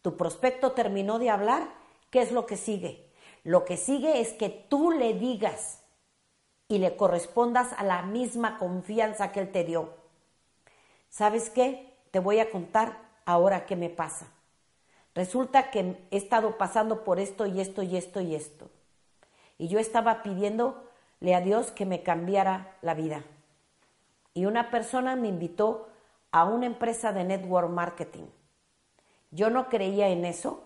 Tu 0.03 0.17
prospecto 0.17 0.73
terminó 0.73 1.19
de 1.19 1.31
hablar, 1.31 1.69
¿qué 2.11 2.23
es 2.23 2.33
lo 2.33 2.47
que 2.47 2.57
sigue? 2.57 3.11
Lo 3.43 3.65
que 3.65 3.77
sigue 3.77 4.21
es 4.21 4.33
que 4.33 4.49
tú 4.49 4.91
le 4.91 5.15
digas 5.15 5.83
y 6.69 6.79
le 6.79 6.97
correspondas 6.97 7.73
a 7.77 7.85
la 7.85 8.03
misma 8.03 8.59
confianza 8.59 9.33
que 9.33 9.41
él 9.41 9.53
te 9.53 9.65
dio. 9.65 9.95
¿Sabes 11.09 11.51
qué? 11.51 11.95
Te 12.11 12.19
voy 12.19 12.41
a 12.41 12.51
contar 12.51 12.99
ahora 13.25 13.67
qué 13.67 13.77
me 13.77 13.91
pasa. 13.91 14.27
Resulta 15.15 15.71
que 15.71 16.07
he 16.11 16.17
estado 16.17 16.59
pasando 16.59 17.05
por 17.05 17.19
esto 17.21 17.47
y 17.47 17.61
esto 17.61 17.83
y 17.83 17.97
esto 17.97 18.21
y 18.21 18.35
esto. 18.35 18.71
Y 19.59 19.69
yo 19.69 19.79
estaba 19.79 20.23
pidiéndole 20.23 21.35
a 21.35 21.41
Dios 21.41 21.71
que 21.71 21.87
me 21.87 22.03
cambiara 22.03 22.77
la 22.83 22.95
vida 22.95 23.25
y 24.37 24.45
una 24.45 24.71
persona 24.71 25.17
me 25.17 25.29
invitó 25.29 25.89
a 26.31 26.45
una 26.45 26.67
empresa 26.67 27.11
de 27.11 27.25
network 27.25 27.71
marketing. 27.71 28.27
Yo 29.31 29.49
no 29.49 29.71
creía 29.71 30.09
en 30.11 30.27
eso, 30.27 30.63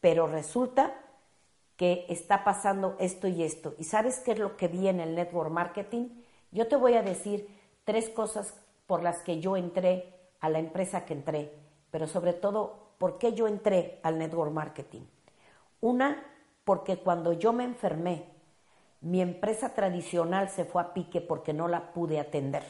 pero 0.00 0.26
resulta 0.26 0.94
que 1.76 2.04
está 2.10 2.44
pasando 2.44 2.94
esto 3.00 3.28
y 3.28 3.44
esto. 3.44 3.74
¿Y 3.78 3.84
sabes 3.84 4.20
qué 4.20 4.32
es 4.32 4.38
lo 4.38 4.58
que 4.58 4.68
vi 4.68 4.88
en 4.88 5.00
el 5.00 5.14
network 5.14 5.50
marketing? 5.50 6.10
Yo 6.52 6.68
te 6.68 6.76
voy 6.76 6.92
a 6.96 7.02
decir 7.02 7.48
tres 7.84 8.10
cosas 8.10 8.52
por 8.86 9.02
las 9.02 9.22
que 9.22 9.40
yo 9.40 9.56
entré 9.56 10.12
a 10.40 10.50
la 10.50 10.58
empresa 10.58 11.06
que 11.06 11.14
entré, 11.14 11.54
pero 11.90 12.06
sobre 12.06 12.34
todo, 12.34 12.90
¿por 12.98 13.16
qué 13.16 13.32
yo 13.32 13.48
entré 13.48 14.00
al 14.02 14.18
network 14.18 14.52
marketing? 14.52 15.06
Una, 15.80 16.22
porque 16.64 16.98
cuando 16.98 17.32
yo 17.32 17.54
me 17.54 17.64
enfermé 17.64 18.35
mi 19.06 19.22
empresa 19.22 19.72
tradicional 19.72 20.48
se 20.48 20.64
fue 20.64 20.82
a 20.82 20.92
pique 20.92 21.20
porque 21.20 21.52
no 21.52 21.68
la 21.68 21.92
pude 21.92 22.18
atender. 22.18 22.64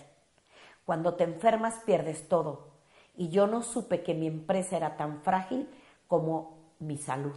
Cuando 0.84 1.14
te 1.14 1.24
enfermas 1.24 1.80
pierdes 1.87 2.28
todo. 2.28 2.74
Y 3.16 3.30
yo 3.30 3.47
no 3.47 3.62
supe 3.62 4.03
que 4.03 4.12
mi 4.12 4.26
empresa 4.26 4.76
era 4.76 4.99
tan 4.99 5.22
frágil 5.22 5.66
como 6.07 6.74
mi 6.78 6.99
salud. 6.99 7.34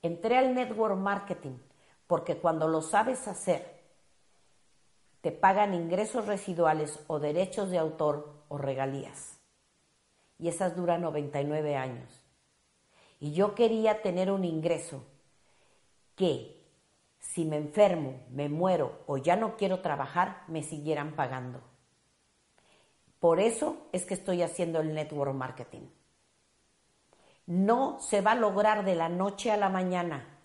Entré 0.00 0.38
al 0.38 0.54
network 0.54 0.96
marketing 0.96 1.56
porque 2.06 2.38
cuando 2.38 2.68
lo 2.68 2.82
sabes 2.82 3.26
hacer, 3.26 3.82
te 5.20 5.32
pagan 5.32 5.74
ingresos 5.74 6.24
residuales 6.26 7.00
o 7.08 7.18
derechos 7.18 7.70
de 7.70 7.78
autor 7.78 8.44
o 8.46 8.58
regalías. 8.58 9.40
Y 10.38 10.46
esas 10.46 10.76
duran 10.76 11.02
99 11.02 11.74
años. 11.74 12.08
Y 13.18 13.32
yo 13.32 13.56
quería 13.56 14.02
tener 14.02 14.30
un 14.30 14.44
ingreso 14.44 15.02
que 16.14 16.57
si 17.18 17.44
me 17.44 17.56
enfermo, 17.56 18.20
me 18.30 18.48
muero 18.48 19.02
o 19.06 19.16
ya 19.16 19.36
no 19.36 19.56
quiero 19.56 19.80
trabajar, 19.80 20.42
me 20.48 20.62
siguieran 20.62 21.14
pagando. 21.14 21.60
Por 23.20 23.40
eso 23.40 23.88
es 23.92 24.04
que 24.04 24.14
estoy 24.14 24.42
haciendo 24.42 24.80
el 24.80 24.94
network 24.94 25.34
marketing. 25.34 25.88
No 27.46 27.98
se 28.00 28.20
va 28.20 28.32
a 28.32 28.36
lograr 28.36 28.84
de 28.84 28.94
la 28.94 29.08
noche 29.08 29.50
a 29.50 29.56
la 29.56 29.68
mañana, 29.68 30.38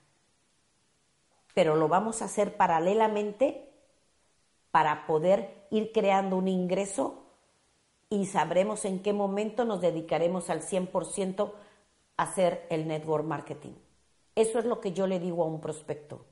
pero 1.54 1.76
lo 1.76 1.88
vamos 1.88 2.22
a 2.22 2.26
hacer 2.26 2.58
paralelamente 2.58 3.70
para 4.72 5.06
poder 5.06 5.68
ir 5.70 5.92
creando 5.92 6.38
un 6.38 6.48
ingreso 6.48 7.26
y 8.10 8.26
sabremos 8.26 8.86
en 8.86 9.04
qué 9.04 9.14
momento 9.14 9.66
nos 9.66 9.82
dedicaremos 9.82 10.50
al 10.50 10.62
100% 10.62 11.54
a 12.18 12.24
hacer 12.24 12.66
el 12.70 12.88
network 12.88 13.26
marketing. 13.26 13.74
Eso 14.36 14.58
es 14.58 14.66
lo 14.66 14.80
que 14.80 14.94
yo 14.94 15.06
le 15.06 15.20
digo 15.20 15.44
a 15.44 15.48
un 15.48 15.62
prospecto 15.62 16.26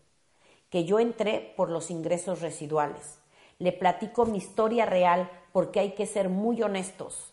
que 0.72 0.86
yo 0.86 1.00
entré 1.00 1.54
por 1.56 1.70
los 1.70 1.92
ingresos 1.92 2.42
residuales. 2.42 3.20
le 3.60 3.72
platico 3.72 4.26
mi 4.26 4.40
historia 4.40 4.88
real 4.88 5.30
porque 5.52 5.80
hay 5.80 5.92
que 5.92 6.08
ser 6.08 6.30
muy 6.30 6.64
honestos. 6.64 7.32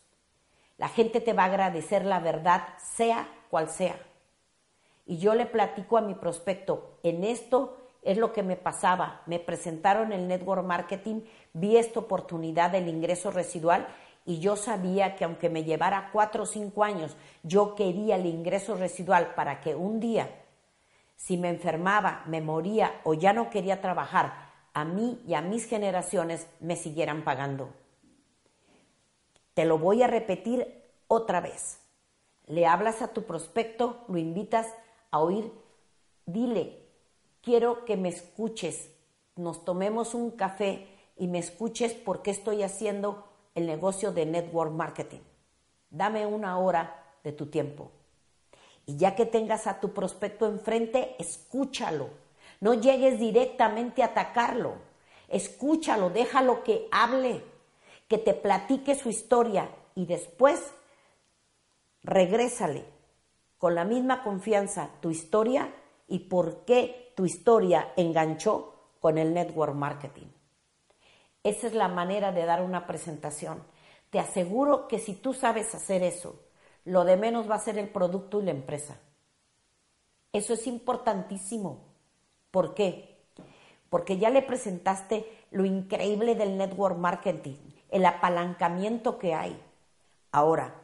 La 0.76 0.88
gente 0.88 1.22
te 1.22 1.32
va 1.32 1.44
a 1.44 1.46
agradecer 1.46 2.04
la 2.04 2.20
verdad, 2.20 2.68
sea 2.76 3.26
cual 3.48 3.70
sea. 3.70 3.98
Y 5.06 5.16
yo 5.16 5.34
le 5.34 5.46
platico 5.46 5.96
a 5.96 6.02
mi 6.02 6.14
prospecto, 6.14 6.98
en 7.02 7.24
esto 7.24 7.78
es 8.02 8.18
lo 8.18 8.34
que 8.34 8.42
me 8.42 8.56
pasaba. 8.56 9.22
Me 9.24 9.38
presentaron 9.38 10.12
el 10.12 10.28
network 10.28 10.64
marketing, 10.64 11.22
vi 11.54 11.78
esta 11.78 12.00
oportunidad 12.00 12.72
del 12.72 12.88
ingreso 12.88 13.30
residual 13.30 13.86
y 14.26 14.40
yo 14.40 14.56
sabía 14.56 15.16
que 15.16 15.24
aunque 15.24 15.48
me 15.48 15.64
llevara 15.64 16.10
cuatro 16.12 16.42
o 16.42 16.46
cinco 16.46 16.84
años, 16.84 17.16
yo 17.42 17.74
quería 17.74 18.16
el 18.16 18.26
ingreso 18.26 18.76
residual 18.76 19.34
para 19.34 19.62
que 19.62 19.74
un 19.74 19.98
día, 20.00 20.28
si 21.18 21.36
me 21.36 21.50
enfermaba, 21.50 22.22
me 22.26 22.40
moría 22.40 23.00
o 23.02 23.12
ya 23.12 23.32
no 23.32 23.50
quería 23.50 23.82
trabajar, 23.82 24.32
a 24.72 24.84
mí 24.84 25.20
y 25.26 25.34
a 25.34 25.42
mis 25.42 25.66
generaciones 25.66 26.46
me 26.60 26.76
siguieran 26.76 27.24
pagando. 27.24 27.70
Te 29.52 29.64
lo 29.64 29.78
voy 29.78 30.04
a 30.04 30.06
repetir 30.06 30.84
otra 31.08 31.40
vez. 31.40 31.80
Le 32.46 32.66
hablas 32.66 33.02
a 33.02 33.08
tu 33.08 33.24
prospecto, 33.24 34.04
lo 34.06 34.16
invitas 34.16 34.68
a 35.10 35.18
oír, 35.18 35.52
dile, 36.24 36.86
quiero 37.42 37.84
que 37.84 37.96
me 37.96 38.08
escuches, 38.08 38.88
nos 39.34 39.64
tomemos 39.64 40.14
un 40.14 40.30
café 40.30 40.86
y 41.16 41.26
me 41.26 41.40
escuches 41.40 41.94
por 41.94 42.22
qué 42.22 42.30
estoy 42.30 42.62
haciendo 42.62 43.24
el 43.56 43.66
negocio 43.66 44.12
de 44.12 44.24
network 44.24 44.70
marketing. 44.70 45.20
Dame 45.90 46.26
una 46.26 46.58
hora 46.58 47.04
de 47.24 47.32
tu 47.32 47.46
tiempo. 47.46 47.90
Y 48.88 48.96
ya 48.96 49.14
que 49.14 49.26
tengas 49.26 49.66
a 49.66 49.80
tu 49.80 49.92
prospecto 49.92 50.46
enfrente, 50.46 51.14
escúchalo. 51.18 52.08
No 52.58 52.72
llegues 52.72 53.18
directamente 53.18 54.02
a 54.02 54.06
atacarlo. 54.06 54.76
Escúchalo, 55.28 56.08
déjalo 56.08 56.64
que 56.64 56.88
hable 56.90 57.44
que 58.08 58.16
te 58.16 58.32
platique 58.32 58.94
su 58.94 59.10
historia 59.10 59.68
y 59.94 60.06
después 60.06 60.72
regrésale 62.02 62.86
con 63.58 63.74
la 63.74 63.84
misma 63.84 64.22
confianza 64.22 64.88
tu 65.02 65.10
historia 65.10 65.70
y 66.06 66.20
por 66.20 66.64
qué 66.64 67.12
tu 67.14 67.26
historia 67.26 67.92
enganchó 67.94 68.72
con 69.00 69.18
el 69.18 69.34
network 69.34 69.74
marketing. 69.74 70.28
Esa 71.44 71.66
es 71.66 71.74
la 71.74 71.88
manera 71.88 72.32
de 72.32 72.46
dar 72.46 72.62
una 72.62 72.86
presentación. 72.86 73.62
Te 74.08 74.18
aseguro 74.18 74.88
que 74.88 74.98
si 74.98 75.12
tú 75.12 75.34
sabes 75.34 75.74
hacer 75.74 76.02
eso, 76.02 76.47
lo 76.88 77.04
de 77.04 77.16
menos 77.16 77.48
va 77.48 77.56
a 77.56 77.60
ser 77.60 77.78
el 77.78 77.88
producto 77.88 78.40
y 78.40 78.44
la 78.44 78.50
empresa. 78.50 78.98
Eso 80.32 80.54
es 80.54 80.66
importantísimo. 80.66 81.84
¿Por 82.50 82.74
qué? 82.74 83.18
Porque 83.90 84.18
ya 84.18 84.30
le 84.30 84.42
presentaste 84.42 85.26
lo 85.50 85.64
increíble 85.64 86.34
del 86.34 86.56
network 86.56 86.96
marketing, 86.96 87.56
el 87.90 88.04
apalancamiento 88.06 89.18
que 89.18 89.34
hay. 89.34 89.60
Ahora, 90.32 90.74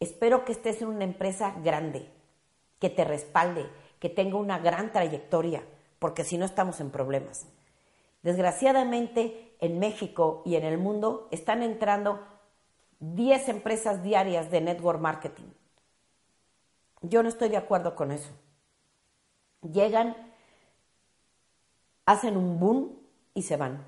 espero 0.00 0.44
que 0.44 0.52
estés 0.52 0.82
en 0.82 0.88
una 0.88 1.04
empresa 1.04 1.54
grande, 1.62 2.08
que 2.78 2.90
te 2.90 3.04
respalde, 3.04 3.66
que 3.98 4.08
tenga 4.08 4.36
una 4.36 4.58
gran 4.58 4.92
trayectoria, 4.92 5.62
porque 5.98 6.24
si 6.24 6.38
no 6.38 6.44
estamos 6.44 6.80
en 6.80 6.90
problemas. 6.90 7.46
Desgraciadamente, 8.22 9.54
en 9.60 9.78
México 9.78 10.42
y 10.44 10.56
en 10.56 10.64
el 10.64 10.78
mundo 10.78 11.28
están 11.30 11.62
entrando 11.62 12.20
10 13.00 13.48
empresas 13.48 14.02
diarias 14.02 14.50
de 14.50 14.60
network 14.60 15.00
marketing. 15.00 15.50
Yo 17.02 17.22
no 17.22 17.28
estoy 17.28 17.48
de 17.48 17.56
acuerdo 17.56 17.94
con 17.94 18.12
eso. 18.12 18.30
Llegan, 19.62 20.16
hacen 22.06 22.36
un 22.36 22.60
boom 22.60 22.98
y 23.34 23.42
se 23.42 23.56
van 23.56 23.84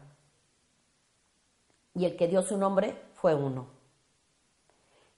y 1.95 2.05
el 2.05 2.17
que 2.17 2.29
dio 2.29 2.43
su 2.43 2.57
nombre 2.57 2.97
fue 3.15 3.35
uno. 3.35 3.67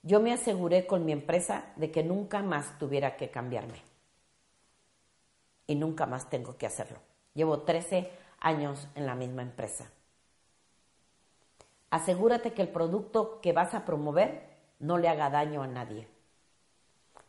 Yo 0.02 0.20
me 0.20 0.32
aseguré 0.32 0.86
con 0.86 1.04
mi 1.04 1.12
empresa 1.12 1.72
de 1.76 1.90
que 1.90 2.02
nunca 2.02 2.42
más 2.42 2.78
tuviera 2.78 3.16
que 3.16 3.30
cambiarme. 3.30 3.80
Y 5.66 5.76
nunca 5.76 6.04
más 6.04 6.28
tengo 6.28 6.58
que 6.58 6.66
hacerlo. 6.66 6.98
Llevo 7.32 7.62
13 7.62 8.10
años 8.40 8.86
en 8.94 9.06
la 9.06 9.14
misma 9.14 9.42
empresa. 9.42 9.90
Asegúrate 11.94 12.54
que 12.54 12.62
el 12.62 12.70
producto 12.70 13.40
que 13.40 13.52
vas 13.52 13.72
a 13.72 13.84
promover 13.84 14.42
no 14.80 14.98
le 14.98 15.08
haga 15.08 15.30
daño 15.30 15.62
a 15.62 15.68
nadie. 15.68 16.08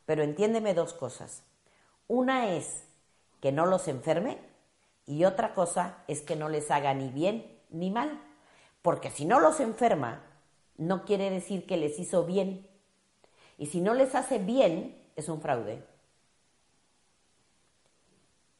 Pero 0.07 0.23
entiéndeme 0.23 0.73
dos 0.73 0.91
cosas. 0.91 1.43
Una 2.07 2.49
es 2.49 2.87
que 3.41 3.51
no 3.51 3.67
los 3.67 3.87
enferme 3.87 4.39
y 5.05 5.25
otra 5.25 5.53
cosa 5.53 6.03
es 6.07 6.21
que 6.21 6.35
no 6.35 6.49
les 6.49 6.71
haga 6.71 6.95
ni 6.95 7.09
bien 7.09 7.59
ni 7.69 7.91
mal. 7.91 8.19
Porque 8.81 9.11
si 9.11 9.25
no 9.25 9.39
los 9.39 9.59
enferma, 9.59 10.23
no 10.77 11.05
quiere 11.05 11.29
decir 11.29 11.67
que 11.67 11.77
les 11.77 11.99
hizo 11.99 12.25
bien. 12.25 12.67
Y 13.59 13.67
si 13.67 13.81
no 13.81 13.93
les 13.93 14.15
hace 14.15 14.39
bien, 14.39 14.99
es 15.15 15.29
un 15.29 15.41
fraude. 15.41 15.83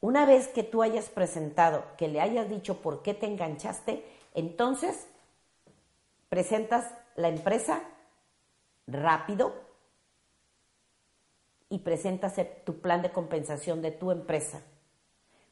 Una 0.00 0.24
vez 0.24 0.46
que 0.46 0.62
tú 0.62 0.84
hayas 0.84 1.08
presentado, 1.08 1.84
que 1.98 2.06
le 2.06 2.20
hayas 2.20 2.48
dicho 2.48 2.80
por 2.80 3.02
qué 3.02 3.12
te 3.12 3.26
enganchaste, 3.26 4.04
entonces 4.34 5.08
presentas 6.28 6.92
la 7.16 7.28
empresa 7.28 7.82
rápido 8.86 9.54
y 11.68 11.80
presentas 11.80 12.34
tu 12.64 12.80
plan 12.80 13.02
de 13.02 13.12
compensación 13.12 13.82
de 13.82 13.90
tu 13.90 14.10
empresa. 14.10 14.62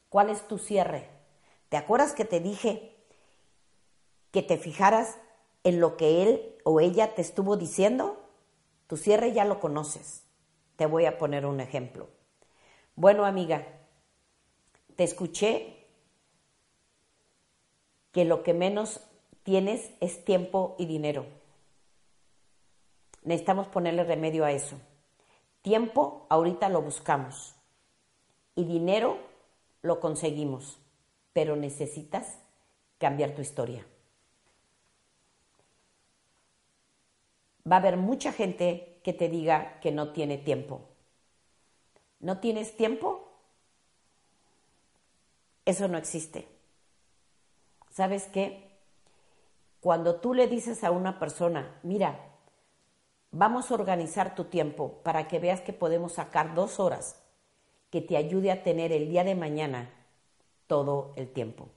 ¿Cuál 0.09 0.29
es 0.29 0.47
tu 0.47 0.57
cierre? 0.57 1.09
¿Te 1.69 1.77
acuerdas 1.77 2.13
que 2.13 2.25
te 2.25 2.39
dije 2.39 2.95
que 4.35 4.43
te 4.43 4.57
fijaras 4.57 5.17
en 5.63 5.79
lo 5.79 5.95
que 5.95 6.21
él 6.21 6.57
o 6.65 6.81
ella 6.81 7.15
te 7.15 7.21
estuvo 7.21 7.55
diciendo, 7.55 8.21
tu 8.87 8.97
cierre 8.97 9.31
ya 9.31 9.45
lo 9.45 9.61
conoces. 9.61 10.25
Te 10.75 10.85
voy 10.85 11.05
a 11.05 11.17
poner 11.17 11.45
un 11.45 11.61
ejemplo. 11.61 12.09
Bueno, 12.97 13.25
amiga, 13.25 13.65
te 14.97 15.05
escuché 15.05 15.87
que 18.11 18.25
lo 18.25 18.43
que 18.43 18.53
menos 18.53 18.99
tienes 19.45 19.91
es 20.01 20.25
tiempo 20.25 20.75
y 20.77 20.85
dinero. 20.85 21.25
Necesitamos 23.23 23.67
ponerle 23.69 24.03
remedio 24.03 24.43
a 24.43 24.51
eso. 24.51 24.77
Tiempo 25.61 26.27
ahorita 26.29 26.67
lo 26.67 26.81
buscamos 26.81 27.55
y 28.55 28.65
dinero 28.65 29.17
lo 29.81 30.01
conseguimos, 30.01 30.77
pero 31.31 31.55
necesitas 31.55 32.39
cambiar 32.97 33.33
tu 33.33 33.41
historia. 33.41 33.85
va 37.69 37.77
a 37.77 37.79
haber 37.79 37.97
mucha 37.97 38.31
gente 38.31 38.99
que 39.03 39.13
te 39.13 39.29
diga 39.29 39.79
que 39.79 39.91
no 39.91 40.11
tiene 40.11 40.37
tiempo. 40.37 40.81
¿No 42.19 42.39
tienes 42.39 42.75
tiempo? 42.75 43.31
Eso 45.65 45.87
no 45.87 45.97
existe. 45.97 46.47
¿Sabes 47.91 48.27
qué? 48.27 48.64
Cuando 49.85 50.15
tú 50.15 50.33
le 50.33 50.47
dices 50.47 50.83
a 50.83 50.89
una 50.89 51.19
persona, 51.19 51.79
mira, 51.83 52.17
vamos 53.29 53.69
a 53.69 53.75
organizar 53.75 54.33
tu 54.33 54.45
tiempo 54.45 55.03
para 55.03 55.27
que 55.27 55.37
veas 55.37 55.61
que 55.61 55.73
podemos 55.73 56.13
sacar 56.13 56.55
dos 56.55 56.79
horas 56.79 57.21
que 57.91 58.01
te 58.01 58.17
ayude 58.17 58.51
a 58.51 58.63
tener 58.63 58.91
el 58.91 59.09
día 59.09 59.23
de 59.23 59.35
mañana 59.35 59.93
todo 60.65 61.13
el 61.17 61.31
tiempo. 61.31 61.69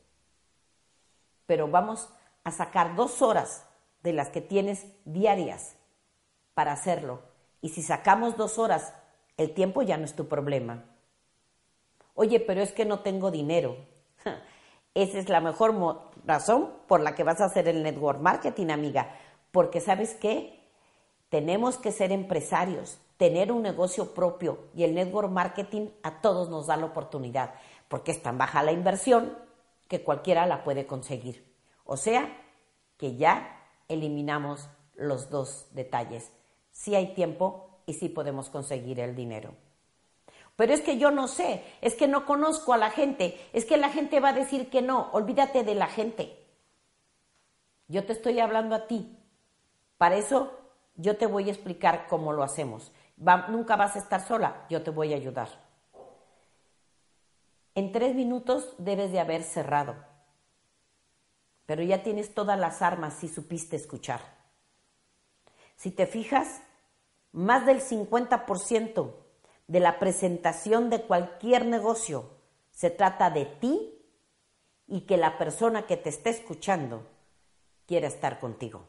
Pero 1.45 1.69
vamos 1.69 2.09
a 2.45 2.51
sacar 2.51 2.97
dos 2.97 3.21
horas 3.21 3.67
de 4.03 4.15
las 4.15 4.31
que 4.31 4.41
tienes 4.41 4.87
diarias 5.05 5.77
para 6.55 6.73
hacerlo. 6.73 7.21
Y 7.61 7.69
si 7.69 7.83
sacamos 7.83 8.39
dos 8.39 8.59
horas, 8.59 8.95
el 9.37 9.53
tiempo 9.53 9.83
ya 9.83 9.99
no 9.99 10.07
es 10.07 10.17
tu 10.17 10.29
problema. 10.29 10.83
Oye, 12.15 12.41
pero 12.41 12.63
es 12.63 12.73
que 12.73 12.87
no 12.87 13.01
tengo 13.01 13.31
dinero. 13.31 13.77
Esa 14.95 15.19
es 15.19 15.29
la 15.29 15.43
mejor 15.43 15.75
razón 16.27 16.73
por 16.87 17.01
la 17.01 17.15
que 17.15 17.25
vas 17.25 17.41
a 17.41 17.47
hacer 17.47 17.69
el 17.69 17.83
network 17.83 18.21
marketing, 18.21 18.69
amiga. 18.69 19.15
Porque 19.53 19.81
sabes 19.81 20.15
qué? 20.15 20.61
Tenemos 21.29 21.77
que 21.77 21.93
ser 21.93 22.13
empresarios, 22.13 22.99
tener 23.17 23.53
un 23.53 23.63
negocio 23.63 24.15
propio 24.15 24.59
y 24.75 24.85
el 24.85 24.95
network 24.95 25.31
marketing 25.31 25.89
a 26.03 26.21
todos 26.21 26.49
nos 26.49 26.67
da 26.67 26.77
la 26.77 26.87
oportunidad, 26.87 27.55
porque 27.89 28.13
es 28.13 28.23
tan 28.23 28.39
baja 28.39 28.63
la 28.63 28.73
inversión 28.73 29.37
que 29.89 30.03
cualquiera 30.03 30.47
la 30.47 30.65
puede 30.65 30.87
conseguir. 30.87 31.45
O 31.85 31.97
sea, 31.97 32.31
que 32.97 33.17
ya 33.17 33.63
eliminamos 33.89 34.69
los 34.95 35.31
dos 35.31 35.67
detalles 35.73 36.31
si 36.71 36.95
hay 36.95 37.15
tiempo 37.15 37.81
y 37.87 37.95
si 37.95 38.09
podemos 38.09 38.51
conseguir 38.51 39.01
el 39.01 39.17
dinero. 39.17 39.55
Pero 40.59 40.75
es 40.75 40.81
que 40.81 40.99
yo 40.99 41.13
no 41.13 41.29
sé, 41.29 41.63
es 41.83 41.95
que 41.95 42.09
no 42.09 42.27
conozco 42.27 42.73
a 42.73 42.79
la 42.79 42.91
gente, 42.91 43.39
es 43.53 43.65
que 43.65 43.77
la 43.77 43.91
gente 43.91 44.19
va 44.19 44.31
a 44.31 44.33
decir 44.33 44.71
que 44.71 44.83
no, 44.83 45.09
olvídate 45.13 45.63
de 45.63 45.77
la 45.77 45.87
gente. 45.87 46.37
Yo 47.87 48.05
te 48.05 48.13
estoy 48.13 48.41
hablando 48.41 48.75
a 48.75 48.89
ti. 48.89 49.17
Para 49.99 50.17
eso 50.17 50.51
yo 50.97 51.17
te 51.17 51.27
voy 51.27 51.49
a 51.49 51.53
explicar 51.53 52.09
cómo 52.09 52.33
lo 52.33 52.43
hacemos. 52.43 52.91
nunca 53.17 53.77
vas 53.77 53.95
a 53.95 54.01
estar 54.01 54.27
sola, 54.27 54.67
yo 54.69 54.83
te 54.83 54.91
voy 54.91 55.13
a 55.13 55.17
ayudar. 55.17 55.49
En 57.77 57.93
tres 57.93 58.17
minutos 58.17 58.75
debes 58.79 59.13
de 59.13 59.21
haber 59.21 59.45
cerrado. 59.45 59.95
pero 61.67 61.85
ya 61.85 62.03
tienes 62.03 62.35
todas 62.35 62.59
las 62.59 62.83
armas 62.83 63.15
si 63.15 63.29
supiste 63.29 63.77
escuchar. 63.77 64.23
Si 65.77 65.93
te 65.93 66.09
fijas, 66.09 66.63
más 67.31 67.65
del 67.65 67.81
50% 67.81 69.28
de 69.69 69.81
la 69.81 69.99
presentación 69.99 70.91
de 70.91 71.03
cualquier 71.03 71.67
negocio 71.67 72.31
se 72.73 72.91
trata 72.91 73.31
de 73.31 73.45
ti 73.45 73.95
y 74.87 75.03
que 75.03 75.17
la 75.17 75.39
persona 75.39 75.87
que 75.87 75.97
te 75.97 76.09
esté 76.09 76.31
escuchando 76.31 77.07
quiera 77.87 78.09
estar 78.09 78.41
contigo. 78.41 78.87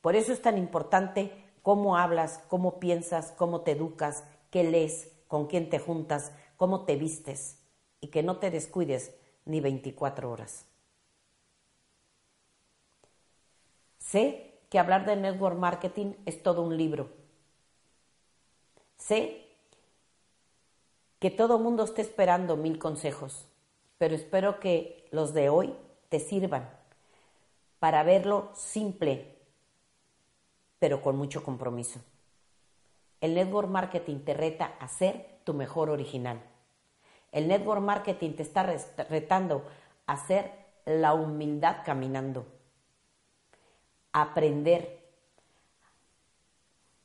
Por 0.00 0.16
eso 0.16 0.32
es 0.32 0.40
tan 0.40 0.56
importante 0.56 1.32
cómo 1.62 1.96
hablas, 1.96 2.42
cómo 2.48 2.78
piensas, 2.78 3.32
cómo 3.32 3.62
te 3.62 3.72
educas, 3.72 4.24
qué 4.50 4.62
lees, 4.62 5.10
con 5.26 5.46
quién 5.46 5.68
te 5.68 5.78
juntas, 5.78 6.32
cómo 6.56 6.84
te 6.84 6.96
vistes 6.96 7.58
y 8.00 8.08
que 8.08 8.22
no 8.22 8.38
te 8.38 8.50
descuides 8.50 9.14
ni 9.46 9.60
24 9.60 10.30
horas. 10.30 10.66
Sé 13.98 14.60
que 14.70 14.78
hablar 14.78 15.06
de 15.06 15.16
network 15.16 15.56
marketing 15.56 16.12
es 16.24 16.42
todo 16.42 16.62
un 16.62 16.76
libro. 16.76 17.23
Sé 18.96 19.44
que 21.18 21.30
todo 21.30 21.58
mundo 21.58 21.84
esté 21.84 22.02
esperando 22.02 22.56
mil 22.56 22.78
consejos, 22.78 23.46
pero 23.98 24.14
espero 24.14 24.60
que 24.60 25.08
los 25.10 25.32
de 25.32 25.48
hoy 25.48 25.74
te 26.08 26.20
sirvan 26.20 26.68
para 27.78 28.02
verlo 28.02 28.50
simple, 28.54 29.38
pero 30.78 31.02
con 31.02 31.16
mucho 31.16 31.42
compromiso. 31.42 32.00
El 33.20 33.34
network 33.34 33.68
marketing 33.68 34.18
te 34.20 34.34
reta 34.34 34.74
a 34.78 34.88
ser 34.88 35.40
tu 35.44 35.54
mejor 35.54 35.88
original. 35.88 36.42
El 37.32 37.48
network 37.48 37.80
marketing 37.80 38.32
te 38.32 38.42
está 38.42 38.62
retando 38.62 39.64
a 40.06 40.16
ser 40.16 40.52
la 40.84 41.14
humildad 41.14 41.78
caminando. 41.84 42.46
Aprender. 44.12 45.02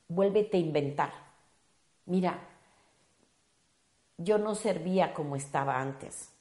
Vuélvete 0.07 0.57
a 0.57 0.59
inventar. 0.59 1.28
Mira, 2.09 2.33
yo 4.17 4.37
no 4.37 4.55
servía 4.55 5.13
como 5.13 5.35
estaba 5.35 5.79
antes. 5.79 6.31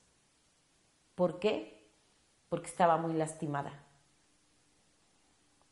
¿Por 1.14 1.38
qué? 1.38 1.90
Porque 2.48 2.68
estaba 2.68 2.96
muy 2.96 3.12
lastimada. 3.12 3.84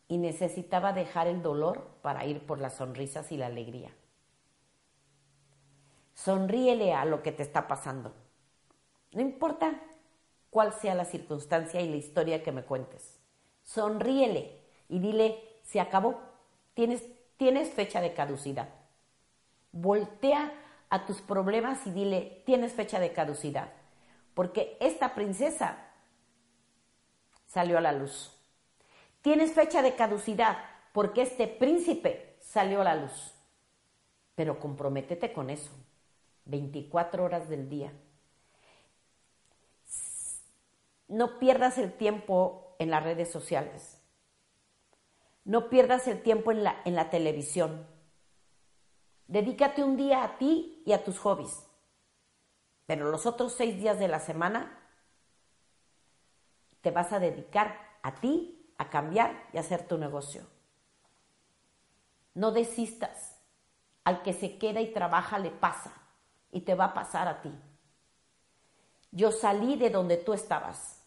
Y 0.08 0.18
necesitaba 0.18 0.92
dejar 0.92 1.28
el 1.28 1.42
dolor 1.42 1.88
para 2.02 2.26
ir 2.26 2.44
por 2.44 2.60
las 2.60 2.74
sonrisas 2.74 3.32
y 3.32 3.36
la 3.36 3.46
alegría. 3.46 3.90
Sonríele 6.14 6.92
a 6.94 7.04
lo 7.04 7.22
que 7.22 7.32
te 7.32 7.42
está 7.42 7.68
pasando. 7.68 8.12
No 9.12 9.20
importa 9.20 9.80
cuál 10.50 10.72
sea 10.72 10.94
la 10.94 11.04
circunstancia 11.04 11.80
y 11.80 11.88
la 11.88 11.96
historia 11.96 12.42
que 12.42 12.52
me 12.52 12.64
cuentes. 12.64 13.18
Sonríele 13.64 14.60
y 14.88 14.98
dile, 15.00 15.42
se 15.64 15.80
acabó. 15.80 16.20
Tienes, 16.74 17.04
tienes 17.36 17.70
fecha 17.70 18.00
de 18.00 18.14
caducidad. 18.14 18.68
Voltea 19.78 20.52
a 20.88 21.04
tus 21.04 21.20
problemas 21.20 21.86
y 21.86 21.90
dile, 21.90 22.42
tienes 22.46 22.72
fecha 22.72 22.98
de 22.98 23.12
caducidad. 23.12 23.72
Porque 24.32 24.76
esta 24.80 25.14
princesa 25.14 25.76
salió 27.46 27.76
a 27.76 27.82
la 27.82 27.92
luz. 27.92 28.32
Tienes 29.20 29.52
fecha 29.52 29.82
de 29.82 29.94
caducidad 29.94 30.56
porque 30.92 31.22
este 31.22 31.46
príncipe 31.46 32.38
salió 32.40 32.80
a 32.80 32.84
la 32.84 32.94
luz. 32.94 33.34
Pero 34.34 34.58
comprométete 34.58 35.32
con 35.32 35.50
eso. 35.50 35.70
24 36.46 37.24
horas 37.24 37.48
del 37.48 37.68
día. 37.68 37.92
No 41.08 41.38
pierdas 41.38 41.76
el 41.76 41.92
tiempo 41.92 42.76
en 42.78 42.90
las 42.90 43.02
redes 43.02 43.30
sociales. 43.30 44.00
No 45.44 45.68
pierdas 45.68 46.08
el 46.08 46.22
tiempo 46.22 46.50
en 46.50 46.64
la, 46.64 46.80
en 46.84 46.94
la 46.94 47.10
televisión. 47.10 47.86
Dedícate 49.28 49.82
un 49.82 49.96
día 49.96 50.22
a 50.22 50.38
ti 50.38 50.82
y 50.86 50.92
a 50.92 51.02
tus 51.02 51.18
hobbies. 51.18 51.66
Pero 52.86 53.10
los 53.10 53.26
otros 53.26 53.52
seis 53.52 53.76
días 53.78 53.98
de 53.98 54.08
la 54.08 54.20
semana 54.20 54.78
te 56.80 56.92
vas 56.92 57.12
a 57.12 57.18
dedicar 57.18 57.76
a 58.02 58.14
ti, 58.14 58.72
a 58.78 58.88
cambiar 58.90 59.48
y 59.52 59.56
a 59.56 59.60
hacer 59.60 59.88
tu 59.88 59.98
negocio. 59.98 60.46
No 62.34 62.52
desistas. 62.52 63.34
Al 64.04 64.22
que 64.22 64.32
se 64.32 64.56
queda 64.56 64.80
y 64.80 64.92
trabaja 64.92 65.40
le 65.40 65.50
pasa 65.50 65.92
y 66.52 66.60
te 66.60 66.76
va 66.76 66.84
a 66.84 66.94
pasar 66.94 67.26
a 67.26 67.42
ti. 67.42 67.50
Yo 69.10 69.32
salí 69.32 69.74
de 69.76 69.90
donde 69.90 70.16
tú 70.16 70.32
estabas. 70.32 71.02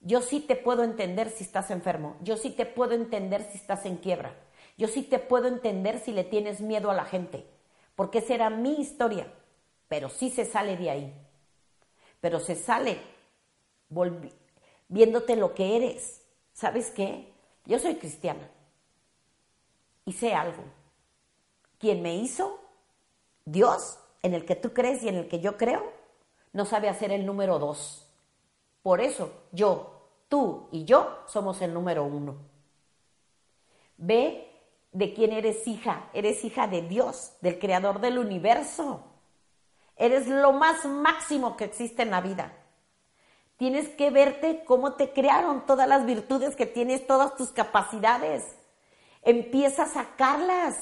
Yo 0.00 0.22
sí 0.22 0.40
te 0.40 0.56
puedo 0.56 0.82
entender 0.82 1.30
si 1.30 1.44
estás 1.44 1.70
enfermo. 1.70 2.16
Yo 2.22 2.36
sí 2.36 2.50
te 2.50 2.66
puedo 2.66 2.94
entender 2.94 3.42
si 3.42 3.58
estás 3.58 3.86
en 3.86 3.98
quiebra. 3.98 4.34
Yo 4.80 4.88
sí 4.88 5.02
te 5.02 5.18
puedo 5.18 5.46
entender 5.46 5.98
si 5.98 6.10
le 6.10 6.24
tienes 6.24 6.62
miedo 6.62 6.90
a 6.90 6.94
la 6.94 7.04
gente. 7.04 7.44
Porque 7.94 8.20
esa 8.20 8.32
era 8.32 8.48
mi 8.48 8.80
historia. 8.80 9.30
Pero 9.88 10.08
sí 10.08 10.30
se 10.30 10.46
sale 10.46 10.74
de 10.78 10.88
ahí. 10.88 11.14
Pero 12.22 12.40
se 12.40 12.56
sale 12.56 12.98
viéndote 14.88 15.36
lo 15.36 15.52
que 15.52 15.76
eres. 15.76 16.22
¿Sabes 16.54 16.90
qué? 16.92 17.30
Yo 17.66 17.78
soy 17.78 17.96
cristiana. 17.96 18.48
Y 20.06 20.14
sé 20.14 20.32
algo. 20.32 20.64
Quien 21.78 22.00
me 22.00 22.14
hizo 22.16 22.58
Dios, 23.44 23.98
en 24.22 24.32
el 24.32 24.46
que 24.46 24.56
tú 24.56 24.72
crees 24.72 25.02
y 25.02 25.10
en 25.10 25.16
el 25.16 25.28
que 25.28 25.40
yo 25.40 25.58
creo, 25.58 25.92
no 26.54 26.64
sabe 26.64 26.88
hacer 26.88 27.12
el 27.12 27.26
número 27.26 27.58
dos. 27.58 28.06
Por 28.82 29.02
eso 29.02 29.30
yo, 29.52 30.08
tú 30.30 30.68
y 30.72 30.86
yo 30.86 31.18
somos 31.26 31.60
el 31.60 31.74
número 31.74 32.02
uno. 32.02 32.38
Ve 33.98 34.49
de 34.92 35.14
quién 35.14 35.32
eres 35.32 35.66
hija. 35.66 36.08
Eres 36.12 36.44
hija 36.44 36.66
de 36.66 36.82
Dios, 36.82 37.32
del 37.40 37.58
creador 37.58 38.00
del 38.00 38.18
universo. 38.18 39.04
Eres 39.96 40.26
lo 40.26 40.52
más 40.52 40.84
máximo 40.84 41.56
que 41.56 41.64
existe 41.64 42.02
en 42.02 42.10
la 42.10 42.20
vida. 42.20 42.52
Tienes 43.56 43.88
que 43.90 44.10
verte 44.10 44.64
cómo 44.64 44.94
te 44.94 45.12
crearon 45.12 45.66
todas 45.66 45.86
las 45.86 46.06
virtudes 46.06 46.56
que 46.56 46.66
tienes, 46.66 47.06
todas 47.06 47.36
tus 47.36 47.50
capacidades. 47.50 48.56
Empieza 49.22 49.82
a 49.82 49.88
sacarlas. 49.88 50.76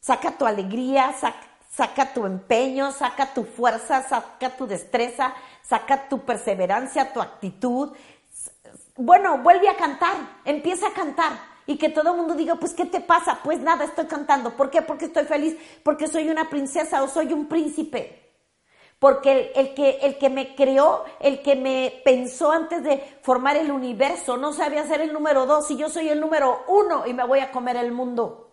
Saca 0.00 0.38
tu 0.38 0.46
alegría, 0.46 1.14
saca, 1.70 2.14
tu 2.14 2.24
empeño, 2.24 2.90
saca 2.92 3.34
tu 3.34 3.44
fuerza, 3.44 4.02
saca 4.08 4.56
tu 4.56 4.66
destreza, 4.66 5.34
saca 5.62 6.08
tu 6.08 6.24
perseverancia, 6.24 7.12
tu 7.12 7.20
actitud. 7.20 7.94
Bueno, 8.96 9.38
vuelve 9.38 9.68
a 9.68 9.76
cantar, 9.76 10.16
empieza 10.44 10.86
a 10.88 10.94
cantar 10.94 11.55
y 11.66 11.76
que 11.76 11.88
todo 11.88 12.12
el 12.12 12.16
mundo 12.16 12.34
diga, 12.34 12.56
pues, 12.56 12.74
¿qué 12.74 12.86
te 12.86 13.00
pasa? 13.00 13.40
Pues 13.42 13.60
nada, 13.60 13.84
estoy 13.84 14.06
cantando. 14.06 14.56
¿Por 14.56 14.70
qué? 14.70 14.82
Porque 14.82 15.06
estoy 15.06 15.24
feliz, 15.24 15.56
porque 15.82 16.06
soy 16.06 16.28
una 16.28 16.48
princesa 16.48 17.02
o 17.02 17.08
soy 17.08 17.32
un 17.32 17.46
príncipe. 17.46 18.22
Porque 18.98 19.52
el, 19.54 19.74
que, 19.74 19.98
el 20.02 20.16
que 20.16 20.30
me 20.30 20.54
creó, 20.54 21.04
el 21.20 21.42
que 21.42 21.54
me 21.54 22.00
pensó 22.04 22.50
antes 22.50 22.82
de 22.82 23.18
formar 23.22 23.56
el 23.56 23.70
universo, 23.70 24.36
no 24.36 24.52
sabía 24.52 24.86
ser 24.86 25.02
el 25.02 25.12
número 25.12 25.44
dos 25.44 25.70
y 25.70 25.76
yo 25.76 25.90
soy 25.90 26.08
el 26.08 26.20
número 26.20 26.64
uno 26.68 27.06
y 27.06 27.12
me 27.12 27.26
voy 27.26 27.40
a 27.40 27.52
comer 27.52 27.76
el 27.76 27.92
mundo 27.92 28.46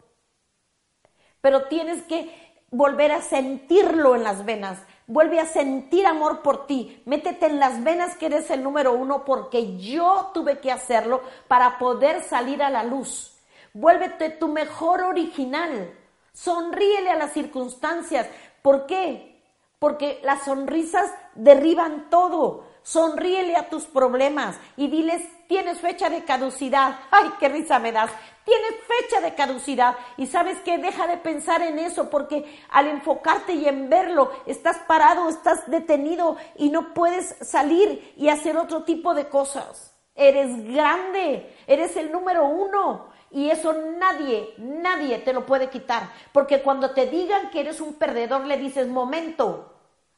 pero 1.43 1.63
tienes 1.63 2.01
que 2.03 2.63
volver 2.71 3.11
a 3.11 3.21
sentirlo 3.21 4.15
en 4.15 4.23
las 4.23 4.45
venas. 4.45 4.79
Vuelve 5.05 5.39
a 5.39 5.45
sentir 5.45 6.05
amor 6.05 6.41
por 6.41 6.65
ti. 6.65 7.01
Métete 7.05 7.47
en 7.47 7.59
las 7.59 7.83
venas 7.83 8.15
que 8.15 8.27
eres 8.27 8.49
el 8.49 8.63
número 8.63 8.93
uno 8.93 9.25
porque 9.25 9.77
yo 9.77 10.31
tuve 10.33 10.59
que 10.59 10.71
hacerlo 10.71 11.21
para 11.47 11.77
poder 11.77 12.23
salir 12.23 12.63
a 12.63 12.69
la 12.69 12.83
luz. 12.83 13.37
Vuélvete 13.73 14.29
tu 14.29 14.47
mejor 14.47 15.01
original. 15.01 15.93
Sonríele 16.31 17.09
a 17.09 17.15
las 17.15 17.33
circunstancias. 17.33 18.27
¿Por 18.61 18.85
qué? 18.85 19.41
Porque 19.77 20.21
las 20.23 20.45
sonrisas 20.45 21.11
derriban 21.35 22.09
todo. 22.09 22.65
Sonríele 22.83 23.55
a 23.55 23.69
tus 23.69 23.85
problemas 23.85 24.57
y 24.77 24.87
diles, 24.89 25.21
tienes 25.47 25.79
fecha 25.79 26.09
de 26.09 26.23
caducidad. 26.23 26.99
Ay, 27.11 27.31
qué 27.39 27.49
risa 27.49 27.79
me 27.79 27.91
das 27.91 28.11
tiene 28.43 28.67
fecha 28.87 29.21
de 29.21 29.35
caducidad. 29.35 29.95
Y 30.17 30.27
sabes 30.27 30.59
que 30.61 30.77
deja 30.77 31.07
de 31.07 31.17
pensar 31.17 31.61
en 31.61 31.79
eso 31.79 32.09
porque 32.09 32.59
al 32.69 32.87
enfocarte 32.87 33.53
y 33.53 33.67
en 33.67 33.89
verlo, 33.89 34.31
estás 34.45 34.77
parado, 34.79 35.29
estás 35.29 35.69
detenido 35.69 36.37
y 36.57 36.69
no 36.69 36.93
puedes 36.93 37.35
salir 37.41 38.13
y 38.17 38.29
hacer 38.29 38.57
otro 38.57 38.83
tipo 38.83 39.13
de 39.13 39.27
cosas. 39.27 39.93
Eres 40.15 40.71
grande, 40.71 41.55
eres 41.67 41.95
el 41.95 42.11
número 42.11 42.45
uno. 42.45 43.11
Y 43.31 43.49
eso 43.49 43.73
nadie, 43.73 44.53
nadie 44.57 45.17
te 45.19 45.33
lo 45.33 45.45
puede 45.45 45.69
quitar. 45.69 46.11
Porque 46.31 46.61
cuando 46.61 46.91
te 46.91 47.07
digan 47.07 47.49
que 47.49 47.61
eres 47.61 47.81
un 47.81 47.95
perdedor, 47.95 48.45
le 48.45 48.57
dices, 48.57 48.87
momento, 48.87 49.72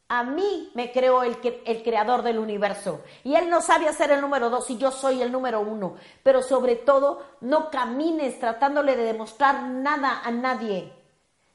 a 0.08 0.24
mí 0.24 0.72
me 0.76 0.91
creó 0.91 1.24
el, 1.24 1.38
el, 1.66 1.84
creador 1.84 2.22
del 2.22 2.38
universo. 2.38 3.01
Y 3.24 3.36
él 3.36 3.49
no 3.49 3.62
sabe 3.62 3.88
hacer 3.88 4.12
el 4.12 4.22
número 4.22 4.49
dos 4.49 4.70
y 4.70 4.78
yo 4.78 4.91
soy 4.91 5.22
el 5.22 5.32
número 5.32 5.62
uno. 5.62 5.95
Pero 6.22 6.43
sobre 6.43 6.76
todo, 6.76 7.24
no 7.41 7.72
camines 7.72 8.39
tratándole 8.39 8.95
de 8.95 9.03
demostrar 9.03 9.64
nada 9.64 10.22
a 10.24 10.32
nadie. 10.32 10.93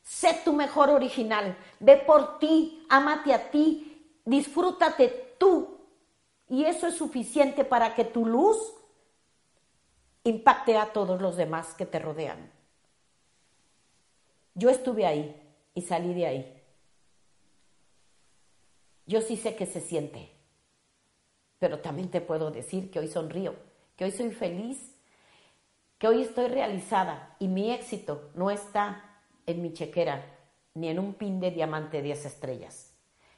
Sé 0.02 0.40
tu 0.44 0.52
mejor 0.52 0.90
original. 0.90 1.56
Ve 1.78 1.96
por 1.98 2.38
ti, 2.40 2.84
amate 2.88 3.32
a 3.32 3.50
ti, 3.50 4.18
disfrútate 4.24 5.36
tú. 5.38 5.78
Y 6.48 6.64
eso 6.64 6.88
es 6.88 6.96
suficiente 6.96 7.64
para 7.64 7.94
que 7.94 8.04
tu 8.04 8.26
luz 8.26 8.58
impacte 10.24 10.76
a 10.76 10.92
todos 10.92 11.20
los 11.20 11.36
demás 11.36 11.74
que 11.74 11.86
te 11.86 12.00
rodean. 12.00 12.50
Yo 14.54 14.68
estuve 14.68 15.06
ahí 15.06 15.40
y 15.74 15.82
salí 15.82 16.12
de 16.12 16.26
ahí. 16.26 16.59
Yo 19.10 19.20
sí 19.20 19.36
sé 19.36 19.56
que 19.56 19.66
se 19.66 19.80
siente, 19.80 20.30
pero 21.58 21.80
también 21.80 22.12
te 22.12 22.20
puedo 22.20 22.52
decir 22.52 22.92
que 22.92 23.00
hoy 23.00 23.08
sonrío, 23.08 23.56
que 23.96 24.04
hoy 24.04 24.12
soy 24.12 24.30
feliz, 24.30 24.94
que 25.98 26.06
hoy 26.06 26.22
estoy 26.22 26.46
realizada 26.46 27.34
y 27.40 27.48
mi 27.48 27.72
éxito 27.72 28.30
no 28.34 28.52
está 28.52 29.20
en 29.46 29.62
mi 29.62 29.72
chequera 29.72 30.24
ni 30.74 30.90
en 30.90 31.00
un 31.00 31.14
pin 31.14 31.40
de 31.40 31.50
diamante 31.50 31.96
de 31.96 32.04
10 32.04 32.26
estrellas. 32.26 32.94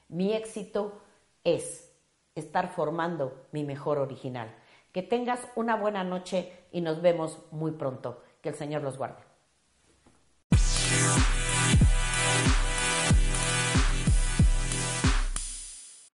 Mi 0.08 0.34
éxito 0.34 1.00
es 1.42 1.90
estar 2.34 2.74
formando 2.74 3.46
mi 3.52 3.64
mejor 3.64 3.96
original. 3.96 4.54
Que 4.92 5.02
tengas 5.02 5.40
una 5.56 5.76
buena 5.76 6.04
noche 6.04 6.52
y 6.70 6.82
nos 6.82 7.00
vemos 7.00 7.38
muy 7.50 7.70
pronto. 7.70 8.22
Que 8.42 8.50
el 8.50 8.56
Señor 8.56 8.82
los 8.82 8.98
guarde. 8.98 9.31